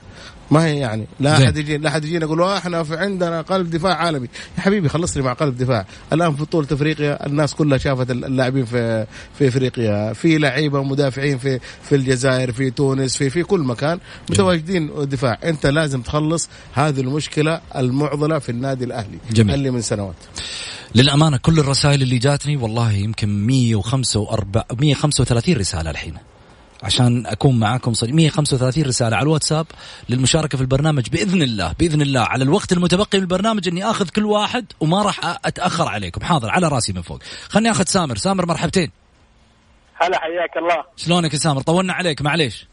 ما 0.52 0.66
هي 0.66 0.78
يعني 0.78 1.08
لا 1.20 1.44
أحد 1.44 1.58
يجي 1.58 1.78
لا 1.78 1.90
أحد 1.90 2.06
يجينا 2.06 2.26
يقول 2.26 2.44
إحنا 2.44 2.84
في 2.84 2.96
عندنا 2.96 3.42
قلب 3.42 3.70
دفاع 3.70 3.94
عالمي. 3.94 4.28
يا 4.58 4.62
حبيبي 4.62 4.90
خلص 4.90 5.18
لي 5.18 5.24
مع 5.24 5.34
قلب 5.34 5.58
دفاع. 5.58 5.86
الآن 6.14 6.36
في 6.36 6.42
بطولة 6.42 6.68
إفريقيا 6.72 7.26
الناس 7.26 7.54
كلها 7.56 7.78
شافت 7.78 8.12
اللاعبين 8.12 8.66
في 8.66 9.06
في 9.38 9.48
إفريقيا. 9.48 10.14
في 10.14 10.38
لعيبة 10.38 10.84
مدافعين 10.84 11.38
في 11.38 11.60
في 11.84 11.96
الجزائر 11.96 12.52
في 12.52 12.72
تونس 12.72 13.16
في 13.16 13.30
في 13.30 13.44
كل 13.44 13.60
مكان 13.60 14.00
متواجدين 14.30 15.10
دفاع. 15.10 15.40
أنت 15.44 15.66
لازم 15.66 16.02
تخلص 16.02 16.50
هذه 16.74 17.00
المشكلة 17.00 17.62
المعضلة 17.76 18.40
في 18.40 18.50
النادي 18.50 18.86
الأهلي 18.86 19.18
جميل. 19.32 19.56
اللي 19.56 19.72
من 19.72 19.82
سنوات. 19.82 20.16
للأمانة 20.96 21.38
كل 21.38 21.60
الرسائل 21.60 22.02
اللي 22.02 22.18
جاتني 22.18 22.58
والله 22.58 22.92
يمكن 22.92 23.48
135 23.48 24.64
135 24.80 25.56
رسالة 25.56 25.90
الحين. 25.90 26.14
عشان 26.86 27.26
أكون 27.26 27.60
معاكم 27.60 27.94
صديق. 27.94 28.16
135 28.16 28.84
رسالة 28.86 29.16
على 29.16 29.24
الواتساب 29.24 29.66
للمشاركة 30.10 30.58
في 30.58 30.62
البرنامج 30.62 31.10
بإذن 31.10 31.42
الله 31.42 31.74
بإذن 31.80 32.02
الله. 32.02 32.22
على 32.22 32.44
الوقت 32.44 32.72
المتبقي 32.72 33.18
من 33.18 33.24
البرنامج 33.24 33.68
إني 33.68 33.86
آخذ 33.86 34.10
كل 34.10 34.26
واحد 34.26 34.66
وما 34.80 35.02
راح 35.02 35.20
أتأخر 35.46 35.88
عليكم. 35.88 36.24
حاضر 36.24 36.50
على 36.50 36.68
رأسي 36.68 36.94
من 36.94 37.02
فوق. 37.02 37.20
خلني 37.50 37.72
آخذ 37.72 37.84
سامر. 37.84 38.16
سامر 38.18 38.46
مرحبتين. 38.46 38.92
هلا 39.96 40.20
حياك 40.20 40.58
الله. 40.58 40.84
شلونك 40.96 41.34
يا 41.34 41.40
سامر؟ 41.40 41.62
طولنا 41.62 41.94
عليك 41.94 42.22
معليش. 42.22 42.68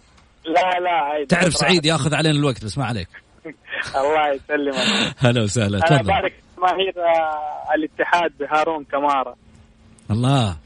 لا 0.44 0.80
لا 0.80 0.90
عادي. 0.90 1.26
تعرف 1.26 1.54
سعيد 1.54 1.86
ياخذ 1.86 2.14
علينا 2.14 2.38
الوقت 2.38 2.64
بس 2.64 2.78
ما 2.78 2.84
عليك. 2.84 3.08
الله 4.00 4.28
يسلمك. 4.34 5.14
هلا 5.24 5.42
وسهلا 5.42 5.78
تفضل. 5.78 5.94
أنا 5.94 6.20
بارك 6.20 6.34
جماهير 6.56 6.94
آه، 6.98 7.74
الاتحاد 7.74 8.32
بهارون 8.40 8.84
كمارة 8.84 9.36
الله. 10.10 10.56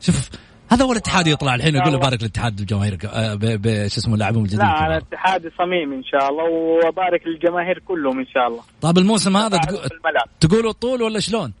شوف 0.00 0.30
هذا 0.74 0.84
هو 0.84 0.92
الاتحاد 0.92 1.26
يطلع 1.26 1.54
الحين 1.54 1.76
يقول 1.76 1.98
بارك 1.98 2.20
الاتحاد 2.20 2.56
بالجماهير 2.56 2.98
آه، 3.04 3.88
شو 3.88 4.00
اسمه 4.00 4.14
اللاعبين 4.14 4.42
الجديد 4.42 4.60
لا 4.60 4.86
أنا 4.86 4.96
اتحادي 4.96 5.50
صميم 5.58 5.92
إن 5.92 6.04
شاء 6.04 6.30
الله 6.30 6.44
وبارك 6.88 7.26
للجماهير 7.26 7.78
كلهم 7.78 8.18
إن 8.18 8.26
شاء 8.26 8.48
الله. 8.48 8.62
طيب 8.80 8.98
الموسم 8.98 9.36
هذا 9.36 9.60
تقولوا 10.40 10.72
طول 10.72 11.02
ولا 11.02 11.20
شلون؟ 11.20 11.52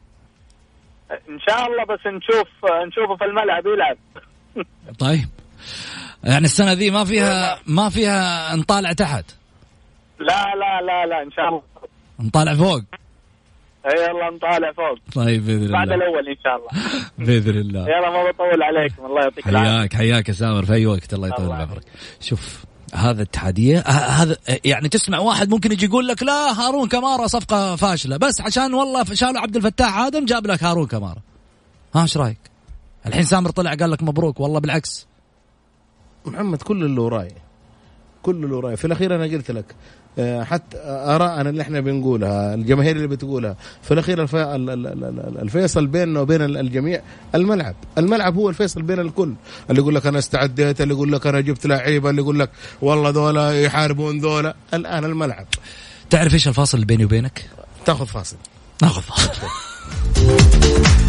إن 1.28 1.40
شاء 1.40 1.66
الله 1.66 1.84
بس 1.84 2.06
نشوف 2.06 2.48
نشوفه 2.86 3.16
في 3.16 3.24
الملعب 3.24 3.66
يلعب. 3.66 3.96
طيب. 5.06 5.28
يعني 6.24 6.44
السنة 6.44 6.72
ذي 6.72 6.90
ما 6.90 7.04
فيها 7.04 7.58
ما 7.66 7.88
فيها 7.88 8.56
نطالع 8.56 8.92
تحت؟ 8.92 9.24
لا 10.18 10.54
لا 10.54 10.80
لا 10.80 11.06
لا 11.06 11.22
إن 11.22 11.30
شاء 11.30 11.48
الله. 11.48 11.62
نطالع 12.20 12.54
فوق؟ 12.54 12.82
اي 13.86 14.02
يلا 14.02 14.30
نطالع 14.36 14.72
فوق. 14.72 15.24
طيب 15.24 15.46
بإذن 15.46 15.62
الله. 15.64 15.72
بعد 15.72 15.88
الأول 15.88 16.28
إن 16.28 16.36
شاء 16.44 16.56
الله. 16.56 16.68
بإذن 17.26 17.58
الله. 17.60 17.80
يلا 17.80 18.10
ما 18.10 18.30
بطول 18.30 18.62
عليكم. 18.62 19.06
الله 19.06 19.22
يعطيك 19.22 19.48
العافية. 19.48 19.70
حياك 19.70 19.94
حياك 19.94 20.28
يا 20.28 20.34
سامر 20.34 20.64
في 20.64 20.72
أي 20.72 20.86
وقت 20.86 21.14
الله 21.14 21.28
يطول 21.28 21.48
بعمرك. 21.48 21.84
شوف 22.20 22.64
هذا 22.94 23.22
اتحاديه 23.22 23.78
هذا 23.88 24.36
يعني 24.64 24.88
تسمع 24.88 25.18
واحد 25.18 25.50
ممكن 25.50 25.72
يجي 25.72 25.86
يقول 25.86 26.08
لك 26.08 26.22
لا 26.22 26.60
هارون 26.60 26.88
كمارا 26.88 27.26
صفقة 27.26 27.76
فاشلة. 27.76 28.16
بس 28.16 28.40
عشان 28.40 28.74
والله 28.74 29.04
شالوا 29.04 29.40
عبد 29.40 29.56
الفتاح 29.56 29.98
آدم 29.98 30.24
جاب 30.24 30.46
لك 30.46 30.62
هارون 30.64 30.86
كمارا 30.86 31.20
ها 31.94 32.02
إيش 32.02 32.16
رأيك؟ 32.16 32.38
الحين 33.06 33.22
سامر 33.24 33.50
طلع 33.50 33.74
قال 33.74 33.90
لك 33.90 34.02
مبروك 34.02 34.40
والله 34.40 34.60
بالعكس. 34.60 35.06
محمد 36.26 36.62
كل 36.62 36.84
اللي 36.84 37.00
وراي 37.00 37.32
كل 38.22 38.44
اللي 38.44 38.54
وراي. 38.54 38.76
في 38.76 38.84
الأخير 38.84 39.14
أنا 39.14 39.24
قلت 39.24 39.50
لك 39.50 39.74
آه، 40.18 40.44
حتى 40.44 40.76
ارائنا 40.84 41.50
اللي 41.50 41.62
إحنا 41.62 41.80
بنقولها 41.80 42.54
الجماهير 42.54 42.96
اللي 42.96 43.08
بتقولها. 43.08 43.56
في 43.82 43.94
الأخير 43.94 44.22
الفيصل 45.42 45.86
بيننا 45.86 46.20
وبين 46.20 46.42
الجميع 46.42 47.00
الملعب. 47.34 47.74
الملعب 47.98 48.36
هو 48.36 48.48
الفيصل 48.50 48.82
بين 48.82 48.98
الكل. 48.98 49.34
اللي 49.70 49.80
يقول 49.80 49.94
لك 49.94 50.06
أنا 50.06 50.18
استعديت 50.18 50.80
اللي 50.80 50.94
يقول 50.94 51.12
لك 51.12 51.26
أنا 51.26 51.40
جبت 51.40 51.66
لعيبة 51.66 52.10
اللي 52.10 52.22
يقول 52.22 52.38
لك 52.38 52.50
والله 52.82 53.10
ذولا 53.10 53.62
يحاربون 53.62 54.18
ذولا. 54.20 54.54
الآن 54.74 55.04
الملعب. 55.04 55.46
تعرف 56.10 56.34
إيش 56.34 56.48
الفاصل 56.48 56.76
اللي 56.76 56.86
بيني 56.86 57.04
وبينك؟ 57.04 57.44
تاخذ 57.86 58.06
فاصل. 58.06 58.36
ناخذ 58.82 59.02
فاصل. 59.02 59.30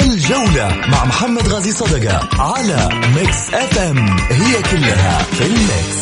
الجولة 0.00 0.76
مع 0.88 1.04
محمد 1.04 1.48
غازي 1.48 1.72
صدقة 1.72 2.28
على 2.42 2.88
Mix 3.14 3.54
FM 3.54 4.16
هي 4.30 4.62
كلها 4.62 5.22
في 5.22 5.46
ال 5.46 5.57
Mix. 5.57 6.00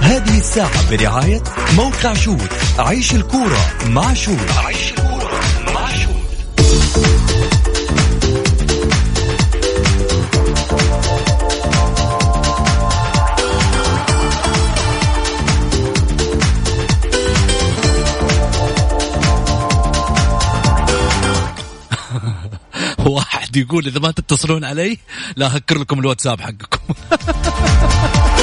هذه 0.00 0.38
الساعة 0.38 0.90
برعاية 0.90 1.42
موقع 1.76 2.14
شوت. 2.14 2.50
عيش 2.78 3.14
الكورة 3.14 3.58
مع 3.88 4.14
شوت. 4.14 4.50
عيش 4.64 4.90
الكورة 4.92 5.17
واحد 23.08 23.56
يقول 23.56 23.86
إذا 23.86 24.00
ما 24.00 24.10
تتصلون 24.10 24.64
علي 24.64 24.98
لا 25.36 25.56
هكر 25.56 25.78
لكم 25.78 25.98
الواتساب 25.98 26.40
حقكم. 26.40 26.78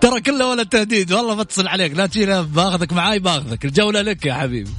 ترى 0.00 0.20
كله 0.20 0.50
ولا 0.50 0.62
تهديد 0.62 1.12
والله 1.12 1.34
بتصل 1.34 1.68
عليك. 1.68 1.94
لا 1.94 2.06
تجينا 2.06 2.42
باخذك 2.42 2.92
معاي 2.92 3.18
باخذك. 3.18 3.64
الجولة 3.64 4.02
لك 4.02 4.26
يا 4.26 4.34
حبيبي. 4.34 4.70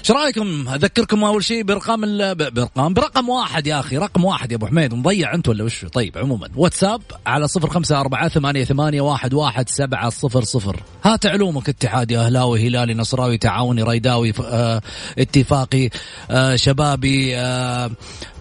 إيش 0.00 0.10
رأيكم؟ 0.10 0.68
أذكركم 0.68 1.24
أول 1.24 1.44
شيء 1.44 1.62
برقم 1.62 2.00
برقم 2.34 2.94
برقم 2.94 3.28
واحد 3.28 3.66
يا 3.66 3.80
أخي 3.80 3.96
رقم 3.96 4.24
واحد 4.24 4.52
يا 4.52 4.56
أبو 4.56 4.66
حميد. 4.66 4.94
مضيع 4.94 5.34
أنت 5.34 5.48
ولا 5.48 5.64
وش؟ 5.64 5.84
طيب 5.84 6.18
عموما. 6.18 6.48
واتساب 6.56 7.02
على 7.26 7.48
صفر 7.48 7.70
خمسة 7.70 8.00
أربعة 8.00 8.28
ثمانية, 8.28 8.64
ثمانية 8.64 9.00
واحد, 9.00 9.34
واحد 9.34 9.68
سبعة 9.68 10.10
صفر 10.10 10.44
صفر. 10.44 10.76
هات 11.04 11.26
علومك 11.26 11.68
اتحادي 11.68 12.18
أهلاوي 12.18 12.68
هلالي 12.68 12.94
نصراوي 12.94 13.38
تعاوني 13.38 13.82
ريداوي 13.82 14.32
آه 14.44 14.82
اتفاقي 15.18 15.90
آه 16.30 16.56
شبابي 16.56 17.36
آه 17.36 17.90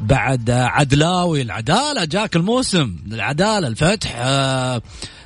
بعد 0.01 0.49
عدلاوي. 0.51 1.41
العدالة 1.41 2.05
جاك 2.05 2.36
الموسم. 2.36 2.95
العدالة 3.12 3.68
الفتح. 3.68 4.16
آه 4.16 4.82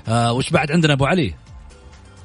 آه 0.07 0.33
وش 0.33 0.49
بعد 0.49 0.71
عندنا 0.71 0.93
أبو 0.93 1.05
علي؟ 1.05 1.42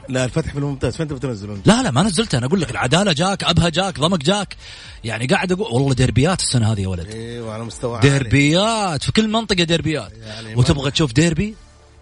لا 0.09 0.25
الفتح 0.25 0.53
في 0.53 0.59
الممتاز. 0.59 0.97
فين 0.97 1.09
تبغى 1.09 1.21
تنزلون؟ 1.21 1.63
لا 1.65 1.83
لا 1.83 1.91
ما 1.91 2.03
نزلته 2.03 2.39
أنا 2.39 2.47
أقول 2.47 2.61
لك 2.61 2.71
العدالة 2.71 3.13
جاك 3.13 3.45
أبها 3.45 3.69
جاك 3.69 4.01
ضمك 4.01 4.25
جاك. 4.25 4.57
يعني 5.05 5.27
قاعد 5.27 5.53
أقول 5.53 5.73
والله 5.73 5.95
ديربيات 5.95 6.41
السنة 6.41 6.73
هذه 6.73 6.81
يا 6.81 6.89
ولد. 6.89 7.07
أيوه 7.07 7.53
على 7.55 7.65
مستوى 7.65 8.01
ديربيات. 8.01 9.03
في 9.03 9.13
كل 9.13 9.29
منطقة 9.29 9.65
ديربيات. 9.65 10.13
يعني 10.13 10.55
وتبغى 10.55 10.91
تشوف 10.91 11.13
ديربي؟ 11.13 11.55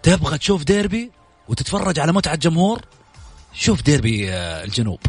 تبغى 0.03 0.37
تشوف 0.37 0.63
ديربي 0.63 1.11
وتتفرج 1.47 1.99
على 1.99 2.11
متعة 2.11 2.35
جمهور؟ 2.35 2.81
شوف 3.53 3.81
ديربي 3.81 4.31
آه، 4.31 4.63
الجنوب. 4.63 4.99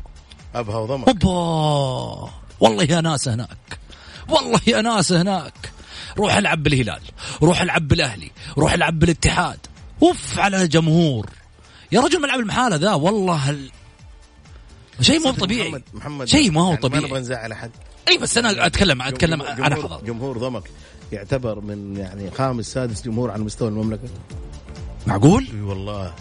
أبها 0.55 0.76
وضمك. 0.76 1.09
أوبا! 1.09 2.30
والله 2.61 2.84
يا 2.84 3.01
ناس 3.01 3.28
هناك. 3.28 3.78
والله 4.28 4.61
يا 4.66 4.82
ناس 4.82 5.12
هناك. 5.12 5.72
روح 6.18 6.36
العب 6.36 6.62
بالهلال 6.62 7.01
روح 7.42 7.61
العب 7.61 7.88
بالأهلي 7.88 8.30
روح 8.59 8.72
العب 8.72 8.99
بالاتحاد. 8.99 9.59
أوف 10.03 10.38
على 10.38 10.68
جمهور. 10.68 11.26
يا 11.93 12.01
رجل 12.01 12.22
ملعب 12.22 12.41
المحاله 12.41 12.76
ذا 12.76 12.93
والله 12.95 13.51
ال... 13.51 13.70
شيء 15.01 15.20
مو 15.20 15.30
طبيعي. 15.30 15.68
محمد 15.68 15.82
محمد 15.95 16.26
شيء 16.28 16.51
ما 16.51 16.61
هو 16.62 16.68
يعني 16.68 16.80
طبيعي. 16.82 17.03
ما 17.03 17.09
نبغى 17.09 17.20
نزعل 17.20 17.53
أحد. 17.53 17.70
إي 18.09 18.18
بس 18.18 18.39
أنا 18.39 18.66
اتكلم 18.66 19.03
أتكلم 19.03 19.43
جمهور- 19.43 19.51
عن 19.62 19.70
جمهور, 19.70 19.89
حضر 19.89 20.05
جمهور 20.07 20.39
ضمك 20.39 20.62
يعتبر 21.12 21.61
من 21.61 21.97
يعني 21.97 22.30
خامس 22.30 22.66
سادس 22.72 23.03
جمهور 23.03 23.30
على 23.30 23.43
مستوى 23.43 23.68
المملكة. 23.68 24.09
معقول؟ 25.07 25.47
إي 25.55 25.61
والله. 25.61 26.14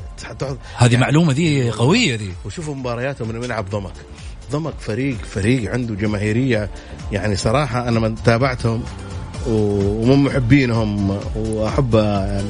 هذه 0.75 0.91
يعني- 0.91 0.97
معلومة 0.97 1.33
ذي 1.33 1.71
قوية 1.71 2.15
ذي. 2.15 2.33
وشوفوا 2.45 2.75
مبارياتهم 2.75 3.27
من 3.27 3.43
يلعب 3.43 3.69
ضمك. 3.69 3.93
ضمك 4.51 4.73
فريق 4.79 5.17
فريق 5.17 5.71
عنده 5.71 5.95
جماهيرية. 5.95 6.69
يعني 7.11 7.35
صراحة 7.35 7.87
أنا 7.87 7.99
من 7.99 8.15
تابعتهم 8.23 8.83
ومن 9.47 10.23
محبينهم 10.23 11.19
وأحب 11.35 11.95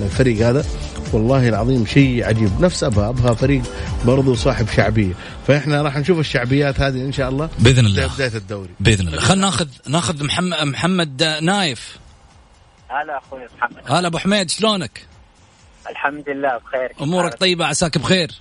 الفريق 0.04 0.48
هذا 0.48 0.66
والله 1.14 1.50
العظيم 1.50 1.86
شيء 1.86 2.26
عجيب. 2.26 2.62
نفس 2.62 2.84
أبها 2.84 3.10
أبها 3.10 3.34
فريق 3.34 3.62
برضو 4.06 4.36
صاحب 4.36 4.68
شعبية. 4.76 5.14
فإحنا 5.48 5.82
راح 5.82 5.98
نشوف 5.98 6.20
الشعبيات 6.20 6.80
هذه 6.80 7.02
إن 7.02 7.12
شاء 7.12 7.30
الله. 7.30 7.50
بإذن 7.60 7.86
الله. 7.86 8.08
بدايه 8.16 8.36
الدوري. 8.36 8.70
بإذن 8.80 9.08
الله. 9.08 9.20
خلينا 9.20 9.46
ناخذ 9.46 9.68
ناخذ 9.88 10.24
محمد 10.24 10.64
محمد 10.64 11.24
نايف. 11.42 11.98
هلا 12.90 13.18
أخوي 13.18 13.40
محمد. 13.58 13.82
هلا 13.86 14.08
أبو 14.08 14.18
حميد 14.18 14.50
شلونك؟ 14.50 15.02
الحمد 15.90 16.30
لله 16.30 16.58
بخير. 16.58 16.92
أمورك؟ 17.02 17.36
طيبة 17.36 17.66
عساك 17.66 17.98
بخير؟ 17.98 18.32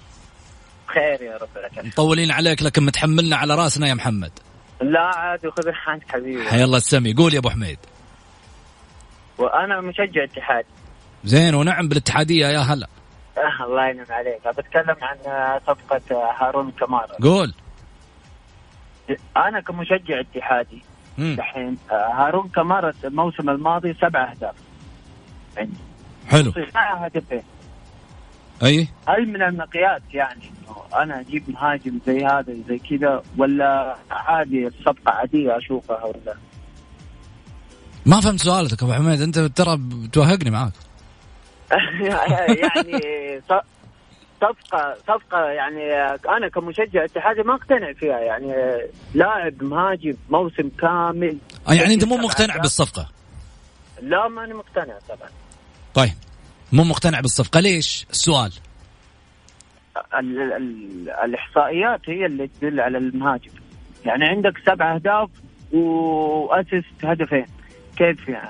بخير 0.89 1.23
يا 1.23 1.37
رب 1.37 1.49
لك. 1.57 1.73
الحمد. 1.73 1.87
مطولين 1.87 2.31
عليك 2.31 2.63
لكن 2.63 2.83
متحملنا 2.83 3.37
على 3.37 3.55
رأسنا 3.55 3.89
يا 3.89 3.95
محمد. 3.95 4.31
لا 4.83 5.01
عادي 5.01 5.51
خذ 5.51 5.67
راحتك 5.67 6.09
حبيبي. 6.09 6.49
حيا 6.49 6.65
الله 6.65 6.79
السمي. 6.79 7.15
قول 7.15 7.35
يا 7.35 7.39
أبو 7.39 7.51
حميد. 7.51 7.79
وأنا 9.39 9.81
مشجع 9.81 10.25
اتحاد. 10.25 10.65
زين 11.25 11.55
ونعم 11.55 11.89
بالاتحادية 11.89 12.47
يا 12.47 12.59
هلا. 12.59 12.87
آه 13.39 13.65
الله 13.65 13.89
ينعم 13.89 14.07
عليك. 14.11 14.49
بتكلم 14.49 14.97
عن 15.03 15.17
صفقة 15.67 16.01
آه، 16.11 16.33
هارون 16.39 16.71
كمارا. 16.71 17.17
قول. 17.23 17.55
أنا 19.37 19.61
كمشجع 19.61 20.21
اتحادي. 20.21 20.83
الحين 21.19 21.77
آه، 21.91 21.95
هارون 21.95 22.49
كمارا 22.49 22.93
الموسم 23.05 23.51
الماضي 23.51 23.95
سبع 23.95 24.31
أهداف. 24.31 24.55
عندي 25.59 25.77
حلو. 26.29 26.53
هدفين. 26.75 27.43
أي؟ 28.65 28.89
هل 29.09 29.29
من 29.29 29.43
المقياس 29.43 30.03
يعني 30.15 30.51
أنا 30.95 31.21
أجيب 31.21 31.51
مهاجم 31.51 31.99
زي 32.07 32.27
هذا 32.27 32.55
زي 32.69 32.79
كذا 32.79 33.23
ولا 33.39 33.97
عادي 34.11 34.67
الصفقة 34.67 35.13
عادية 35.13 35.57
أشوفها 35.59 36.05
ولا؟ 36.05 36.35
ما 38.07 38.21
فهمت 38.21 38.41
سؤالك 38.41 38.83
أبو 38.83 38.93
حميد 38.93 39.21
أنت 39.21 39.39
ترى 39.39 39.77
بتوهقني 39.77 40.51
معاك. 40.51 40.73
يعني 42.63 43.01
صفقة 44.41 44.95
صفقة 45.09 45.45
يعني 45.45 45.95
أنا 46.37 46.49
كمشجع 46.49 47.05
اتحادي 47.05 47.43
ما 47.43 47.55
أقتنع 47.55 47.93
فيها 47.93 48.21
يعني 48.21 48.55
لاعب 49.15 49.63
مهاجم 49.63 50.15
موسم 50.31 50.69
كامل. 50.81 51.39
آه، 51.69 51.73
يعني 51.73 51.95
أنت 51.95 52.05
مو 52.05 52.17
مقتنع 52.17 52.55
أهداف. 52.55 52.63
بالصفقة؟ 52.63 53.09
لا 54.03 54.29
ماني 54.29 54.55
مقتنع 54.55 54.99
طبعا. 55.09 55.29
طيب 55.95 56.13
مو 56.73 56.85
مقتنع 56.85 57.21
بالصفقة. 57.21 57.61
ليش؟ 57.61 58.07
السؤال. 58.11 58.53
ال 59.97 60.39
ال 60.39 60.53
ال 60.53 61.11
الإحصائيات 61.11 62.01
هي 62.07 62.27
اللي 62.27 62.47
تدل 62.61 62.81
على 62.81 62.99
المهاجم. 62.99 63.51
يعني 64.05 64.25
عندك 64.25 64.59
سبع 64.67 64.95
أهداف 64.95 65.31
وأسست 65.73 67.05
هدفين. 67.05 67.47
كيف 67.97 68.29
يعني 68.29 68.49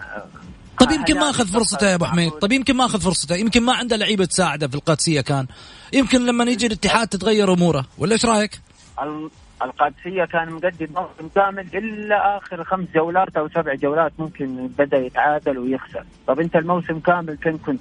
طيب 0.81 0.91
يمكن 0.91 1.15
ما 1.15 1.31
أخذ 1.31 1.47
فرصته 1.47 1.87
يا 1.87 1.95
أبو 1.95 2.05
حميد. 2.05 2.33
طيب 2.33 2.53
يمكن 2.53 2.77
ما 2.77 2.85
أخذ 2.85 3.01
فرصته. 3.01 3.35
يمكن 3.37 3.63
ما 3.63 3.73
عنده 3.75 3.97
لعيبة 3.97 4.25
تساعده 4.25 4.69
في 4.69 4.75
القادسية 4.75 5.21
كان. 5.21 5.47
يمكن 5.93 6.27
لما 6.27 6.45
يجي 6.45 6.67
الاتحاد 6.67 7.09
تتغير 7.09 7.53
أموره. 7.53 7.85
ولا 7.99 8.13
إيش 8.13 8.25
رأيك؟ 8.27 8.61
ال- 9.03 9.31
القادسية 9.63 10.25
كان 10.25 10.51
مقدم 10.51 10.87
موسم 10.97 11.29
كامل 11.35 11.67
إلا 11.75 12.39
آخر 12.39 12.65
خمس 12.65 12.87
جولات 12.95 13.37
أو 13.37 13.49
سبع 13.49 13.75
جولات 13.75 14.13
ممكن 14.19 14.67
بدأ 14.79 14.97
يتعادل 14.97 15.59
ويخسر. 15.59 16.05
طب 16.27 16.41
أنت 16.41 16.57
الموسم 16.57 16.99
كامل 16.99 17.37
فين 17.37 17.59
كنت؟ 17.59 17.81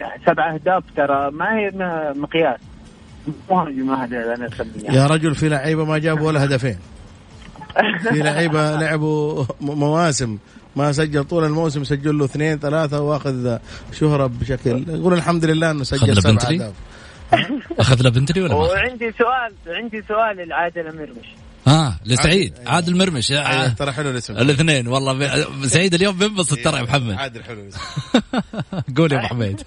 يعني 0.00 0.22
سبع 0.26 0.54
أهداف 0.54 0.84
ترى 0.96 1.30
ما 1.30 1.58
هي 1.58 1.70
مقياس. 2.16 2.60
مهاجم 3.50 3.94
هذا 3.94 4.22
اللي 4.22 4.34
أنا 4.34 4.46
أسميه. 4.46 4.90
يا 4.90 5.06
رجل 5.06 5.34
في 5.34 5.48
لعيبة 5.48 5.84
ما 5.84 5.98
جابوا 5.98 6.26
ولا 6.26 6.44
هدفين. 6.44 6.78
في 8.12 8.18
لعيبة 8.22 8.76
لعبوا 8.76 9.44
مواسم. 9.60 10.38
ما 10.76 10.92
سجل 10.92 11.24
طول 11.24 11.44
الموسم 11.44 11.84
سجل 11.84 12.18
له 12.18 12.24
اثنين 12.24 12.58
ثلاثة 12.58 13.00
وأخذ 13.00 13.58
شهرة 13.92 14.26
بشكل 14.26 14.84
يقول 14.88 15.12
الحمد 15.14 15.44
لله 15.44 15.70
إنه 15.70 15.84
سجل 15.84 16.14
له 16.14 16.20
سبع 16.20 16.30
بنتلي؟ 16.30 16.54
اهداف 16.54 16.74
أخذ 17.80 18.02
له 18.02 18.10
بنتلي 18.10 18.42
ولا 18.42 18.54
ما؟ 18.54 18.60
وعندي 18.60 19.12
سؤال 19.18 19.52
عندي 19.66 20.02
سؤال 20.08 20.36
للعادل 20.36 20.86
المرمش 20.86 21.26
ها 21.66 21.98
لسعيد. 22.06 22.54
عادل- 22.58 22.68
عادل 22.68 22.96
مرمش 22.96 23.32
آه، 23.32 23.68
ترى 23.68 23.92
حلو 23.92 24.10
الاسم. 24.10 24.36
الاثنين 24.36 24.88
والله 24.88 25.12
ب- 25.12 25.66
سعيد 25.66 25.94
اليوم 25.94 26.18
بينبسط 26.18 26.58
ترى 26.58 26.76
يا 26.76 26.82
محمد. 26.82 27.12
عادل 27.14 27.42
حلو 27.44 27.60
الاسم. 27.60 27.80
قول 28.96 29.12
يا 29.12 29.18
ابو 29.18 29.26
حميد 29.26 29.62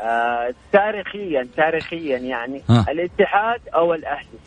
آه 0.00 0.54
تاريخيا 0.72 1.46
تاريخيا 1.56 2.18
يعني 2.18 2.62
ها. 2.70 2.86
الاتحاد 2.88 3.60
أو 3.74 3.94
الأهلي؟ 3.94 4.38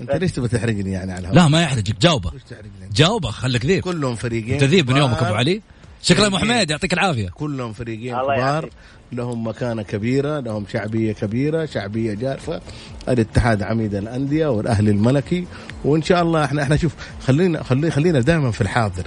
انت 0.00 0.10
ليش 0.10 0.32
تبغى 0.32 0.48
تحرجني 0.48 0.92
يعني 0.92 1.12
على 1.12 1.20
الهواء؟ 1.20 1.36
لا 1.36 1.48
ما 1.48 1.62
يحرجك 1.62 2.00
جاوبه. 2.00 2.30
ليش 2.32 2.42
تحرجني؟ 2.42 2.90
جاوبه 2.94 3.30
خليك 3.30 3.66
ذيب. 3.66 3.82
كلهم 3.82 4.14
فريقين 4.14 4.52
أنت 4.52 4.64
ذيب 4.64 4.90
من 4.90 4.96
يومك. 4.96 5.22
أبو 5.22 5.34
علي. 5.34 5.62
شكرا 6.02 6.22
يا 6.22 6.26
ابو 6.26 6.38
حميد 6.38 6.70
يعطيك 6.70 6.92
العافية. 6.92 7.28
كلهم 7.28 7.72
فريقين 7.72 8.14
الله 8.14 8.36
كبار. 8.36 8.70
لهم 9.12 9.46
مكانة 9.46 9.82
كبيرة 9.82 10.40
لهم 10.40 10.64
شعبية 10.72 11.12
كبيرة 11.12 11.66
شعبية 11.66 12.14
جارفة. 12.14 12.60
الاتحاد 13.08 13.62
عميد 13.62 13.94
الأندية 13.94 14.46
والأهلي 14.46 14.90
الملكي. 14.90 15.46
وإن 15.84 16.02
شاء 16.02 16.22
الله 16.22 16.44
إحنا 16.44 16.62
إحنا 16.62 16.76
شوف 16.76 16.94
خلينا 17.26 17.62
خلينا 17.62 17.90
خلينا 17.90 18.20
دائما 18.20 18.50
في 18.50 18.60
الحاضر. 18.60 19.06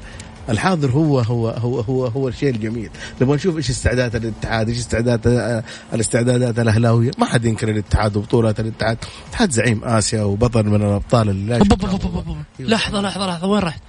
الحاضر 0.49 0.91
هو 0.91 1.19
هو 1.19 1.49
هو 1.49 1.79
هو 1.79 2.05
هو 2.05 2.27
الشيء 2.27 2.49
الجميل 2.49 2.89
نبغى 3.21 3.35
نشوف 3.35 3.57
إيش 3.57 3.69
استعدادات 3.69 4.23
الاتحاد 4.23 4.69
إيش 4.69 4.77
استعدادات 4.77 5.27
آه، 5.27 5.63
الاستعدادات 5.93 6.59
الأهلاوية. 6.59 7.11
ما 7.17 7.25
حد 7.25 7.45
ينكر 7.45 7.69
الاتحاد 7.69 8.17
وبطولات 8.17 8.59
الاتحاد. 8.59 8.97
الاتحاد 9.23 9.51
زعيم 9.51 9.83
آسيا 9.83 10.23
وبطل 10.23 10.65
من 10.65 10.75
الأبطال 10.75 11.29
اللي 11.29 11.57
لا 11.57 11.59
أوب. 11.59 12.37
لحظة 12.59 13.01
لحظة 13.01 13.27
لحظة. 13.27 13.47
وين 13.47 13.61
رحت؟ 13.61 13.81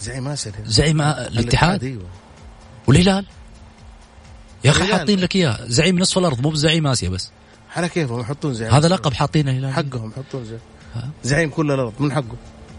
زعيم 0.00 0.28
آسيا 0.28 0.52
زعيم 0.66 1.02
الاتحاد 1.02 1.84
أيوه. 1.84 2.02
والهلال؟ 2.86 3.26
يا 4.64 4.70
أخي. 4.70 4.84
حاطين 4.84 5.18
لك 5.18 5.36
إياه. 5.36 5.58
زعيم 5.66 5.98
نصف 5.98 6.18
الأرض 6.18 6.40
مو 6.40 6.50
بزعيم 6.50 6.86
آسيا 6.86 7.08
بس. 7.08 7.30
على 7.76 7.88
كيفهم؟ 7.88 8.20
يحطون 8.20 8.54
زعيم. 8.54 8.74
هذا 8.74 8.88
لقب 8.88 9.14
حاطينه 9.14 9.50
الهلال. 9.50 9.72
حقهم 9.72 10.10
يحطون 10.10 10.44
زعيم. 10.44 10.60
زعيم 11.24 11.50
كل 11.50 11.70
الأرض 11.70 11.92
من 11.98 12.12
حقه. 12.12 12.36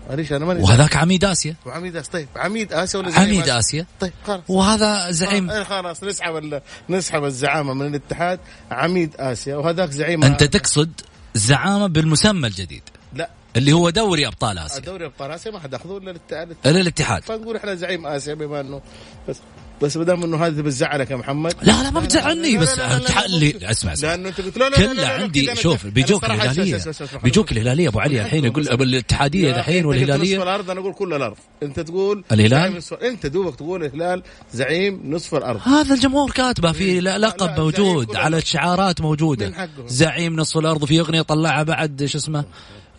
معليش 0.10 0.34
أنا 0.34 0.46
ماني 0.46 0.64
وهذاك 0.64 0.96
عميد 0.96 1.26
آسيا. 1.26 1.56
وعميد 1.66 1.96
آسيا 1.96 2.12
طيب 2.12 2.28
عميد 2.36 2.74
آسيا 2.74 3.00
ولا 3.00 3.10
زعيم 3.10 3.28
عميد 3.28 3.50
آسيا؟ 3.50 3.86
طيب 4.00 4.14
خلاص. 4.28 4.42
وهذا 4.48 5.12
زعيم. 5.12 5.50
آه، 5.50 5.64
خلاص 5.64 6.04
نسحب 6.04 6.36
ال- 6.36 6.62
نسحب 6.90 7.24
الزعامة 7.24 7.74
من 7.74 7.88
الاتحاد. 7.88 8.40
عميد 8.72 9.16
آسيا 9.20 9.56
وهذاك 9.56 9.92
زعيم 9.92 10.24
أنت 10.24 10.44
تقصد 10.44 10.92
زعامة 11.34 11.88
بالمسمى 11.88 12.48
الجديد. 12.48 12.84
لا. 13.14 13.30
اللي 13.56 13.74
هو 13.74 13.90
دوري 13.90 14.28
أبطال 14.28 14.58
آسيا. 14.58 14.80
دوري 14.80 15.06
أبطال 15.06 15.32
آسيا 15.32 15.52
ما 15.52 15.60
حد 15.60 15.74
اخذه 15.74 15.98
إلا 15.98 16.12
الاتحاد. 16.12 16.56
إلا 16.66 16.82
الاتحاد. 16.82 17.24
فنقول 17.24 17.56
إحنا 17.56 17.76
زعيم 17.76 18.08
آسيا 18.08 18.34
بما 18.34 18.60
إنه 18.62 18.82
بس. 19.30 19.38
بس 19.82 19.98
ما 19.98 20.04
دام 20.04 20.24
إنه 20.24 20.46
هذا 20.46 20.62
بتزعلك 20.62 21.12
يا 21.12 21.16
محمد 21.16 21.56
لا 21.62 21.84
لا 21.84 21.90
ما 21.90 22.00
بتزعلني 22.00 22.58
بس 22.58 22.78
لا، 22.78 22.98
اسمع 23.72 23.94
اسمع. 23.94 24.10
لأنه 24.10 24.30
انت 24.30 24.42
قلت 24.42 24.58
لا 24.58 24.70
كله 24.70 25.08
عندي 25.08 25.56
شوف 25.56 25.88
بيجوك 25.88 26.26
الهلالية. 26.26 26.82
بيجوك 27.24 27.52
الهلالية 27.52 27.88
أبو 27.88 28.00
علي 28.00 28.22
الحين 28.22 28.46
يقول 28.46 28.68
الاتحادية 28.82 29.50
أنت 29.50 29.58
قلت 29.58 29.80
نصف 29.80 29.86
والهلالية. 29.86 30.44
الأرض 30.44 30.70
أنا 30.70 30.80
أقول 30.80 30.94
كل 30.94 31.14
الأرض. 31.14 31.38
أنت 31.64 31.80
تقول 31.80 32.24
الهلال؟ 32.32 32.82
أنت 33.04 33.26
دوبك 33.26 33.56
تقول 33.56 33.84
الهلال 33.84 34.24
زعيم 34.54 35.02
نصف 35.06 35.36
الأرض. 35.36 35.60
هذا 35.68 35.94
الجمهور 35.94 36.32
كاتبه 36.32 36.72
في 36.72 37.00
لا، 37.00 37.18
لقب 37.18 37.60
موجود 37.60 38.16
على. 38.16 38.38
الشعارات 38.38 39.02
موجودة. 39.02 39.70
زعيم 39.88 40.36
نصف 40.36 40.58
الأرض 40.58 40.86
في 40.86 41.00
أغنية 41.00 41.22
طلعها 41.22 41.64
بعد 41.64 42.06
شو 42.06 42.18
اسمه؟ 42.18 42.46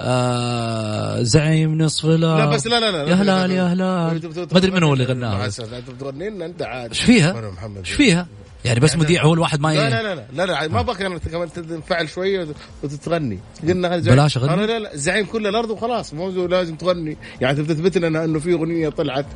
آه 0.03 1.23
زعيم 1.23 1.79
نصف 1.83 2.05
الأرض 2.05 2.41
لا 2.41 2.47
بس 2.47 2.67
لا 2.67 2.81
لا 2.81 2.91
لا 2.91 3.11
يا 3.11 3.15
هلال 3.15 3.51
يا 3.51 3.63
هلال 3.63 4.31
ما 4.53 4.59
ادري 4.59 4.71
من 4.71 4.83
هو 4.83 4.93
اللي 4.93 5.05
غناها 5.05 5.47
انت 5.47 5.91
بتغني 5.91 6.31
لنا 6.31 6.47
انت 6.47 6.63
عاد 6.63 6.89
إيش 6.89 7.01
فيها؟ 7.01 7.53
إيش 7.79 7.91
فيها؟ 7.91 8.27
يعني 8.65 8.81
بس 8.81 8.97
مذيع 8.97 9.25
هو 9.25 9.35
الواحد 9.35 9.61
ما 9.61 9.75
لا. 9.75 9.91
لا 9.91 10.03
لا 10.03 10.15
لا 10.15 10.27
لا, 10.33 10.47
لا 10.47 10.69
ما 10.69 10.83
بقى 10.83 11.07
أنا 11.07 11.19
كمان 11.19 11.53
تنفعل 11.53 12.09
شوية 12.09 12.49
وتتغني 12.83 13.39
قلنا 13.63 13.95
هذا. 13.95 14.11
بلاش؟ 14.15 14.39
أنا 14.39 14.67
لا 14.67 14.79
لا 14.79 14.91
زعيم 14.97 15.27
كل 15.27 15.47
الأرض 15.47 15.71
وخلاص 15.71 16.15
مو 16.15 16.47
لازم 16.47 16.77
تغني 16.77 17.17
يعني 17.41 17.61
انت 17.61 17.71
بتثبت 17.71 17.99
لنا 17.99 18.25
انه 18.25 18.39
في 18.39 18.53
اغنيه 18.53 18.89
طلعت 18.89 19.27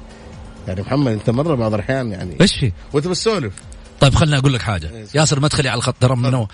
يعني 0.68 0.80
محمد 0.80 1.12
انت 1.12 1.30
مره 1.30 1.54
بعض 1.54 1.74
الاحيان 1.74 2.10
يعني 2.10 2.36
إيش 2.40 2.52
في؟ 2.60 2.72
وانت 2.92 3.08
بتسولف 3.08 3.52
طيب 4.00 4.14
خليني 4.14 4.38
أقول 4.38 4.54
لك 4.54 4.62
حاجة 4.62 4.90
ياسر 5.14 5.40
مدخلي 5.40 5.68
على 5.68 5.78
الخط 5.78 5.94
ترى 6.00 6.16
من 6.16 6.34
هو 6.34 6.46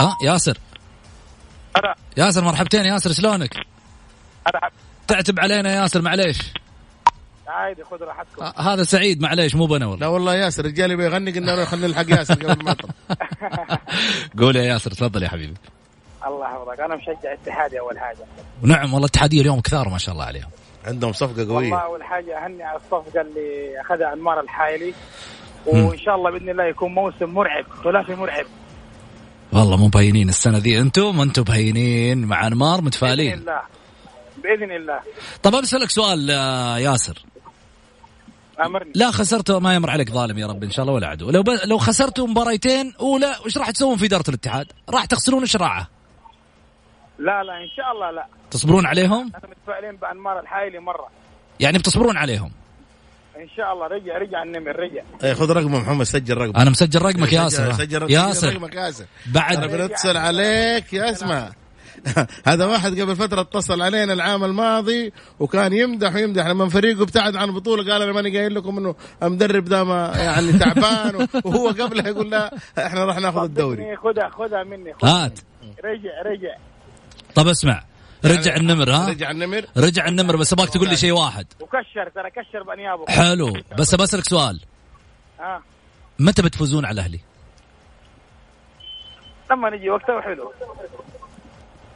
ها 0.00 0.16
ياسر 0.24 0.58
أنا 1.76 1.94
ياسر 2.16 2.44
مرحبتين 2.44 2.84
ياسر 2.84 3.12
شلونك؟ 3.12 3.54
أنا 4.46 4.70
تعتب 5.08 5.40
علينا 5.40 5.74
يا 5.74 5.82
ياسر 5.82 6.02
معليش. 6.02 6.38
عادي 7.48 7.84
خذ 7.84 8.02
راحتكم. 8.02 8.42
آه، 8.42 8.60
هذا 8.60 8.82
سعيد 8.82 9.20
معليش 9.20 9.54
مو 9.54 9.66
بنا 9.66 9.86
والله. 9.86 10.00
لا 10.00 10.06
والله 10.06 10.34
ياسر 10.34 10.64
رجالي 10.64 10.96
بيغني 10.96 11.30
قلنا 11.30 11.50
له 11.50 11.64
خلينا 11.64 11.86
نلحق 11.86 12.18
ياسر 12.18 12.34
قبل 12.34 12.64
ما 12.64 12.76
قول 14.38 14.56
يا 14.56 14.62
ياسر 14.62 14.90
تفضل 14.90 15.22
يا 15.22 15.28
حبيبي. 15.28 15.54
الله 16.26 16.44
يحفظك 16.44 16.80
أنا 16.80 16.96
مشجع 16.96 17.32
اتحادي 17.32 17.80
أول 17.80 17.98
حاجة. 17.98 18.24
نعم 18.62 18.84
والله 18.84 18.98
الاتحاديه 18.98 19.40
اليوم 19.40 19.60
كثار 19.60 19.88
ما 19.88 19.98
شاء 19.98 20.12
الله 20.12 20.24
عليهم. 20.24 20.48
عندهم 20.86 21.12
صفقة 21.12 21.52
والله 21.52 21.54
قويه 21.54 21.84
أول 21.84 22.04
حاجة 22.04 22.44
أهني 22.44 22.62
على 22.62 22.76
الصفقة 22.76 23.20
اللي 23.20 23.80
أخذها 23.80 24.12
أنمار 24.12 24.40
الحايلي. 24.40 24.94
وإن 25.66 25.98
شاء 25.98 26.14
الله 26.14 26.30
بإذن 26.30 26.48
الله 26.48 26.64
يكون 26.64 26.94
موسم 26.94 27.30
مرعب 27.34 27.64
ثلاثي 27.84 28.14
مرعب. 28.14 28.46
والله 29.52 29.76
مو 29.76 29.88
باينين 29.88 30.28
السنة 30.28 30.58
ذي. 30.58 30.80
أنتم 30.80 31.20
أنتم 31.20 31.42
باينين 31.42 32.24
مع 32.24 32.46
انمار 32.46 32.76
بإذن 32.76 32.86
متفائلين 32.86 33.38
الله. 33.38 33.60
بإذن 34.42 34.72
الله. 34.72 35.00
طب 35.42 35.52
بسالك 35.52 35.90
سؤال 35.90 36.30
آه، 36.30 36.78
ياسر. 36.78 37.18
أمرني. 38.66 38.92
لا 38.94 39.10
خسرتوا 39.10 39.58
ما 39.58 39.74
يمر 39.74 39.90
عليك 39.90 40.10
ظالم 40.10 40.38
يا 40.38 40.46
رب 40.46 40.64
إن 40.64 40.70
شاء 40.70 40.82
الله 40.82 40.94
ولا 40.94 41.06
عدو. 41.06 41.30
لو 41.30 41.42
ب... 41.42 41.48
لو 41.64 41.78
خسرتوا 41.78 42.26
مباريتين 42.26 42.94
أولى 43.00 43.34
وش 43.46 43.58
راح 43.58 43.70
تسوون 43.70 43.96
في 43.96 44.06
إدارة 44.06 44.24
الاتحاد؟ 44.28 44.66
راح 44.90 45.04
تخسرون 45.04 45.46
شراعه 45.46 45.88
لا 47.18 47.42
لا 47.42 47.52
إن 47.52 47.68
شاء 47.76 47.92
الله 47.92 48.10
لا. 48.10 48.26
تصبرون 48.50 48.86
عليهم؟ 48.86 49.32
إحنا 49.36 49.48
متفائلين 49.48 49.96
بأنمار 49.96 50.40
الحايلي 50.40 50.78
مرة. 50.78 51.08
يعني 51.60 51.78
بتصبرون 51.78 52.16
عليهم. 52.16 52.50
إن 53.42 53.48
شاء 53.56 53.72
الله 53.72 53.86
رجع 53.86 54.18
رجع 54.18 54.42
النمر 54.42 54.76
رجع. 54.76 55.02
إيه، 55.24 55.32
خذ 55.32 55.50
رقمه 55.52 55.78
محمد 55.80 56.02
سجل 56.04 56.36
رقمه. 56.36 56.62
أنا 56.62 56.70
مسجل 56.70 57.02
رقمك 57.02 57.26
سجل- 57.28 57.34
ياسر 57.36 57.72
سجل 57.72 58.10
ياسر 58.12 58.48
رقمك 58.54 58.74
ياسر 58.74 59.04
بعد- 59.26 59.56
أنا 59.56 59.66
بنتصل 59.66 60.16
عليك 60.16 60.92
يا 60.92 61.10
اسمع 61.10 61.50
هذا 62.46 62.66
واحد 62.66 63.00
قبل 63.00 63.16
فترة 63.16 63.40
اتصل 63.40 63.82
علينا 63.82 64.12
العام 64.12 64.44
الماضي 64.44 65.12
وكان 65.40 65.72
يمدح 65.72 66.14
ويمدح 66.14 66.46
لما 66.46 66.68
فريقه 66.68 67.02
ابتعد 67.02 67.36
عن 67.36 67.48
البطولة 67.48 67.92
قال 67.92 68.02
أنا 68.02 68.12
ماني 68.12 68.38
قايل 68.38 68.54
لكم 68.54 68.78
إنه 68.78 68.94
المدرب 69.22 69.64
ده 69.64 69.84
ما 69.84 70.12
يعني 70.16 70.52
تعبان 70.52 71.28
وهو 71.44 71.68
قبلها 71.68 72.08
يقول 72.08 72.30
لا 72.30 72.54
إحنا 72.78 73.04
راح 73.04 73.18
ناخذ 73.18 73.42
الدوري. 73.42 73.82
مني 73.84 73.96
خذها 73.96 74.28
خذها 74.28 74.64
مني 74.64 74.94
خذها 74.94 75.24
هات. 75.24 75.38
مني. 75.62 75.74
رجع 75.84 76.22
رجع. 76.26 76.56
طب 77.34 77.48
اسمع. 77.48 77.82
رجع 78.24 78.56
النمر 78.56 78.90
ها؟ 78.92 79.08
رجع 79.08 79.30
النمر. 79.30 79.64
رجع 79.76 80.08
النمر 80.08 80.36
بس 80.36 80.52
أبغاك 80.52 80.68
تقول 80.68 80.88
لي 80.88 80.96
شيء 80.96 81.12
واحد. 81.12 81.46
وكشر 81.60 82.08
ترى 82.14 82.30
كشر 82.30 82.62
بانيابه 82.62 83.06
حلو. 83.08 83.52
بس 83.78 83.94
بسالك 83.94 84.24
سؤال. 84.24 84.60
ها؟ 85.40 85.62
متى 86.18 86.42
بتفوزون 86.42 86.84
على 86.84 86.94
الأهلي؟ 86.94 87.20
لما 89.50 89.70
نجي 89.70 89.90
وقتها 89.90 90.20
حلو 90.20 90.52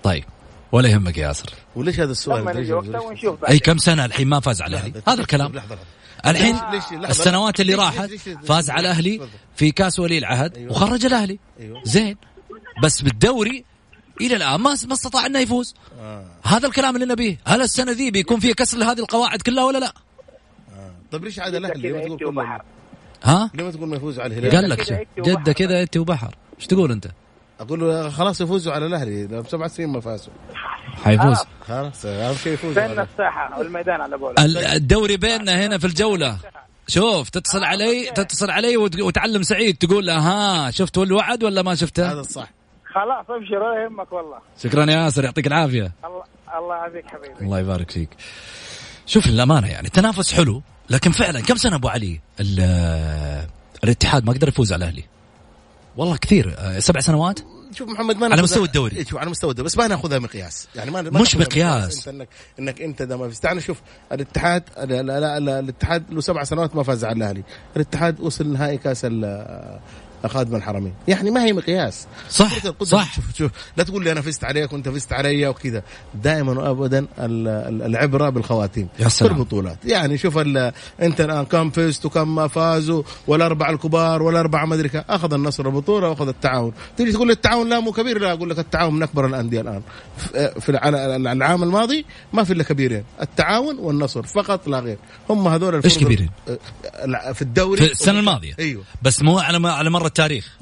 طيب 0.02 0.24
ولا 0.72 0.88
يهمك 0.88 1.18
يا 1.18 1.26
ياسر. 1.28 1.50
وليش 1.76 2.00
هذا 2.00 2.10
السؤال؟ 2.12 2.40
لما 2.40 2.52
نجي 2.52 2.72
وقتها 2.72 3.00
ونشوف 3.00 3.40
بعد 3.40 3.50
أي 3.50 3.58
كم 3.58 3.78
سنة 3.78 4.04
الحين 4.04 4.28
ما 4.28 4.40
فاز 4.40 4.62
على 4.62 4.76
الأهلي؟ 4.76 5.02
هذا 5.08 5.20
الكلام. 5.20 5.52
لحظة 5.52 5.74
لحظة. 5.74 5.86
الحين 6.26 6.54
ليش- 6.54 6.92
لحظة. 6.92 7.08
السنوات 7.08 7.60
اللي 7.60 7.74
راحت 7.74 8.10
فاز 8.46 8.70
على 8.70 8.80
الأهلي. 8.80 9.20
في 9.56 9.70
كأس 9.70 9.98
ولي 9.98 10.18
العهد 10.18 10.56
أيوة. 10.56 10.72
وخرج 10.72 11.06
الأهلي. 11.06 11.38
أيوة. 11.60 11.80
زين. 11.84 12.16
بس 12.82 13.02
بالدوري 13.02 13.64
إلى 14.20 14.36
الآن 14.36 14.60
ما 14.60 14.76
ما 14.86 14.92
استطاع 14.94 15.26
أنه 15.26 15.38
يفوز. 15.38 15.74
آه. 16.00 16.24
هذا 16.44 16.66
الكلام 16.66 16.94
اللي 16.94 17.06
نبيه. 17.06 17.38
هل 17.46 17.62
السنة 17.62 17.92
ذي 17.92 18.10
بيكون 18.10 18.40
فيها 18.40 18.54
كسر 18.54 18.78
لهذه 18.78 18.98
القواعد 18.98 19.42
كلها 19.42 19.64
ولا 19.64 19.78
لا؟ 19.78 19.92
طيب 21.12 21.24
ليش 21.24 21.38
عاد 21.38 21.54
الأهلي؟ 21.54 21.80
ليه 21.80 21.92
ما 21.92 21.98
تقول 22.00 22.18
كذا 22.18 22.18
كله 22.18 22.28
وبحر 22.28 22.62
ها؟ 23.22 23.50
ليه 23.54 23.64
ما 23.64 23.70
تقول 23.70 23.88
ما 23.88 23.96
يفوز 23.96 24.20
على 24.20 24.34
الهلال؟ 24.34 24.56
قال 24.56 24.68
لك. 24.70 25.08
جده 25.18 25.52
كذا 25.52 25.82
انت 25.82 25.96
وبحر 25.96 26.34
إيش 26.58 26.66
تقول 26.66 26.92
أنت؟ 26.92 27.06
أقول 27.60 27.80
له 27.80 28.10
خلاص 28.10 28.40
يفوزوا 28.40 28.72
على 28.72 28.86
الأهلي. 28.86 29.44
سبع 29.48 29.68
سنين 29.68 29.88
ما 29.88 30.00
فازوا. 30.00 30.32
حيفوز. 31.04 31.36
خلاص 31.68 32.04
اهم 32.06 32.34
شيء 32.34 32.52
يفوزوا 32.52 32.74
بيننا 32.82 33.00
على 33.00 33.08
الساحة 33.12 33.58
والميدان 33.58 34.00
على 34.00 34.16
قولك 34.16 34.40
ال- 34.40 34.58
الدوري 34.58 35.16
بيننا 35.16 35.66
هنا 35.66 35.78
في 35.78 35.86
الجولة. 35.86 36.38
شوف 36.88 37.28
تتصل 37.28 37.64
علي 37.64 38.10
تتصل 38.14 38.50
علي 38.50 38.76
وت- 38.76 39.00
وتعلم 39.00 39.42
سعيد. 39.42 39.76
تقول 39.76 40.06
له 40.06 40.18
ها 40.18 40.70
شفت 40.70 40.98
الوعد 40.98 41.44
ولا 41.44 41.62
ما 41.62 41.74
شفته؟ 41.74 42.12
هذا 42.12 42.20
الصح. 42.20 42.48
خلاص 42.94 43.26
أبشر 43.30 43.54
ولا 43.62 43.84
يهمك 43.84 44.12
والله. 44.12 44.38
شكرا 44.62 44.90
يا 44.90 44.96
ياسر 45.04 45.24
يعطيك 45.24 45.46
العافية. 45.46 45.92
الله 46.04 46.24
الله 46.58 46.74
يعافيك 46.76 47.06
حبيبي. 47.06 47.44
الله 47.44 47.58
يبارك 47.58 47.90
فيك. 47.90 48.08
شوف 49.06 49.26
الامانه 49.26 49.68
يعني 49.70 49.86
التنافس 49.86 50.32
حلو 50.34 50.62
لكن 50.90 51.10
فعلا 51.10 51.40
كم 51.40 51.56
سنة 51.56 51.76
أبو 51.76 51.88
علي؟ 51.88 52.20
ال- 52.40 53.46
الاتحاد 53.84 54.24
ما 54.24 54.32
قدر 54.32 54.48
يفوز 54.48 54.72
على 54.72 54.84
الاهلي 54.84 55.04
والله 55.96 56.16
كثير. 56.16 56.56
سبع 56.78 57.00
سنوات؟ 57.00 57.40
شوف 57.74 57.88
محمد 57.88 58.16
ما 58.16 58.26
على 58.32 58.42
مستوى 58.42 58.66
الدوري. 58.66 58.96
إيه، 58.96 59.04
شوف 59.04 59.18
على 59.18 59.30
مستوى 59.30 59.50
الدوري 59.50 59.66
بس 59.66 59.78
ما 59.78 59.86
ناخذها 59.86 60.18
مقياس 60.18 60.68
يعني 60.74 60.90
ما 60.90 61.02
مش 61.02 61.36
مقياس. 61.36 62.08
أنت 62.08 62.16
انك 62.18 62.28
إنك 62.58 62.82
أنت 62.82 63.02
ده 63.02 63.16
ما 63.16 63.28
في 63.28 63.40
تعال 63.40 63.62
شوف 63.62 63.80
الاتحاد 64.12 64.62
لا 64.76 64.84
لا 65.02 65.20
لا 65.20 65.40
لا 65.40 65.58
الاتحاد 65.58 66.04
له 66.10 66.20
سبع 66.20 66.44
سنوات 66.44 66.76
ما 66.76 66.82
فاز 66.82 67.04
على 67.04 67.16
الأهلي. 67.16 67.42
الاتحاد 67.76 68.20
وصل 68.20 68.52
نهائي 68.52 68.78
كأس 68.78 69.06
خادم 70.28 70.56
الحرمين. 70.56 70.94
يعني 71.08 71.30
ما 71.30 71.44
هي 71.44 71.52
مقياس. 71.52 72.06
صح 72.30 72.58
صح. 72.82 73.14
شوف, 73.14 73.24
شوف. 73.38 73.50
لا 73.76 73.84
تقول 73.84 74.04
لي 74.04 74.12
أنا 74.12 74.20
فزت 74.20 74.44
عليك 74.44 74.72
وأنت 74.72 74.88
فزت 74.88 75.12
علي 75.12 75.46
وكذا. 75.48 75.82
دائما 76.14 76.52
وابدا 76.52 76.98
ال- 76.98 77.48
ال- 77.48 77.82
العبرة 77.82 78.28
بالخواتيم. 78.28 78.88
يا 78.98 79.08
في 79.08 79.14
سلام. 79.14 79.32
البطولات 79.36 79.78
يعني 79.84 80.18
شوف 80.18 80.38
أنت 80.38 81.20
الآن 81.20 81.44
كم 81.44 81.70
فزت 81.70 82.06
وكم 82.06 82.34
ما 82.34 82.48
فازوا 82.48 83.02
والأربعة 83.26 83.70
الكبار 83.70 84.22
والأربعة 84.22 84.64
ما 84.66 84.74
أدري. 84.74 84.90
أخذ 84.94 85.34
النصر 85.34 85.66
البطولة 85.66 86.08
وأخذ 86.08 86.28
التعاون. 86.28 86.72
تيجي 86.96 87.12
تقول 87.12 87.26
لي 87.26 87.32
التعاون 87.32 87.68
لا 87.68 87.80
مو 87.80 87.92
كبير؟ 87.92 88.18
لا 88.20 88.32
أقول 88.32 88.50
لك 88.50 88.58
التعاون 88.58 88.94
من 88.94 89.02
أكبر 89.02 89.26
الأندية 89.26 89.60
الآن. 89.60 89.82
في 90.16 90.52
في 90.60 90.68
الع- 90.68 90.88
العام 91.32 91.62
الماضي 91.62 92.04
ما 92.32 92.44
في 92.44 92.52
إلا 92.52 92.64
كبيرين. 92.64 93.04
التعاون 93.22 93.78
والنصر 93.78 94.22
فقط 94.22 94.68
لا 94.68 94.78
غير. 94.80 94.98
هم 95.30 95.48
هذول 95.48 95.74
الفرق- 95.74 95.98
كبيرين؟ 95.98 96.30
في 97.34 97.42
الدوري 97.42 97.86
في 97.86 97.92
السنة 97.92 98.18
الماضية. 98.18 98.54
أيوه. 98.58 98.82
بس 99.02 99.22
مو 99.22 99.38
على 99.38 99.68
على 99.68 99.90
مر 99.90 100.08
التاريخ. 100.18 100.58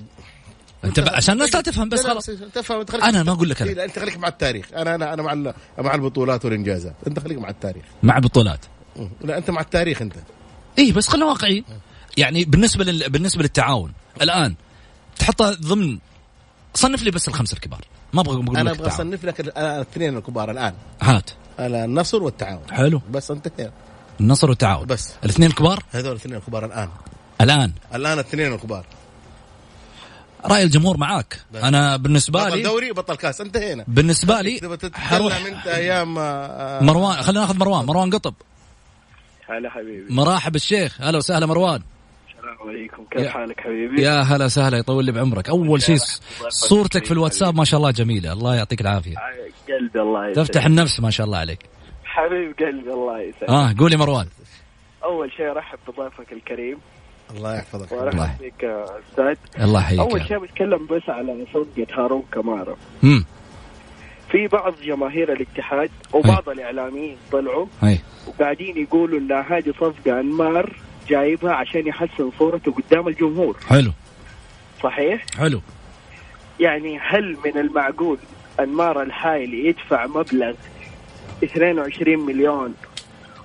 أنت 0.85 1.01
ب... 1.01 1.09
عشان 1.09 1.35
الناس 1.35 1.55
لا 1.55 1.61
تفهم 1.61 1.89
بس 1.89 1.99
لا، 1.99 2.05
لا، 2.05 2.11
خلاص. 2.11 2.27
تفهم 2.55 2.85
أنا 3.03 3.23
ما 3.23 3.33
أقول 3.33 3.51
لك 3.51 3.63
أنا. 3.63 3.71
إيه، 3.71 3.85
أنت 3.85 3.99
خليك 3.99 4.17
مع 4.17 4.29
التاريخ. 4.29 4.67
أنا 4.77 4.95
أنا 4.95 5.15
أنا 5.15 5.23
مع 5.23 5.33
ال- 5.33 5.55
مع 5.79 5.95
البطولات 5.95 6.45
والإنجازات. 6.45 6.95
أنت 7.07 7.19
خليك 7.19 7.39
مع 7.39 7.49
التاريخ. 7.49 7.85
مع 8.03 8.17
البطولات. 8.17 8.61
لا 9.21 9.39
أنت 9.39 9.51
مع 9.51 9.61
التاريخ 9.61 10.03
أنت. 10.03 10.15
اي 10.79 10.93
بس 10.93 11.09
خلينا 11.09 11.27
واقعيين. 11.27 11.65
يعني 12.17 12.45
بالنسبة 12.45 12.85
لل... 12.85 13.11
بالنسبة 13.11 13.43
للتعاون 13.43 13.93
الآن 14.23 14.55
تحطها 15.19 15.55
ضمن 15.55 15.99
صنف 16.75 17.03
لي 17.03 17.11
بس 17.11 17.29
الخمسة 17.29 17.55
الكبار. 17.55 17.81
ما 18.13 18.21
أبغى 18.21 18.35
أقول 18.45 18.57
أنا 18.57 18.71
أبغى. 18.71 18.89
أصنف 18.89 19.25
لك 19.25 19.41
ال- 19.41 19.59
الاثنين 19.59 20.17
الكبار 20.17 20.51
الآن. 20.51 20.75
هات. 21.03 21.31
النصر 21.61 22.23
والتعاون. 22.23 22.63
حلو. 22.71 23.03
بس 23.11 23.31
انتهينا 23.31 23.73
النصر 24.21 24.49
والتعاون. 24.51 24.87
بس. 24.87 25.13
الاثنين 25.25 25.51
الكبار؟ 25.51 25.83
هذول 25.93 26.11
الاثنين 26.13 26.37
الكبار 26.37 26.65
الآن. 26.67 26.89
الآن. 27.41 27.73
الآن 27.95 28.13
الاثنين 28.13 28.53
الكبار. 28.53 28.87
رأي 30.47 30.63
الجمهور 30.63 30.97
معاك. 30.97 31.41
بس. 31.53 31.63
أنا 31.63 31.97
بالنسبة 31.97 32.45
بطل 32.45 32.57
لي 32.57 32.63
دوري 32.63 32.93
بطل 32.93 33.15
كاس. 33.15 33.41
انتهينا. 33.41 33.85
بالنسبة 33.89 34.41
لي 34.41 34.61
تبغى 34.61 34.91
حروح. 34.95 35.47
أنت 35.47 35.67
أيام 35.67 36.19
آه، 36.19 36.83
مروان 36.83 37.23
خلينا 37.23 37.41
ناخذ 37.41 37.59
مروان. 37.59 37.87
مروان 37.87 38.11
قطب. 38.11 38.35
هلا 39.51 39.71
حبيبي. 39.71 40.15
مراحب 40.15 40.57
الشيخ. 40.57 41.01
هلا 41.01 41.19
وسهلا 41.19 41.47
مروان. 41.47 41.83
السلام 42.29 42.69
عليكم. 42.69 43.05
كيف 43.11 43.29
حالك 43.29 43.61
حبيبي؟ 43.61 44.03
يا 44.03 44.21
هلا 44.21 44.49
سهلا 44.49 44.79
يطول 44.79 45.05
لي 45.05 45.13
بعمرك. 45.13 45.49
أول 45.49 45.83
شيء 45.83 45.97
صورتك 46.49 47.05
في 47.05 47.13
الواتساب 47.13 47.55
ما 47.55 47.65
شاء 47.65 47.79
الله 47.79 47.91
جميلة. 47.91 48.33
الله 48.33 48.55
يعطيك 48.55 48.81
العافية. 48.81 49.17
قلبي 49.69 50.01
الله 50.01 50.29
يسعدك. 50.29 50.49
تفتح 50.49 50.67
النفس 50.67 51.01
ما 51.01 51.11
شاء 51.11 51.27
الله 51.27 51.39
عليك. 51.39 51.59
حبيب 52.05 52.55
قلبي 52.59 52.93
الله 52.93 53.21
يسعدك. 53.21 53.49
آه 53.49 53.75
قولي 53.79 53.97
مروان. 53.97 54.27
أول 55.05 55.33
شيء 55.37 55.51
أرحب 55.51 55.79
بضيفك 55.89 56.33
الكريم. 56.33 56.79
الله 57.37 57.55
يحفظك. 57.57 57.93
الله. 57.93 58.37
يا 58.63 58.85
أستاذ. 58.85 59.37
الله 59.65 59.81
يحييك 59.81 60.01
أول 60.01 60.27
شيء 60.29 60.39
بتكلم 60.39 60.87
بس 60.87 61.03
على 61.09 61.47
صفقه 61.55 61.87
هارون 62.03 62.23
كمارا. 62.33 62.77
امم 63.05 63.25
في 64.31 64.47
بعض 64.49 64.75
جماهير 64.85 65.33
الاتحاد 65.33 65.91
وبعض 66.13 66.49
الإعلاميين 66.49 67.17
طلعوا 67.33 67.67
اي 67.85 67.99
وقاعدين 68.27 68.77
يقولوا 68.83 69.19
إن 69.19 69.33
هذه 69.33 69.73
صفقة 69.81 70.21
أنمار 70.21 70.77
جايبها 71.09 71.53
عشان 71.53 71.87
يحسن 71.87 72.31
صورته 72.39 72.73
قدام 72.73 73.09
الجمهور. 73.09 73.57
حلو. 73.69 73.93
صحيح؟ 74.83 75.25
حلو. 75.39 75.61
يعني 76.61 76.99
هل 76.99 77.37
من 77.45 77.59
المعقول 77.61 78.19
أنمار 78.61 79.03
الحايلي 79.03 79.67
يدفع 79.67 80.07
مبلغ 80.07 80.55
22 81.45 82.19
مليون 82.27 82.75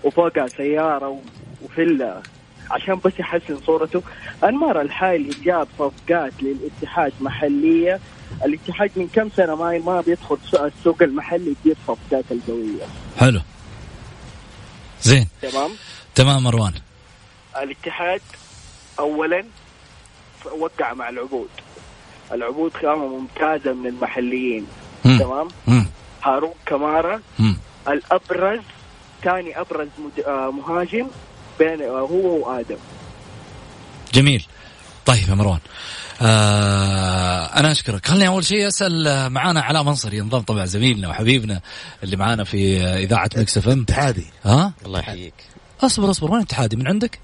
وفوقها 0.04 0.48
سيارة 0.48 1.08
و- 1.10 1.20
وفيلا 1.66 2.22
عشان 2.72 3.00
بس 3.06 3.12
يحسن 3.20 3.58
صورته. 3.66 4.04
أنمار 4.44 4.82
الحايلي 4.82 5.30
جاب 5.44 5.68
صفقات 5.80 6.34
للاتحاد 6.42 7.14
محلية. 7.22 8.00
الاتحاد 8.46 8.92
من 8.96 9.08
كم 9.14 9.30
سنة 9.30 9.56
ما 9.56 9.78
ما 9.78 10.02
بيدخل 10.02 10.38
سوق- 10.52 10.62
السوق 10.62 11.04
المحلي 11.04 11.56
يدير 11.62 11.76
صفقات 11.88 12.26
القوية. 12.32 12.86
حلو. 13.20 13.40
زين. 15.02 15.28
تمام؟ 15.42 15.72
تمام 16.16 16.44
مروان. 16.44 16.74
الاتحاد 17.58 18.22
اولا 19.00 19.44
وقع 20.60 20.94
مع 20.94 21.10
العبود. 21.10 21.50
العبود 22.32 22.74
خامة 22.74 23.08
ممتازة 23.08 23.74
من 23.74 23.88
المحليين. 23.88 24.68
مم. 25.06 25.20
تمام؟ 25.20 25.48
مم. 25.68 25.86
هارون 26.24 26.54
كمارا. 26.66 27.22
مم. 27.40 27.58
الأبرز 27.88 28.60
ثاني 29.24 29.62
أبرز. 29.62 29.88
آه 30.28 30.52
مهاجم. 30.52 31.08
بين 31.60 31.82
آه 31.82 32.00
هو 32.00 32.48
وآدم. 32.50 32.78
جميل. 34.14 34.46
طيب 35.06 35.30
يا 35.30 35.36
مروان. 35.36 35.60
آه 36.22 37.46
أنا 37.46 37.72
أشكرك. 37.72 38.06
خليني 38.08 38.28
أول 38.28 38.46
شيء 38.46 38.68
أسأل 38.68 39.30
معانا 39.30 39.62
علاء 39.62 39.84
منصر. 39.84 40.14
ينضم 40.14 40.40
طبعا 40.40 40.66
زميلنا 40.66 41.10
وحبيبنا 41.10 41.62
اللي 42.04 42.16
معانا 42.18 42.44
في 42.44 42.84
إذاعة 42.84 43.30
Mix 43.38 43.58
FM. 43.58 43.82
اتحادي. 43.82 44.26
ها؟ 44.46 44.74
الله 44.86 45.00
يحييك. 45.00 45.34
أصبر 45.82 46.10
أصبر. 46.12 46.32
وين 46.32 46.38
الاتحادي 46.42 46.76
من 46.76 46.88
عندك؟ 46.88 47.20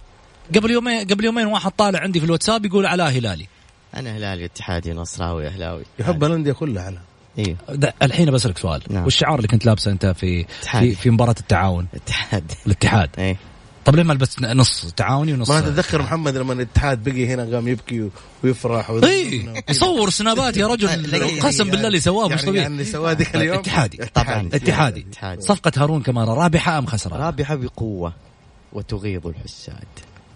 قبل 0.56 0.72
يومين 0.72 1.08
قبل 1.08 1.26
يومين 1.26 1.46
واحد 1.48 1.72
طالع 1.72 2.00
عندي 2.00 2.20
في 2.20 2.26
الواتساب 2.26 2.66
يقول 2.66 2.86
علاء 2.86 3.08
هلالي. 3.10 3.48
أنا 3.96 4.18
هلالي 4.18 4.46
اتحادي 4.46 4.94
نصراوي 4.94 5.48
أهلاوي. 5.48 5.84
يحب 6.00 6.24
الانديه 6.24 6.52
كلها 6.52 6.84
على. 6.84 6.98
أيوه 7.40 7.58
ده- 7.70 7.94
الحين 8.02 8.32
بسألك 8.32 8.58
سؤال. 8.58 8.82
نعم. 8.90 9.04
والشعار 9.04 9.36
اللي 9.36 9.48
كنت 9.48 9.66
لابسه 9.66 9.92
أنت 9.92 10.06
في 10.06 10.46
اتحادي. 10.62 10.96
في, 10.96 11.02
في 11.02 11.10
مباراة 11.10 11.36
التعاون؟ 11.40 11.88
اتحاد 11.96 12.52
الاتحاد. 12.66 13.10
إيه. 13.18 13.38
طب 13.86 13.96
ليه 13.96 14.04
ما 14.04 14.14
لبست 14.14 14.42
نص؟ 14.42 14.86
تعاوني 14.98 15.34
ونص. 15.34 15.50
ما 15.50 15.62
تتذكر 15.62 16.02
محمد 16.02 16.38
لما 16.38 16.54
الاتحاد 16.54 17.04
بقي 17.04 17.28
هنا 17.34 17.56
قام 17.56 17.68
يبكي 17.68 18.10
ويفرح 18.44 18.90
اي. 18.90 19.64
يصور 19.70 20.10
سنابات 20.10 20.58
يا 20.58 20.68
رجل. 20.68 21.40
قسم 21.42 21.70
بالله 21.70 21.88
اللي 21.88 22.00
سواه 22.00 22.26
مش 22.26 22.32
يعني 22.32 22.46
طبيعي 22.46 22.64
يعني 22.64 22.84
سواه 22.84 23.12
ذيك 23.12 23.36
اليوم. 23.36 23.58
اتحادي. 23.60 23.98
طبعا. 23.98 24.50
اتحادي. 24.54 25.06
صفقة 25.40 25.72
هارون 25.78 26.02
كمارة 26.02 26.34
رابحة 26.34 26.78
أم 26.78 26.86
خسرانة؟ 26.86 27.26
رابحة 27.26 27.56
بقوة 27.56 28.14
وتغيظ 28.74 29.28
الحساد. 29.28 29.84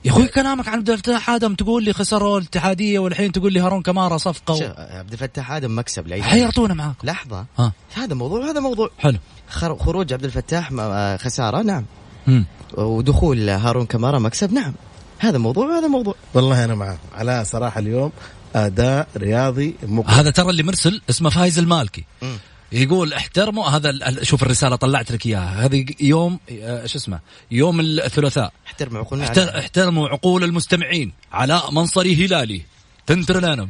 يا 0.05 0.11
أخوي 0.11 0.27
كلامك 0.27 0.67
عن 0.67 0.77
عبد 0.77 0.89
الفتاح 0.89 1.29
آدم 1.29 1.55
تقول 1.55 1.83
لي 1.83 1.93
خسروا 1.93 2.39
الاتحادية 2.39 2.99
والحين 2.99 3.31
تقول 3.31 3.53
لي 3.53 3.59
هارون 3.59 3.81
كمارة 3.81 4.17
صفقة 4.17 4.53
و... 4.53 4.57
شوف، 4.57 4.71
عبد 4.77 5.11
الفتاح 5.11 5.51
آدم 5.51 5.79
مكسب 5.79 6.07
لأي 6.07 6.21
فريق. 6.21 6.31
حيرتونا 6.33 6.73
معاك 6.73 6.95
لحظة. 7.03 7.45
ها. 7.59 7.71
هذا 7.95 8.13
موضوع 8.13 8.39
وهذا 8.39 8.59
موضوع. 8.59 8.89
حلو. 8.99 9.17
خر- 9.49 9.77
خروج 9.77 10.13
عبد 10.13 10.23
الفتاح 10.25 10.69
آه، 10.79 11.17
خسارة؟ 11.17 11.61
نعم. 11.61 11.85
مم. 12.27 12.45
ودخول 12.73 13.49
هارون 13.49 13.85
كمارا 13.85 14.19
مكسب. 14.19 14.53
نعم 14.53 14.73
هذا 15.19 15.37
موضوع 15.37 15.65
وهذا 15.67 15.87
موضوع. 15.87 16.15
والله 16.33 16.65
أنا 16.65 16.75
معاك 16.75 16.99
علاء 17.15 17.43
صراحة 17.43 17.79
اليوم 17.79 18.11
أداء 18.55 19.07
رياضي 19.17 19.75
مقنع 19.83 20.13
هذا 20.13 20.29
ترى 20.29 20.49
اللي 20.49 20.63
مرسل 20.63 21.01
اسمه 21.09 21.29
فايز 21.29 21.59
المالكي. 21.59 22.03
مم. 22.21 22.37
يقول 22.71 23.13
احترموا 23.13 23.65
هذا 23.65 24.23
شوف 24.23 24.43
الرسالة 24.43 24.75
طلعت 24.75 25.11
لك 25.11 25.25
إياها. 25.25 25.65
هذه 25.65 25.85
يوم 25.99 26.39
آه، 26.61 26.85
شو 26.85 26.97
اسمه؟ 26.97 27.19
يوم 27.51 27.79
الثلاثاء. 27.79 28.51
احترم 28.67 28.97
عقولنا 28.97 29.25
احتر- 29.25 29.59
احترموا 29.59 30.07
عقول 30.07 30.43
المستمعين 30.43 31.11
علاء 31.31 31.71
منصري 31.71 32.25
هلالي. 32.25 32.61
تنتر 33.07 33.37
الانم 33.37 33.69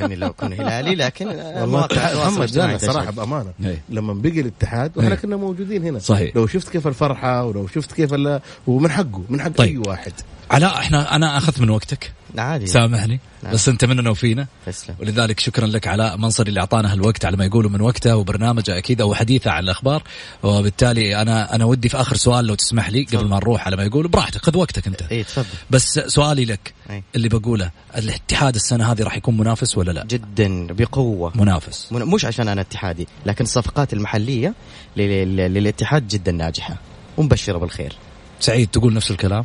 إني 0.00 0.16
لو 0.16 0.26
أكون 0.28 0.52
هلالي 0.52 0.94
لكن 0.94 1.26
والله 1.26 1.88
محمد 1.92 2.56
لا 2.56 2.78
صراحة. 2.78 3.10
بأمانة 3.10 3.52
إيه. 3.64 3.82
لما 3.88 4.12
بقي 4.14 4.40
الاتحاد 4.40 4.92
وإحنا 4.96 5.12
إيه. 5.14 5.18
كنا 5.20 5.36
موجودين 5.36 5.84
هنا 5.84 5.98
صحيح. 5.98 6.36
لو 6.36 6.46
شفت 6.46 6.68
كيف 6.68 6.86
الفرحة 6.86 7.44
ولو 7.44 7.66
شفت 7.66 7.92
كيف 7.92 8.14
ال- 8.14 8.40
ومن 8.66 8.90
حقه 8.90 9.22
من 9.28 9.40
حق 9.40 9.48
طيب. 9.50 9.68
اي 9.84 9.90
واحد 9.90 10.12
علاء 10.54 10.78
إحنا 10.78 11.16
أنا 11.16 11.38
أخذت 11.38 11.60
من 11.60 11.70
وقتك. 11.70 12.12
عادي. 12.38 12.66
سامحني. 12.66 13.20
نعم. 13.42 13.52
بس 13.52 13.68
أنت 13.68 13.84
مننا 13.84 14.10
وفينا 14.10 14.46
تسلم. 14.66 14.94
ولذلك 15.00 15.40
شكرا 15.40 15.66
لك 15.66 15.86
علاء 15.88 16.16
منصري 16.16 16.48
اللي 16.48 16.60
أعطانا 16.60 16.92
هالوقت 16.92 17.24
على 17.24 17.36
ما 17.36 17.44
يقولوا 17.44 17.70
من 17.70 17.80
وقته 17.80 18.16
وبرنامجه 18.16 18.78
أكيد 18.78 19.00
أو 19.00 19.14
حديثه 19.14 19.50
عن 19.50 19.64
الأخبار. 19.64 20.02
وبالتالي 20.42 21.22
أنا 21.22 21.54
أنا 21.54 21.64
ودي 21.64 21.88
في 21.88 21.96
آخر 22.00 22.16
سؤال 22.16 22.44
لو 22.46 22.54
تسمح 22.54 22.88
لي 22.90 23.04
قبل 23.04 23.24
ما 23.28 23.36
نروح 23.36 23.66
على 23.66 23.76
ما 23.76 23.84
يقولوا. 23.84 24.10
براحتك 24.10 24.44
خذ 24.44 24.56
وقتك 24.56 24.86
أنت. 24.86 25.02
اي 25.02 25.24
تفضل. 25.24 25.46
بس 25.70 25.98
سؤالي 26.06 26.44
لك 26.44 26.74
أي. 26.90 27.02
اللي 27.16 27.28
بقوله 27.28 27.70
الاتحاد 27.96 28.54
السنة 28.54 28.92
هذه 28.92 29.02
راح 29.02 29.16
يكون 29.16 29.36
منافس 29.36 29.78
ولا 29.78 29.92
لا؟ 29.92 30.04
جدا 30.04 30.66
بقوة. 30.66 31.32
منافس. 31.34 31.92
من- 31.92 32.02
مش 32.04 32.24
عشان 32.24 32.48
أنا 32.48 32.60
اتحادي 32.60 33.08
لكن 33.26 33.44
الصفقات 33.44 33.92
المحلية 33.92 34.54
لل- 34.96 35.36
لل- 35.36 35.54
للاتحاد 35.54 36.08
جدا 36.08 36.32
ناجحة. 36.32 36.76
ومبشرة 37.16 37.58
بالخير. 37.58 37.92
سعيد 38.40 38.68
تقول 38.68 38.94
نفس 38.94 39.10
الكلام؟ 39.10 39.44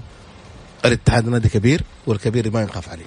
الاتحاد 0.85 1.29
نادي 1.29 1.49
كبير 1.49 1.81
والكبير 2.07 2.51
ما 2.51 2.61
ينخاف 2.61 2.89
عليه. 2.89 3.05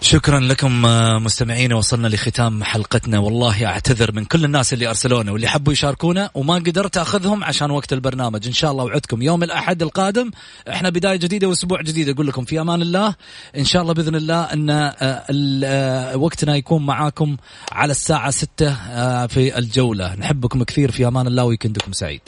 شكرا 0.00 0.40
لكم 0.40 0.82
مستمعينا 1.24 1.74
وصلنا 1.74 2.08
لختام 2.08 2.64
حلقتنا. 2.64 3.18
والله 3.18 3.66
أعتذر 3.66 4.12
من 4.12 4.24
كل 4.24 4.44
الناس 4.44 4.72
اللي 4.72 4.88
أرسلونا 4.88 5.32
واللي 5.32 5.48
حبوا 5.48 5.72
يشاركونا 5.72 6.30
وما 6.34 6.54
قدرت 6.54 6.96
أخذهم 6.96 7.44
عشان 7.44 7.70
وقت 7.70 7.92
البرنامج. 7.92 8.46
إن 8.46 8.52
شاء 8.52 8.70
الله 8.70 8.84
وعدكم. 8.84 9.22
يوم 9.22 9.42
الأحد 9.42 9.82
القادم 9.82 10.30
إحنا 10.68 10.90
بداية 10.90 11.16
جديدة 11.16 11.48
وأسبوع 11.48 11.82
جديد. 11.82 12.08
أقول 12.08 12.26
لكم 12.26 12.44
في 12.44 12.60
أمان 12.60 12.82
الله. 12.82 13.14
إن 13.56 13.64
شاء 13.64 13.82
الله 13.82 13.94
بإذن 13.94 14.14
الله 14.14 14.40
إن 14.42 14.70
آه، 14.70 15.24
آه، 15.64 16.16
وقتنا 16.16 16.56
يكون 16.56 16.86
معاكم 16.86 17.36
على 17.72 17.90
الساعة 17.90 18.30
6 18.30 18.68
آه، 18.90 19.26
في 19.26 19.58
الجولة. 19.58 20.14
نحبكم 20.14 20.62
كثير 20.62 20.90
في 20.90 21.06
أمان 21.06 21.26
الله 21.26 21.44
ويكندكم 21.44 21.92
سعيد. 21.92 22.20